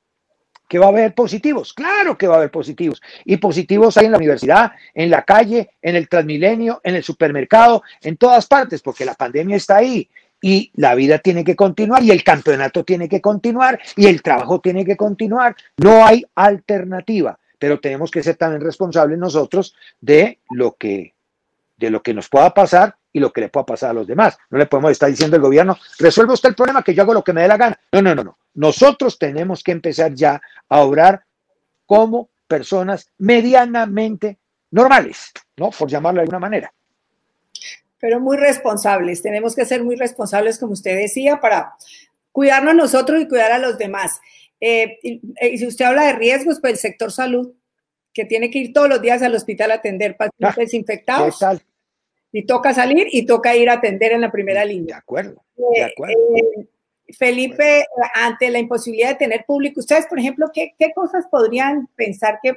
que 0.67 0.77
va 0.77 0.85
a 0.87 0.89
haber 0.89 1.15
positivos. 1.15 1.73
Claro 1.73 2.17
que 2.17 2.27
va 2.27 2.35
a 2.35 2.37
haber 2.37 2.51
positivos. 2.51 3.01
Y 3.23 3.37
positivos 3.37 3.97
hay 3.97 4.05
en 4.05 4.11
la 4.11 4.17
universidad, 4.17 4.71
en 4.93 5.09
la 5.09 5.23
calle, 5.23 5.71
en 5.81 5.95
el 5.95 6.07
Transmilenio, 6.07 6.81
en 6.83 6.95
el 6.95 7.03
supermercado, 7.03 7.83
en 8.01 8.17
todas 8.17 8.45
partes, 8.45 8.81
porque 8.81 9.05
la 9.05 9.15
pandemia 9.15 9.57
está 9.57 9.77
ahí 9.77 10.09
y 10.45 10.71
la 10.75 10.93
vida 10.93 11.17
tiene 11.17 11.43
que 11.43 11.55
continuar 11.55 12.03
y 12.03 12.11
el 12.11 12.23
campeonato 12.23 12.83
tiene 12.83 13.09
que 13.09 13.19
continuar 13.19 13.79
y 13.95 14.05
el 14.05 14.21
trabajo 14.21 14.59
tiene 14.59 14.85
que 14.85 14.95
continuar. 14.95 15.55
No 15.77 16.05
hay 16.05 16.23
alternativa, 16.35 17.39
pero 17.57 17.79
tenemos 17.79 18.11
que 18.11 18.21
ser 18.21 18.35
también 18.35 18.61
responsables 18.61 19.17
nosotros 19.17 19.73
de 19.99 20.37
lo 20.51 20.73
que 20.73 21.15
de 21.77 21.89
lo 21.89 22.03
que 22.03 22.13
nos 22.13 22.29
pueda 22.29 22.53
pasar 22.53 22.95
y 23.11 23.19
lo 23.19 23.33
que 23.33 23.41
le 23.41 23.49
pueda 23.49 23.65
pasar 23.65 23.89
a 23.89 23.93
los 23.93 24.05
demás. 24.05 24.37
No 24.51 24.59
le 24.59 24.67
podemos 24.67 24.91
estar 24.91 25.09
diciendo 25.09 25.35
al 25.35 25.41
gobierno, 25.41 25.79
resuelva 25.97 26.35
usted 26.35 26.49
el 26.49 26.55
problema 26.55 26.83
que 26.83 26.93
yo 26.93 27.01
hago 27.01 27.15
lo 27.15 27.23
que 27.23 27.33
me 27.33 27.41
dé 27.41 27.47
la 27.47 27.57
gana. 27.57 27.79
No, 27.91 28.03
no, 28.03 28.13
no, 28.13 28.23
no. 28.23 28.37
Nosotros 28.53 29.17
tenemos 29.17 29.63
que 29.63 29.71
empezar 29.71 30.13
ya 30.13 30.39
a 30.69 30.81
obrar 30.81 31.23
como 31.87 32.29
personas 32.47 33.09
medianamente 33.17 34.37
normales, 34.69 35.31
¿no? 35.57 35.71
Por 35.71 35.89
llamarlo 35.89 36.19
de 36.19 36.25
alguna 36.25 36.39
manera 36.39 36.71
pero 37.99 38.19
muy 38.19 38.37
responsables. 38.37 39.21
Tenemos 39.21 39.55
que 39.55 39.65
ser 39.65 39.83
muy 39.83 39.95
responsables, 39.95 40.59
como 40.59 40.73
usted 40.73 40.95
decía, 40.95 41.39
para 41.39 41.75
cuidarnos 42.31 42.75
nosotros 42.75 43.21
y 43.21 43.27
cuidar 43.27 43.51
a 43.51 43.59
los 43.59 43.77
demás. 43.77 44.19
Eh, 44.59 44.97
y, 45.03 45.57
si 45.57 45.67
usted 45.67 45.85
habla 45.85 46.05
de 46.05 46.13
riesgos, 46.13 46.59
pues 46.59 46.73
el 46.73 46.79
sector 46.79 47.11
salud, 47.11 47.53
que 48.13 48.25
tiene 48.25 48.49
que 48.49 48.59
ir 48.59 48.73
todos 48.73 48.89
los 48.89 49.01
días 49.01 49.21
al 49.21 49.35
hospital 49.35 49.71
a 49.71 49.75
atender 49.75 50.15
pacientes 50.17 50.73
ah, 50.73 50.77
infectados. 50.77 51.39
Y 52.31 52.45
toca 52.45 52.73
salir 52.73 53.07
y 53.11 53.25
toca 53.25 53.55
ir 53.55 53.69
a 53.69 53.73
atender 53.73 54.11
en 54.11 54.21
la 54.21 54.31
primera 54.31 54.65
línea. 54.65 54.95
De 54.95 54.99
acuerdo, 54.99 55.45
de 55.55 55.79
eh, 55.79 55.83
acuerdo. 55.83 56.17
Eh, 56.35 56.67
Felipe, 57.17 57.85
ante 58.13 58.49
la 58.49 58.59
imposibilidad 58.59 59.09
de 59.09 59.15
tener 59.15 59.45
público, 59.45 59.79
ustedes, 59.79 60.07
por 60.07 60.19
ejemplo, 60.19 60.49
¿qué, 60.53 60.73
qué 60.77 60.91
cosas 60.93 61.25
podrían 61.29 61.87
pensar 61.95 62.39
que 62.41 62.55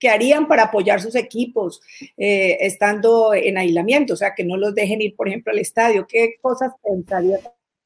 ¿Qué 0.00 0.08
harían 0.08 0.48
para 0.48 0.64
apoyar 0.64 1.02
sus 1.02 1.14
equipos 1.14 1.82
eh, 2.16 2.56
estando 2.60 3.34
en 3.34 3.58
aislamiento? 3.58 4.14
O 4.14 4.16
sea, 4.16 4.34
que 4.34 4.44
no 4.44 4.56
los 4.56 4.74
dejen 4.74 5.02
ir, 5.02 5.14
por 5.14 5.28
ejemplo, 5.28 5.52
al 5.52 5.58
estadio. 5.58 6.06
¿Qué 6.08 6.36
cosas 6.40 6.72
pensarían 6.82 7.40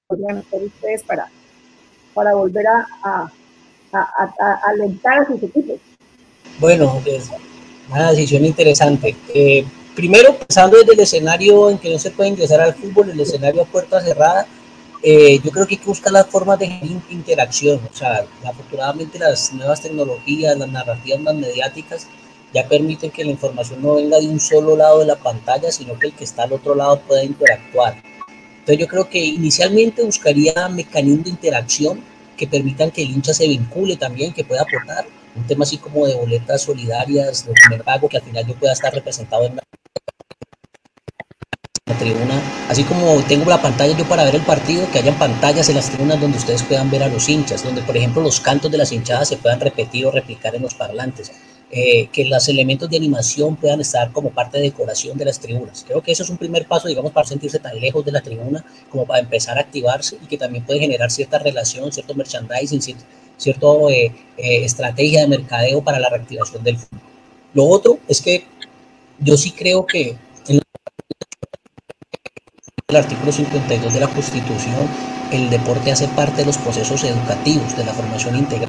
podrían 0.06 0.38
hacer 0.38 0.62
ustedes 0.62 1.02
para, 1.02 1.28
para 2.14 2.34
volver 2.34 2.68
a, 2.68 2.86
a, 3.02 3.32
a, 3.92 4.60
alentar 4.68 5.22
a 5.22 5.26
sus 5.26 5.42
equipos? 5.42 5.80
Bueno, 6.60 7.02
es 7.04 7.30
una 7.90 8.12
decisión 8.12 8.44
interesante. 8.44 9.16
Eh, 9.34 9.64
primero, 9.96 10.36
pensando 10.38 10.78
desde 10.78 10.92
el 10.92 11.00
escenario 11.00 11.68
en 11.68 11.78
que 11.78 11.90
no 11.90 11.98
se 11.98 12.12
puede 12.12 12.30
ingresar 12.30 12.60
al 12.60 12.74
fútbol, 12.74 13.10
el 13.10 13.20
escenario 13.20 13.62
a 13.62 13.66
puerta 13.66 14.00
cerrada, 14.00 14.46
eh, 15.06 15.38
yo 15.44 15.50
creo 15.50 15.66
que 15.66 15.74
hay 15.74 15.80
que 15.80 15.86
buscar 15.86 16.14
las 16.14 16.26
formas 16.26 16.58
de 16.58 16.80
interacción. 17.10 17.78
O 17.92 17.94
sea, 17.94 18.24
afortunadamente 18.42 19.18
las 19.18 19.52
nuevas 19.52 19.82
tecnologías, 19.82 20.56
las 20.56 20.70
narrativas 20.70 21.20
más 21.20 21.34
mediáticas, 21.34 22.06
ya 22.54 22.66
permiten 22.66 23.10
que 23.10 23.22
la 23.22 23.32
información 23.32 23.82
no 23.82 23.96
venga 23.96 24.18
de 24.18 24.28
un 24.28 24.40
solo 24.40 24.74
lado 24.76 25.00
de 25.00 25.06
la 25.06 25.16
pantalla, 25.16 25.70
sino 25.70 25.98
que 25.98 26.06
el 26.06 26.14
que 26.14 26.24
está 26.24 26.44
al 26.44 26.54
otro 26.54 26.74
lado 26.74 27.00
pueda 27.00 27.22
interactuar. 27.22 28.02
Entonces 28.60 28.78
yo 28.78 28.88
creo 28.88 29.10
que 29.10 29.18
inicialmente 29.22 30.02
buscaría 30.02 30.68
mecanismos 30.70 31.24
de 31.24 31.30
interacción 31.30 32.00
que 32.34 32.46
permitan 32.46 32.90
que 32.90 33.02
el 33.02 33.10
hincha 33.10 33.34
se 33.34 33.46
vincule 33.46 33.98
también, 33.98 34.32
que 34.32 34.44
pueda 34.44 34.62
aportar. 34.62 35.04
Un 35.36 35.46
tema 35.46 35.64
así 35.64 35.76
como 35.76 36.06
de 36.06 36.14
boletas 36.14 36.62
solidarias, 36.62 37.44
de 37.44 37.52
primer 37.52 37.84
pago, 37.84 38.08
que 38.08 38.16
al 38.16 38.22
final 38.22 38.46
yo 38.46 38.54
pueda 38.54 38.72
estar 38.72 38.94
representado 38.94 39.44
en 39.44 39.56
la 39.56 39.62
tribuna, 41.98 42.40
así 42.74 42.82
como 42.82 43.22
tengo 43.28 43.48
la 43.48 43.62
pantalla 43.62 43.96
yo 43.96 44.04
para 44.04 44.24
ver 44.24 44.34
el 44.34 44.42
partido, 44.42 44.90
que 44.90 44.98
hayan 44.98 45.16
pantallas 45.16 45.68
en 45.68 45.76
las 45.76 45.90
tribunas 45.90 46.20
donde 46.20 46.38
ustedes 46.38 46.64
puedan 46.64 46.90
ver 46.90 47.04
a 47.04 47.08
los 47.08 47.28
hinchas, 47.28 47.62
donde 47.62 47.82
por 47.82 47.96
ejemplo 47.96 48.20
los 48.20 48.40
cantos 48.40 48.68
de 48.68 48.78
las 48.78 48.90
hinchadas 48.90 49.28
se 49.28 49.36
puedan 49.36 49.60
repetir 49.60 50.04
o 50.06 50.10
replicar 50.10 50.56
en 50.56 50.62
los 50.62 50.74
parlantes, 50.74 51.30
eh, 51.70 52.08
que 52.08 52.24
los 52.24 52.48
elementos 52.48 52.90
de 52.90 52.96
animación 52.96 53.54
puedan 53.54 53.80
estar 53.80 54.10
como 54.10 54.30
parte 54.30 54.58
de 54.58 54.64
decoración 54.64 55.16
de 55.16 55.24
las 55.24 55.38
tribunas. 55.38 55.84
Creo 55.86 56.02
que 56.02 56.10
eso 56.10 56.24
es 56.24 56.30
un 56.30 56.36
primer 56.36 56.66
paso, 56.66 56.88
digamos, 56.88 57.12
para 57.12 57.28
sentirse 57.28 57.60
tan 57.60 57.78
lejos 57.78 58.04
de 58.04 58.10
la 58.10 58.22
tribuna 58.22 58.64
como 58.90 59.06
para 59.06 59.20
empezar 59.20 59.56
a 59.56 59.60
activarse 59.60 60.18
y 60.20 60.26
que 60.26 60.36
también 60.36 60.64
puede 60.64 60.80
generar 60.80 61.12
cierta 61.12 61.38
relación, 61.38 61.92
cierto 61.92 62.12
merchandising, 62.16 62.82
cierta 62.82 63.04
cierto, 63.36 63.88
eh, 63.88 64.12
eh, 64.36 64.64
estrategia 64.64 65.20
de 65.20 65.28
mercadeo 65.28 65.80
para 65.80 66.00
la 66.00 66.08
reactivación 66.08 66.64
del 66.64 66.78
fútbol. 66.78 67.00
Lo 67.52 67.66
otro 67.66 68.00
es 68.08 68.20
que 68.20 68.46
yo 69.20 69.36
sí 69.36 69.52
creo 69.52 69.86
que 69.86 70.16
el 72.94 73.02
artículo 73.02 73.32
52 73.32 73.92
de 73.92 74.00
la 74.00 74.08
Constitución, 74.08 74.88
el 75.32 75.50
deporte 75.50 75.90
hace 75.90 76.06
parte 76.08 76.38
de 76.38 76.46
los 76.46 76.58
procesos 76.58 77.02
educativos, 77.04 77.76
de 77.76 77.84
la 77.84 77.92
formación 77.92 78.36
integral 78.36 78.68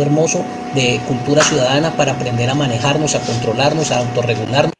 hermoso 0.00 0.44
de 0.74 1.00
cultura 1.06 1.42
ciudadana 1.44 1.96
para 1.96 2.12
aprender 2.12 2.50
a 2.50 2.54
manejarnos, 2.54 3.14
a 3.14 3.20
controlarnos, 3.20 3.92
a 3.92 3.98
autorregularnos. 3.98 4.72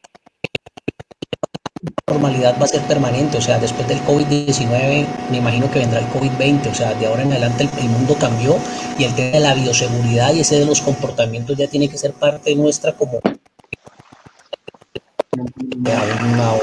La 2.07 2.13
normalidad 2.13 2.55
va 2.59 2.65
a 2.65 2.67
ser 2.67 2.81
permanente, 2.81 3.37
o 3.37 3.41
sea, 3.41 3.59
después 3.59 3.87
del 3.87 3.99
COVID-19 4.01 5.05
me 5.31 5.37
imagino 5.37 5.69
que 5.71 5.79
vendrá 5.79 5.99
el 5.99 6.07
COVID-20, 6.07 6.71
o 6.71 6.73
sea, 6.73 6.93
de 6.93 7.07
ahora 7.07 7.23
en 7.23 7.31
adelante 7.31 7.63
el, 7.63 7.79
el, 7.79 7.89
mundo 7.89 8.15
cambió 8.19 8.57
y 8.97 9.03
el 9.03 9.13
tema 9.15 9.31
de 9.31 9.39
la 9.39 9.53
bioseguridad 9.53 10.33
y 10.33 10.41
ese 10.41 10.59
de 10.59 10.65
los 10.65 10.81
comportamientos 10.81 11.57
ya 11.57 11.67
tiene 11.67 11.89
que 11.89 11.97
ser 11.97 12.13
parte 12.13 12.55
nuestra 12.55 12.93
como 12.93 13.19
una, 15.35 16.57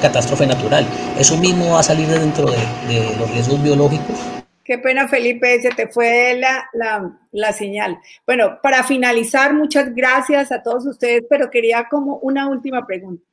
catástrofe 0.00 0.46
natural. 0.46 0.86
Eso 1.18 1.36
mismo 1.36 1.72
va 1.72 1.80
a 1.80 1.82
salir 1.82 2.06
de 2.06 2.18
dentro 2.18 2.46
de, 2.46 3.16
los 3.18 3.30
riesgos 3.30 3.62
biológicos. 3.62 4.16
Qué 4.64 4.78
pena, 4.78 5.08
Felipe, 5.08 5.60
se 5.60 5.70
te 5.70 5.88
fue 5.88 6.36
la, 6.38 6.68
la, 6.74 7.18
la, 7.32 7.52
señal. 7.52 7.98
Bueno, 8.26 8.58
para 8.62 8.84
finalizar, 8.84 9.54
muchas 9.54 9.94
gracias 9.94 10.52
a 10.52 10.62
todos 10.62 10.86
ustedes, 10.86 11.24
pero 11.28 11.50
quería 11.50 11.88
como 11.88 12.18
una 12.18 12.48
última 12.48 12.86
pregunta. 12.86 13.24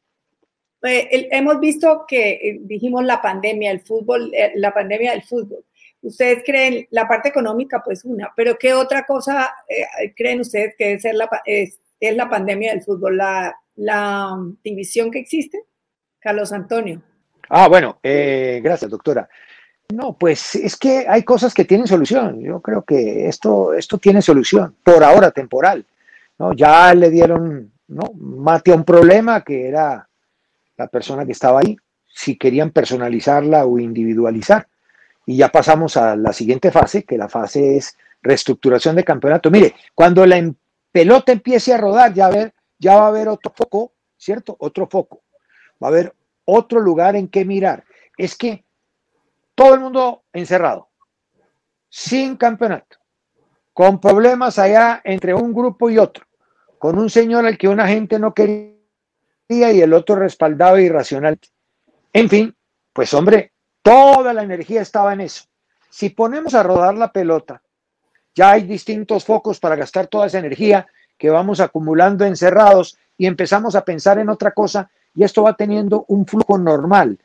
Eh, 0.86 1.30
hemos 1.32 1.60
visto 1.60 2.06
que 2.08 2.32
eh, 2.32 2.60
dijimos 2.62 3.04
la 3.04 3.22
pandemia, 3.22 3.72
el 3.72 3.82
fútbol, 3.82 4.32
eh, 4.34 4.52
la 4.56 4.74
pandemia 4.74 5.12
del 5.12 5.24
fútbol. 5.24 5.66
Ustedes 6.02 6.44
creen 6.46 6.88
la 6.92 7.08
parte 7.08 7.30
económica, 7.30 7.82
pues 7.84 8.06
una, 8.06 8.32
pero 8.36 8.58
¿qué 8.60 8.76
otra 8.76 9.06
cosa 9.06 9.56
creen 10.16 10.42
ustedes 10.42 10.76
que 10.78 10.94
es 10.94 11.04
la, 11.04 11.28
es, 11.46 11.80
es 12.00 12.16
la 12.16 12.30
pandemia 12.30 12.74
del 12.74 12.84
fútbol? 12.84 13.20
La 13.76 14.38
división 14.64 15.12
que 15.12 15.20
existe? 15.20 15.64
Carlos 16.20 16.52
Antonio. 16.52 17.02
Ah, 17.50 17.68
bueno, 17.68 18.00
eh, 18.02 18.60
gracias, 18.64 18.90
doctora. 18.90 19.30
No, 19.94 20.18
pues 20.18 20.56
es 20.56 20.78
que 20.78 21.06
hay 21.08 21.24
cosas 21.24 21.54
que 21.54 21.66
tienen 21.66 21.88
solución. 21.88 22.42
Yo 22.42 22.60
creo 22.62 22.84
que 22.84 23.28
esto, 23.28 23.74
esto 23.74 23.98
tiene 24.00 24.22
solución, 24.22 24.76
por 24.84 25.04
ahora 25.04 25.32
temporal. 25.32 25.86
¿no? 26.40 26.54
Ya 26.54 26.94
le 26.94 27.10
dieron 27.10 27.72
¿no? 27.88 28.12
mate 28.18 28.72
a 28.72 28.76
un 28.76 28.84
problema 28.84 29.44
que 29.44 29.68
era 29.68 30.10
la 30.78 30.88
persona 30.88 31.26
que 31.26 31.34
estaba 31.34 31.60
ahí, 31.60 31.78
si 32.08 32.38
querían 32.38 32.72
personalizarla 32.72 33.66
o 33.66 33.78
individualizar. 33.78 34.68
Y 35.28 35.38
ya 35.38 35.50
pasamos 35.50 35.98
a 35.98 36.16
la 36.16 36.34
siguiente 36.34 36.72
fase, 36.72 37.04
que 37.04 37.18
la 37.18 37.30
fase 37.30 37.78
es 37.78 37.98
reestructuración 38.22 38.96
de 38.96 39.04
campeonato. 39.04 39.52
Mire, 39.52 39.76
cuando 39.94 40.26
la 40.26 40.52
pelota 40.92 41.32
empiece 41.32 41.74
a 41.74 41.78
rodar, 41.78 42.14
ya, 42.14 42.30
ver, 42.30 42.54
ya 42.78 42.98
va 42.98 43.06
a 43.06 43.08
haber 43.08 43.28
otro 43.28 43.52
foco, 43.56 43.94
¿cierto? 44.18 44.56
Otro 44.60 44.88
foco. 44.88 45.24
Va 45.82 45.88
a 45.88 45.92
haber 45.92 46.16
otro 46.46 46.80
lugar 46.80 47.16
en 47.16 47.28
que 47.28 47.46
mirar. 47.46 47.84
Es 48.18 48.36
que 48.36 48.66
todo 49.56 49.74
el 49.74 49.80
mundo 49.80 50.24
encerrado, 50.34 50.90
sin 51.90 52.36
campeonato, 52.36 52.98
con 53.74 54.00
problemas 54.00 54.60
allá 54.60 55.02
entre 55.04 55.34
un 55.34 55.54
grupo 55.54 55.90
y 55.90 55.98
otro, 55.98 56.26
con 56.78 56.98
un 57.00 57.10
señor 57.10 57.46
al 57.46 57.58
que 57.58 57.68
una 57.68 57.88
gente 57.88 58.20
no 58.20 58.34
quería 58.34 58.76
y 59.50 59.82
el 59.82 59.94
otro 59.94 60.16
respaldaba 60.16 60.82
irracional. 60.82 61.40
En 62.14 62.30
fin, 62.30 62.56
pues 62.94 63.14
hombre, 63.14 63.54
toda 63.82 64.34
la 64.34 64.44
energía 64.44 64.82
estaba 64.82 65.14
en 65.14 65.22
eso. 65.22 65.44
Si 65.90 66.10
ponemos 66.10 66.54
a 66.54 66.64
rodar 66.64 66.96
la 66.96 67.12
pelota, 67.12 67.62
ya 68.34 68.52
hay 68.52 68.64
distintos 68.64 69.24
focos 69.24 69.60
para 69.60 69.76
gastar 69.76 70.08
toda 70.08 70.28
esa 70.28 70.40
energía 70.40 70.88
que 71.18 71.30
vamos 71.30 71.60
acumulando 71.60 72.26
encerrados 72.26 72.98
y 73.18 73.26
empezamos 73.26 73.76
a 73.76 73.86
pensar 73.86 74.20
en 74.20 74.30
otra 74.30 74.52
cosa 74.52 74.90
y 75.16 75.24
esto 75.24 75.44
va 75.44 75.56
teniendo 75.56 76.06
un 76.10 76.26
flujo 76.26 76.58
normal. 76.58 77.18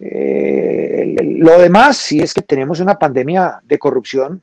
Eh, 0.00 1.14
lo 1.38 1.58
demás, 1.60 1.96
sí 1.96 2.20
es 2.20 2.34
que 2.34 2.42
tenemos 2.42 2.80
una 2.80 2.98
pandemia 2.98 3.60
de 3.62 3.78
corrupción 3.78 4.42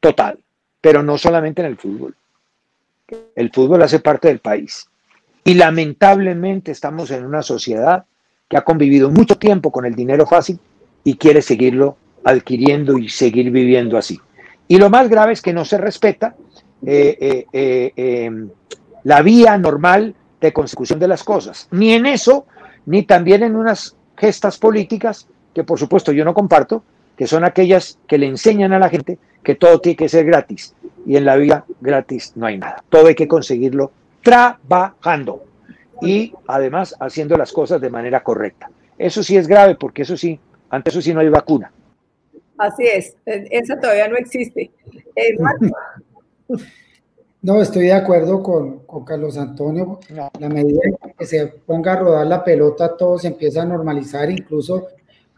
total, 0.00 0.38
pero 0.80 1.02
no 1.02 1.16
solamente 1.16 1.62
en 1.62 1.68
el 1.68 1.78
fútbol. 1.78 2.14
El 3.34 3.50
fútbol 3.50 3.82
hace 3.82 4.00
parte 4.00 4.28
del 4.28 4.40
país. 4.40 4.86
Y 5.44 5.54
lamentablemente 5.54 6.70
estamos 6.72 7.10
en 7.10 7.24
una 7.24 7.42
sociedad 7.42 8.04
que 8.48 8.56
ha 8.56 8.64
convivido 8.64 9.10
mucho 9.10 9.38
tiempo 9.38 9.72
con 9.72 9.86
el 9.86 9.94
dinero 9.94 10.26
fácil 10.26 10.58
y 11.04 11.16
quiere 11.16 11.40
seguirlo 11.40 11.96
adquiriendo 12.22 12.98
y 12.98 13.08
seguir 13.08 13.50
viviendo 13.50 13.96
así. 13.96 14.20
Y 14.68 14.78
lo 14.78 14.90
más 14.90 15.08
grave 15.08 15.32
es 15.32 15.42
que 15.42 15.52
no 15.52 15.64
se 15.64 15.78
respeta 15.78 16.36
eh, 16.84 17.16
eh, 17.20 17.46
eh, 17.52 17.92
em, 17.96 18.50
la 19.04 19.22
vía 19.22 19.56
normal 19.56 20.14
de 20.40 20.52
consecución 20.52 20.98
de 20.98 21.08
las 21.08 21.22
cosas, 21.22 21.68
ni 21.70 21.92
en 21.92 22.06
eso, 22.06 22.46
ni 22.86 23.04
también 23.04 23.44
en 23.44 23.54
unas 23.54 23.96
gestas 24.16 24.58
políticas 24.58 25.28
que 25.54 25.64
por 25.64 25.78
supuesto 25.78 26.12
yo 26.12 26.24
no 26.24 26.34
comparto, 26.34 26.82
que 27.16 27.26
son 27.26 27.44
aquellas 27.44 27.98
que 28.08 28.18
le 28.18 28.26
enseñan 28.26 28.72
a 28.72 28.78
la 28.78 28.88
gente 28.88 29.18
que 29.42 29.54
todo 29.54 29.80
tiene 29.80 29.96
que 29.96 30.08
ser 30.08 30.24
gratis 30.24 30.74
y 31.06 31.16
en 31.16 31.24
la 31.24 31.36
vida 31.36 31.64
gratis 31.80 32.32
no 32.36 32.46
hay 32.46 32.58
nada, 32.58 32.82
todo 32.88 33.06
hay 33.06 33.14
que 33.14 33.28
conseguirlo 33.28 33.92
trabajando 34.22 35.44
y 36.00 36.32
además 36.48 36.96
haciendo 36.98 37.36
las 37.36 37.52
cosas 37.52 37.80
de 37.80 37.90
manera 37.90 38.22
correcta. 38.22 38.70
Eso 38.98 39.22
sí 39.22 39.36
es 39.36 39.46
grave 39.46 39.76
porque 39.76 40.02
eso 40.02 40.16
sí, 40.16 40.38
ante 40.70 40.90
eso 40.90 41.00
sí 41.00 41.14
no 41.14 41.20
hay 41.20 41.28
vacuna. 41.28 41.70
Así 42.58 42.84
es, 42.86 43.16
esa 43.24 43.78
todavía 43.78 44.08
no 44.08 44.16
existe. 44.16 44.70
No, 47.42 47.60
estoy 47.60 47.86
de 47.86 47.92
acuerdo 47.92 48.42
con, 48.42 48.80
con 48.80 49.04
Carlos 49.04 49.36
Antonio. 49.36 50.00
La 50.38 50.48
medida 50.48 50.80
que 51.18 51.26
se 51.26 51.46
ponga 51.46 51.94
a 51.94 51.96
rodar 51.96 52.26
la 52.26 52.44
pelota, 52.44 52.96
todo 52.96 53.18
se 53.18 53.28
empieza 53.28 53.62
a 53.62 53.66
normalizar. 53.66 54.30
Incluso 54.30 54.88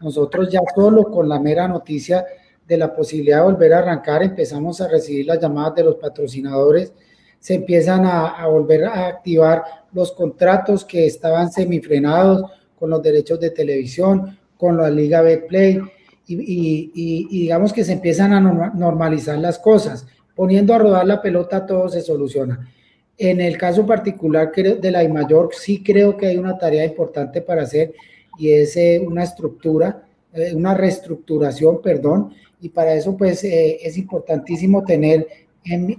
nosotros 0.01 0.51
ya 0.51 0.61
solo 0.75 1.09
con 1.09 1.27
la 1.27 1.39
mera 1.39 1.67
noticia 1.67 2.25
de 2.67 2.77
la 2.77 2.93
posibilidad 2.95 3.37
de 3.37 3.51
volver 3.51 3.73
a 3.73 3.79
arrancar, 3.79 4.23
empezamos 4.23 4.81
a 4.81 4.87
recibir 4.87 5.27
las 5.27 5.39
llamadas 5.39 5.75
de 5.75 5.83
los 5.83 5.95
patrocinadores, 5.95 6.93
se 7.39 7.53
empiezan 7.53 8.05
a, 8.05 8.29
a 8.29 8.47
volver 8.47 8.85
a 8.85 9.07
activar 9.07 9.63
los 9.93 10.11
contratos 10.13 10.83
que 10.83 11.05
estaban 11.05 11.51
semifrenados 11.51 12.51
con 12.77 12.89
los 12.89 13.03
derechos 13.03 13.39
de 13.39 13.51
televisión, 13.51 14.37
con 14.57 14.77
la 14.77 14.89
Liga 14.89 15.21
Betplay, 15.21 15.79
y, 16.27 16.35
y, 16.35 16.91
y, 16.95 17.27
y 17.29 17.41
digamos 17.41 17.71
que 17.71 17.83
se 17.83 17.93
empiezan 17.93 18.33
a 18.33 18.39
normalizar 18.39 19.37
las 19.37 19.59
cosas 19.59 20.07
poniendo 20.35 20.73
a 20.73 20.79
rodar 20.79 21.07
la 21.07 21.21
pelota 21.21 21.65
todo 21.65 21.89
se 21.89 22.01
soluciona. 22.01 22.69
En 23.17 23.39
el 23.39 23.57
caso 23.57 23.85
particular 23.85 24.51
de 24.53 24.91
la 24.91 25.07
mayor 25.07 25.49
sí 25.53 25.81
creo 25.81 26.17
que 26.17 26.27
hay 26.27 26.37
una 26.37 26.57
tarea 26.57 26.85
importante 26.85 27.41
para 27.41 27.63
hacer 27.63 27.93
y 28.37 28.51
es 28.51 28.75
eh, 28.75 29.01
una 29.05 29.23
estructura, 29.23 30.03
eh, 30.33 30.53
una 30.53 30.73
reestructuración, 30.73 31.81
perdón, 31.81 32.33
y 32.59 32.69
para 32.69 32.93
eso 32.93 33.15
pues 33.15 33.43
eh, 33.45 33.79
es 33.81 33.97
importantísimo 33.97 34.83
tener 34.83 35.27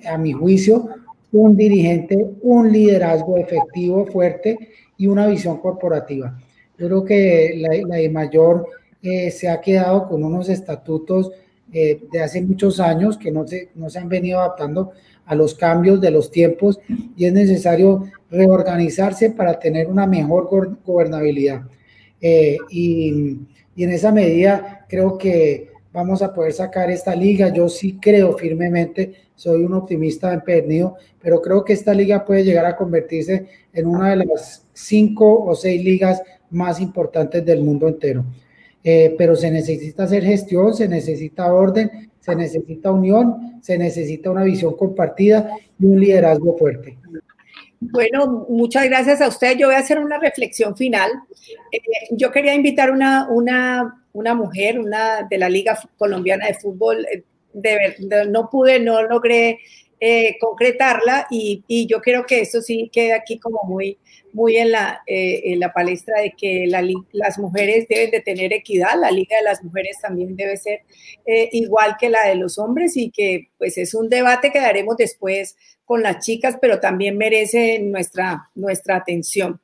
a 0.07 0.16
mi 0.16 0.32
juicio, 0.32 0.89
un 1.32 1.57
dirigente, 1.57 2.24
un 2.43 2.70
liderazgo 2.70 3.37
efectivo, 3.37 4.07
fuerte 4.07 4.57
y 4.97 5.09
una 5.09 5.26
visión 5.26 5.59
corporativa. 5.59 6.39
Yo 6.78 6.87
creo 6.87 7.05
que 7.05 7.55
la, 7.57 7.99
la 7.99 8.11
mayor 8.11 8.68
se 9.03 9.49
ha 9.49 9.61
quedado 9.61 10.09
con 10.09 10.22
unos 10.22 10.49
estatutos 10.49 11.32
eh, 11.79 12.01
de 12.11 12.22
hace 12.22 12.41
muchos 12.41 12.81
años 12.81 13.18
que 13.18 13.31
no 13.31 13.47
se, 13.47 13.68
no 13.74 13.91
se 13.91 13.99
han 13.99 14.09
venido 14.09 14.39
adaptando 14.41 14.93
a 15.27 15.35
los 15.35 15.55
cambios 15.55 16.01
de 16.01 16.11
los 16.11 16.31
tiempos 16.31 16.81
y 17.14 17.27
es 17.27 17.35
necesario 17.35 18.11
reorganizarse 18.31 19.33
para 19.33 19.59
tener 19.59 19.87
una 19.87 20.07
mejor 20.07 20.79
gobernabilidad. 20.87 21.64
Eh, 22.18 22.57
y, 22.70 23.41
y, 23.77 23.85
en 23.85 23.91
esa 23.91 24.11
medida 24.11 24.87
creo 24.89 25.18
que 25.18 25.68
vamos 25.93 26.22
a 26.22 26.33
poder 26.33 26.55
sacar 26.55 26.91
esta 26.91 27.14
liga. 27.14 27.53
Yo 27.53 27.68
sí 27.68 27.99
creo 28.01 28.39
firmemente, 28.39 29.12
soy 29.35 29.62
un 29.62 29.74
optimista 29.74 30.33
empedernido, 30.33 30.97
pero 31.20 31.43
creo 31.43 31.62
que 31.62 31.74
esta 31.74 31.93
liga 31.93 32.24
puede 32.24 32.43
llegar 32.43 32.64
a 32.64 32.74
convertirse 32.74 33.49
en 33.74 33.87
una 33.87 34.16
de 34.16 34.24
las 34.24 34.64
cinco 34.72 35.45
o 35.45 35.55
seis 35.55 35.85
ligas 35.85 36.22
más 36.49 36.81
importantes 36.81 37.45
del 37.45 37.62
mundo 37.62 37.87
entero. 37.87 38.24
Eh, 38.89 39.16
pero 39.18 39.34
se 39.34 39.51
necesita 39.51 40.05
hacer 40.05 40.22
gestión, 40.22 40.72
se 40.72 40.87
necesita 40.87 41.53
orden, 41.53 42.09
se 42.20 42.37
necesita 42.37 42.93
unión, 42.93 43.59
se 43.61 43.76
necesita 43.76 44.30
una 44.30 44.45
visión 44.45 44.76
compartida 44.76 45.51
y 45.76 45.87
un 45.87 45.99
liderazgo 45.99 46.57
fuerte. 46.57 46.97
Bueno, 47.80 48.47
muchas 48.49 48.84
gracias 48.84 49.20
a 49.20 49.26
usted. 49.26 49.57
Yo 49.59 49.66
voy 49.66 49.74
a 49.74 49.80
hacer 49.80 49.99
una 49.99 50.20
reflexión 50.20 50.76
final. 50.76 51.11
Eh, 51.72 51.80
yo 52.12 52.30
quería 52.30 52.55
invitar 52.55 52.93
una, 52.93 53.28
una, 53.28 54.05
una 54.12 54.34
mujer, 54.37 54.78
una 54.78 55.26
de 55.28 55.37
la 55.37 55.49
Liga 55.49 55.76
Colombiana 55.99 56.47
de 56.47 56.55
Fútbol. 56.55 57.05
Eh, 57.07 57.24
de, 57.55 57.97
no 58.28 58.49
pude, 58.49 58.78
no 58.78 59.03
logré 59.03 59.59
concretarla 60.39 61.26
y, 61.28 61.64
y, 61.66 61.87
yo 61.87 62.01
creo 62.01 62.24
que 62.24 62.43
eso 62.43 62.61
sí 62.61 62.89
queda 62.93 63.16
aquí 63.16 63.39
como 63.39 63.62
muy, 63.64 63.99
muy 64.37 64.59
en 64.59 64.70
la, 64.70 65.03
eh, 65.07 65.41
en 65.45 65.61
la 65.61 65.72
palestra 65.72 66.20
de 66.20 66.34
que 66.37 66.66
las 67.12 67.39
mujeres 67.39 67.89
deben 67.89 68.11
de 68.11 68.20
tener 68.20 68.53
equidad, 68.53 69.01
la 69.01 69.11
Liga 69.11 69.39
de 69.39 69.45
las 69.45 69.64
Mujeres 69.64 69.97
también 70.03 70.37
debe 70.37 70.59
ser 70.59 70.82
eh, 71.24 71.49
igual 71.53 71.97
que 71.99 72.11
la 72.11 72.28
de 72.28 72.34
los 72.34 72.59
hombres 72.59 72.99
y 72.99 73.11
que 73.11 73.49
pues 73.57 73.78
es 73.78 73.95
un 73.95 74.11
debate 74.11 74.53
que 74.53 74.61
daremos 74.61 74.99
después 74.99 75.57
con 75.87 76.03
las 76.03 76.22
chicas, 76.22 76.59
pero 76.61 76.80
también 76.80 77.16
merece 77.16 77.78
nuestra, 77.78 78.51
nuestra 78.55 78.97
atención. 78.97 79.59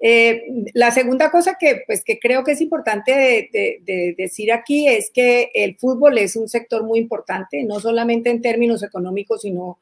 Eh, 0.00 0.42
la 0.72 0.90
segunda 0.90 1.30
cosa 1.30 1.56
que, 1.60 1.82
pues, 1.86 2.02
que 2.02 2.18
creo 2.18 2.44
que 2.44 2.52
es 2.52 2.60
importante 2.62 3.12
de, 3.52 4.14
decir 4.16 4.52
aquí 4.52 4.88
es 4.88 5.10
que 5.10 5.50
el 5.54 5.76
fútbol 5.76 6.16
es 6.16 6.36
un 6.36 6.48
sector 6.48 6.82
muy 6.84 6.98
importante, 6.98 7.62
no 7.64 7.78
solamente 7.78 8.30
en 8.30 8.40
términos 8.40 8.82
económicos, 8.82 9.42
sino 9.42 9.78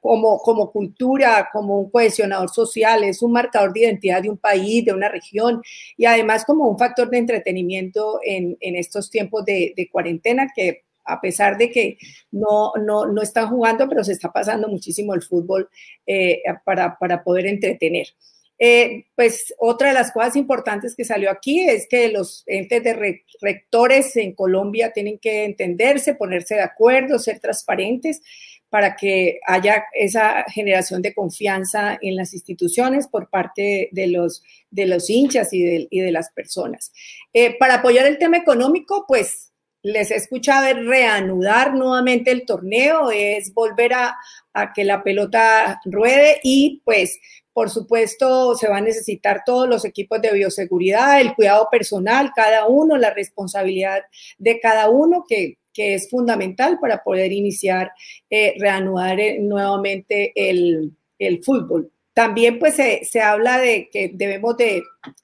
como, 0.00 0.38
como 0.38 0.70
cultura, 0.70 1.48
como 1.52 1.78
un 1.80 1.90
cohesionador 1.90 2.50
social, 2.50 3.04
es 3.04 3.22
un 3.22 3.32
marcador 3.32 3.72
de 3.72 3.80
identidad 3.80 4.22
de 4.22 4.30
un 4.30 4.38
país, 4.38 4.84
de 4.84 4.92
una 4.92 5.08
región 5.08 5.62
y 5.96 6.04
además 6.04 6.44
como 6.44 6.68
un 6.68 6.78
factor 6.78 7.10
de 7.10 7.18
entretenimiento 7.18 8.20
en, 8.22 8.56
en 8.60 8.76
estos 8.76 9.10
tiempos 9.10 9.44
de, 9.44 9.74
de, 9.76 9.88
cuarentena 9.88 10.50
que 10.54 10.84
a 11.04 11.20
pesar 11.20 11.58
de 11.58 11.70
que 11.70 11.98
no, 12.30 12.72
no, 12.82 13.06
no, 13.06 13.20
están 13.20 13.48
jugando, 13.48 13.88
pero 13.88 14.02
se 14.02 14.12
está 14.12 14.32
pasando 14.32 14.68
muchísimo 14.68 15.14
el 15.14 15.22
fútbol 15.22 15.68
eh, 16.06 16.42
para, 16.64 16.96
para, 16.98 17.22
poder 17.22 17.46
entretener. 17.46 18.06
Eh, 18.58 19.06
pues 19.16 19.52
otra 19.58 19.88
de 19.88 19.94
las 19.94 20.12
cosas 20.12 20.36
importantes 20.36 20.94
que 20.94 21.04
salió 21.04 21.30
aquí 21.30 21.68
es 21.68 21.88
que 21.88 22.08
los 22.08 22.44
entes 22.46 22.82
de 22.84 23.22
rectores 23.40 24.16
en 24.16 24.32
Colombia 24.32 24.92
tienen 24.92 25.18
que 25.18 25.44
entenderse, 25.44 26.14
ponerse 26.14 26.54
de 26.54 26.62
acuerdo, 26.62 27.18
ser 27.18 27.40
transparentes 27.40 28.22
para 28.74 28.96
que 28.96 29.38
haya 29.46 29.84
esa 29.92 30.42
generación 30.48 31.00
de 31.00 31.14
confianza 31.14 31.96
en 32.02 32.16
las 32.16 32.34
instituciones 32.34 33.06
por 33.06 33.30
parte 33.30 33.88
de 33.92 34.08
los, 34.08 34.42
de 34.68 34.86
los 34.86 35.08
hinchas 35.08 35.52
y 35.52 35.62
de, 35.62 35.86
y 35.90 36.00
de 36.00 36.10
las 36.10 36.32
personas. 36.32 36.92
Eh, 37.32 37.56
para 37.56 37.74
apoyar 37.74 38.04
el 38.04 38.18
tema 38.18 38.36
económico, 38.36 39.04
pues 39.06 39.52
les 39.82 40.10
he 40.10 40.16
escuchado 40.16 40.66
reanudar 40.82 41.74
nuevamente 41.74 42.32
el 42.32 42.44
torneo, 42.44 43.12
es 43.12 43.54
volver 43.54 43.94
a, 43.94 44.16
a 44.52 44.72
que 44.72 44.82
la 44.82 45.04
pelota 45.04 45.80
ruede 45.84 46.40
y 46.42 46.82
pues 46.84 47.20
por 47.52 47.70
supuesto, 47.70 48.56
se 48.56 48.68
va 48.68 48.78
a 48.78 48.80
necesitar 48.80 49.42
todos 49.46 49.68
los 49.68 49.84
equipos 49.84 50.20
de 50.20 50.32
bioseguridad, 50.32 51.20
el 51.20 51.36
cuidado 51.36 51.68
personal, 51.70 52.32
cada 52.34 52.66
uno, 52.66 52.96
la 52.96 53.10
responsabilidad 53.10 54.02
de 54.38 54.58
cada 54.58 54.90
uno, 54.90 55.24
que 55.28 55.58
que 55.74 55.94
es 55.94 56.08
fundamental 56.08 56.78
para 56.80 57.02
poder 57.02 57.32
iniciar, 57.32 57.92
eh, 58.30 58.54
reanudar 58.58 59.20
eh, 59.20 59.38
nuevamente 59.40 60.32
el, 60.34 60.92
el, 61.18 61.42
fútbol. 61.42 61.90
También 62.14 62.58
pues 62.60 62.76
se, 62.76 63.04
se 63.04 63.20
habla 63.20 63.58
de 63.58 63.90
que 63.90 64.10
debemos 64.14 64.56
de, 64.56 64.82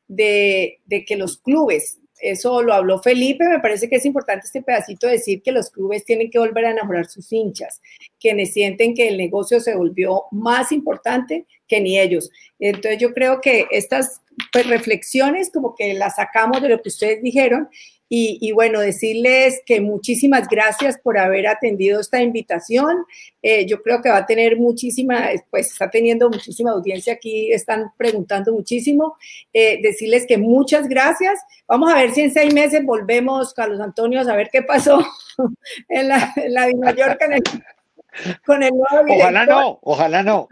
de, 0.08 0.80
de, 0.84 1.04
que 1.04 1.16
los 1.16 1.38
clubes, 1.38 2.00
eso 2.20 2.62
lo 2.62 2.74
habló 2.74 3.00
Felipe, 3.00 3.48
me 3.48 3.60
parece 3.60 3.88
que 3.88 3.96
es 3.96 4.04
importante 4.04 4.46
este 4.46 4.60
pedacito 4.60 5.06
decir 5.06 5.40
que 5.40 5.52
los 5.52 5.70
clubes 5.70 6.04
tienen 6.04 6.30
que 6.30 6.38
volver 6.38 6.66
a 6.66 6.72
enamorar 6.72 7.06
sus 7.06 7.32
hinchas, 7.32 7.80
quienes 8.18 8.52
sienten 8.52 8.94
que 8.94 9.08
el 9.08 9.16
negocio 9.16 9.60
se 9.60 9.76
volvió 9.76 10.24
más 10.32 10.72
importante 10.72 11.46
que 11.66 11.80
ni 11.80 11.98
ellos. 11.98 12.30
Entonces 12.58 12.98
yo 12.98 13.14
creo 13.14 13.40
que 13.40 13.66
estas 13.70 14.20
pues, 14.52 14.66
reflexiones 14.66 15.50
como 15.50 15.74
que 15.74 15.94
las 15.94 16.16
sacamos 16.16 16.60
de 16.60 16.68
lo 16.70 16.82
que 16.82 16.88
ustedes 16.88 17.22
dijeron 17.22 17.68
y, 18.12 18.50
bueno, 18.50 18.80
decirles 18.80 19.62
que 19.64 19.80
muchísimas 19.80 20.48
gracias 20.48 20.98
por 20.98 21.16
haber 21.16 21.46
atendido 21.46 22.00
esta 22.00 22.20
invitación. 22.20 23.04
Eh, 23.40 23.66
yo 23.66 23.82
creo 23.82 24.02
que 24.02 24.08
va 24.08 24.16
a 24.16 24.26
tener 24.26 24.56
muchísima, 24.56 25.28
pues 25.48 25.68
está 25.68 25.88
teniendo 25.88 26.28
muchísima 26.28 26.72
audiencia 26.72 27.12
aquí, 27.12 27.52
están 27.52 27.92
preguntando 27.96 28.52
muchísimo. 28.52 29.16
Eh, 29.52 29.78
decirles 29.80 30.26
que 30.26 30.38
muchas 30.38 30.88
gracias. 30.88 31.38
Vamos 31.68 31.92
a 31.92 31.98
ver 31.98 32.10
si 32.12 32.22
en 32.22 32.32
seis 32.32 32.52
meses 32.52 32.84
volvemos, 32.84 33.54
Carlos 33.54 33.78
Antonio, 33.80 34.20
a 34.20 34.36
ver 34.36 34.50
qué 34.50 34.62
pasó 34.62 35.06
en 35.88 36.08
la, 36.08 36.32
en 36.34 36.52
la 36.52 36.66
de 36.66 36.74
Mallorca 36.74 37.26
con 38.44 38.60
el 38.64 38.70
nuevo 38.70 39.04
director. 39.04 39.20
Ojalá 39.20 39.46
no, 39.46 39.78
ojalá 39.82 40.22
no. 40.24 40.48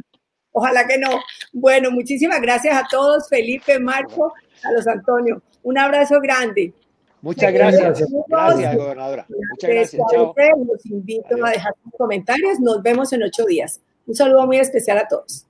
Ojalá 0.53 0.87
que 0.87 0.97
no. 0.99 1.21
Bueno, 1.53 1.91
muchísimas 1.91 2.41
gracias 2.41 2.77
a 2.77 2.87
todos, 2.89 3.29
Felipe, 3.29 3.81
Marco, 3.81 4.33
Carlos 4.63 4.87
Antonio. 4.87 5.43
Un 5.65 5.77
abrazo 5.77 6.21
grande. 6.21 6.73
Muchas 7.21 7.53
gracias. 7.53 8.05
Gracias, 8.29 8.77
gobernadora. 8.77 9.27
Muchas 9.29 9.71
gracias. 9.71 10.03
Chao. 10.11 10.35
Los 10.67 10.87
invito 10.87 11.45
a 11.45 11.51
dejar 11.51 11.75
sus 11.83 11.93
comentarios. 11.97 12.61
Nos 12.61 12.83
vemos 12.83 13.13
en 13.13 13.23
ocho 13.25 13.45
días. 13.45 13.81
Un 14.07 14.15
saludo 14.15 14.47
muy 14.47 14.59
especial 14.59 14.99
a 14.99 15.09
todos. 15.09 15.48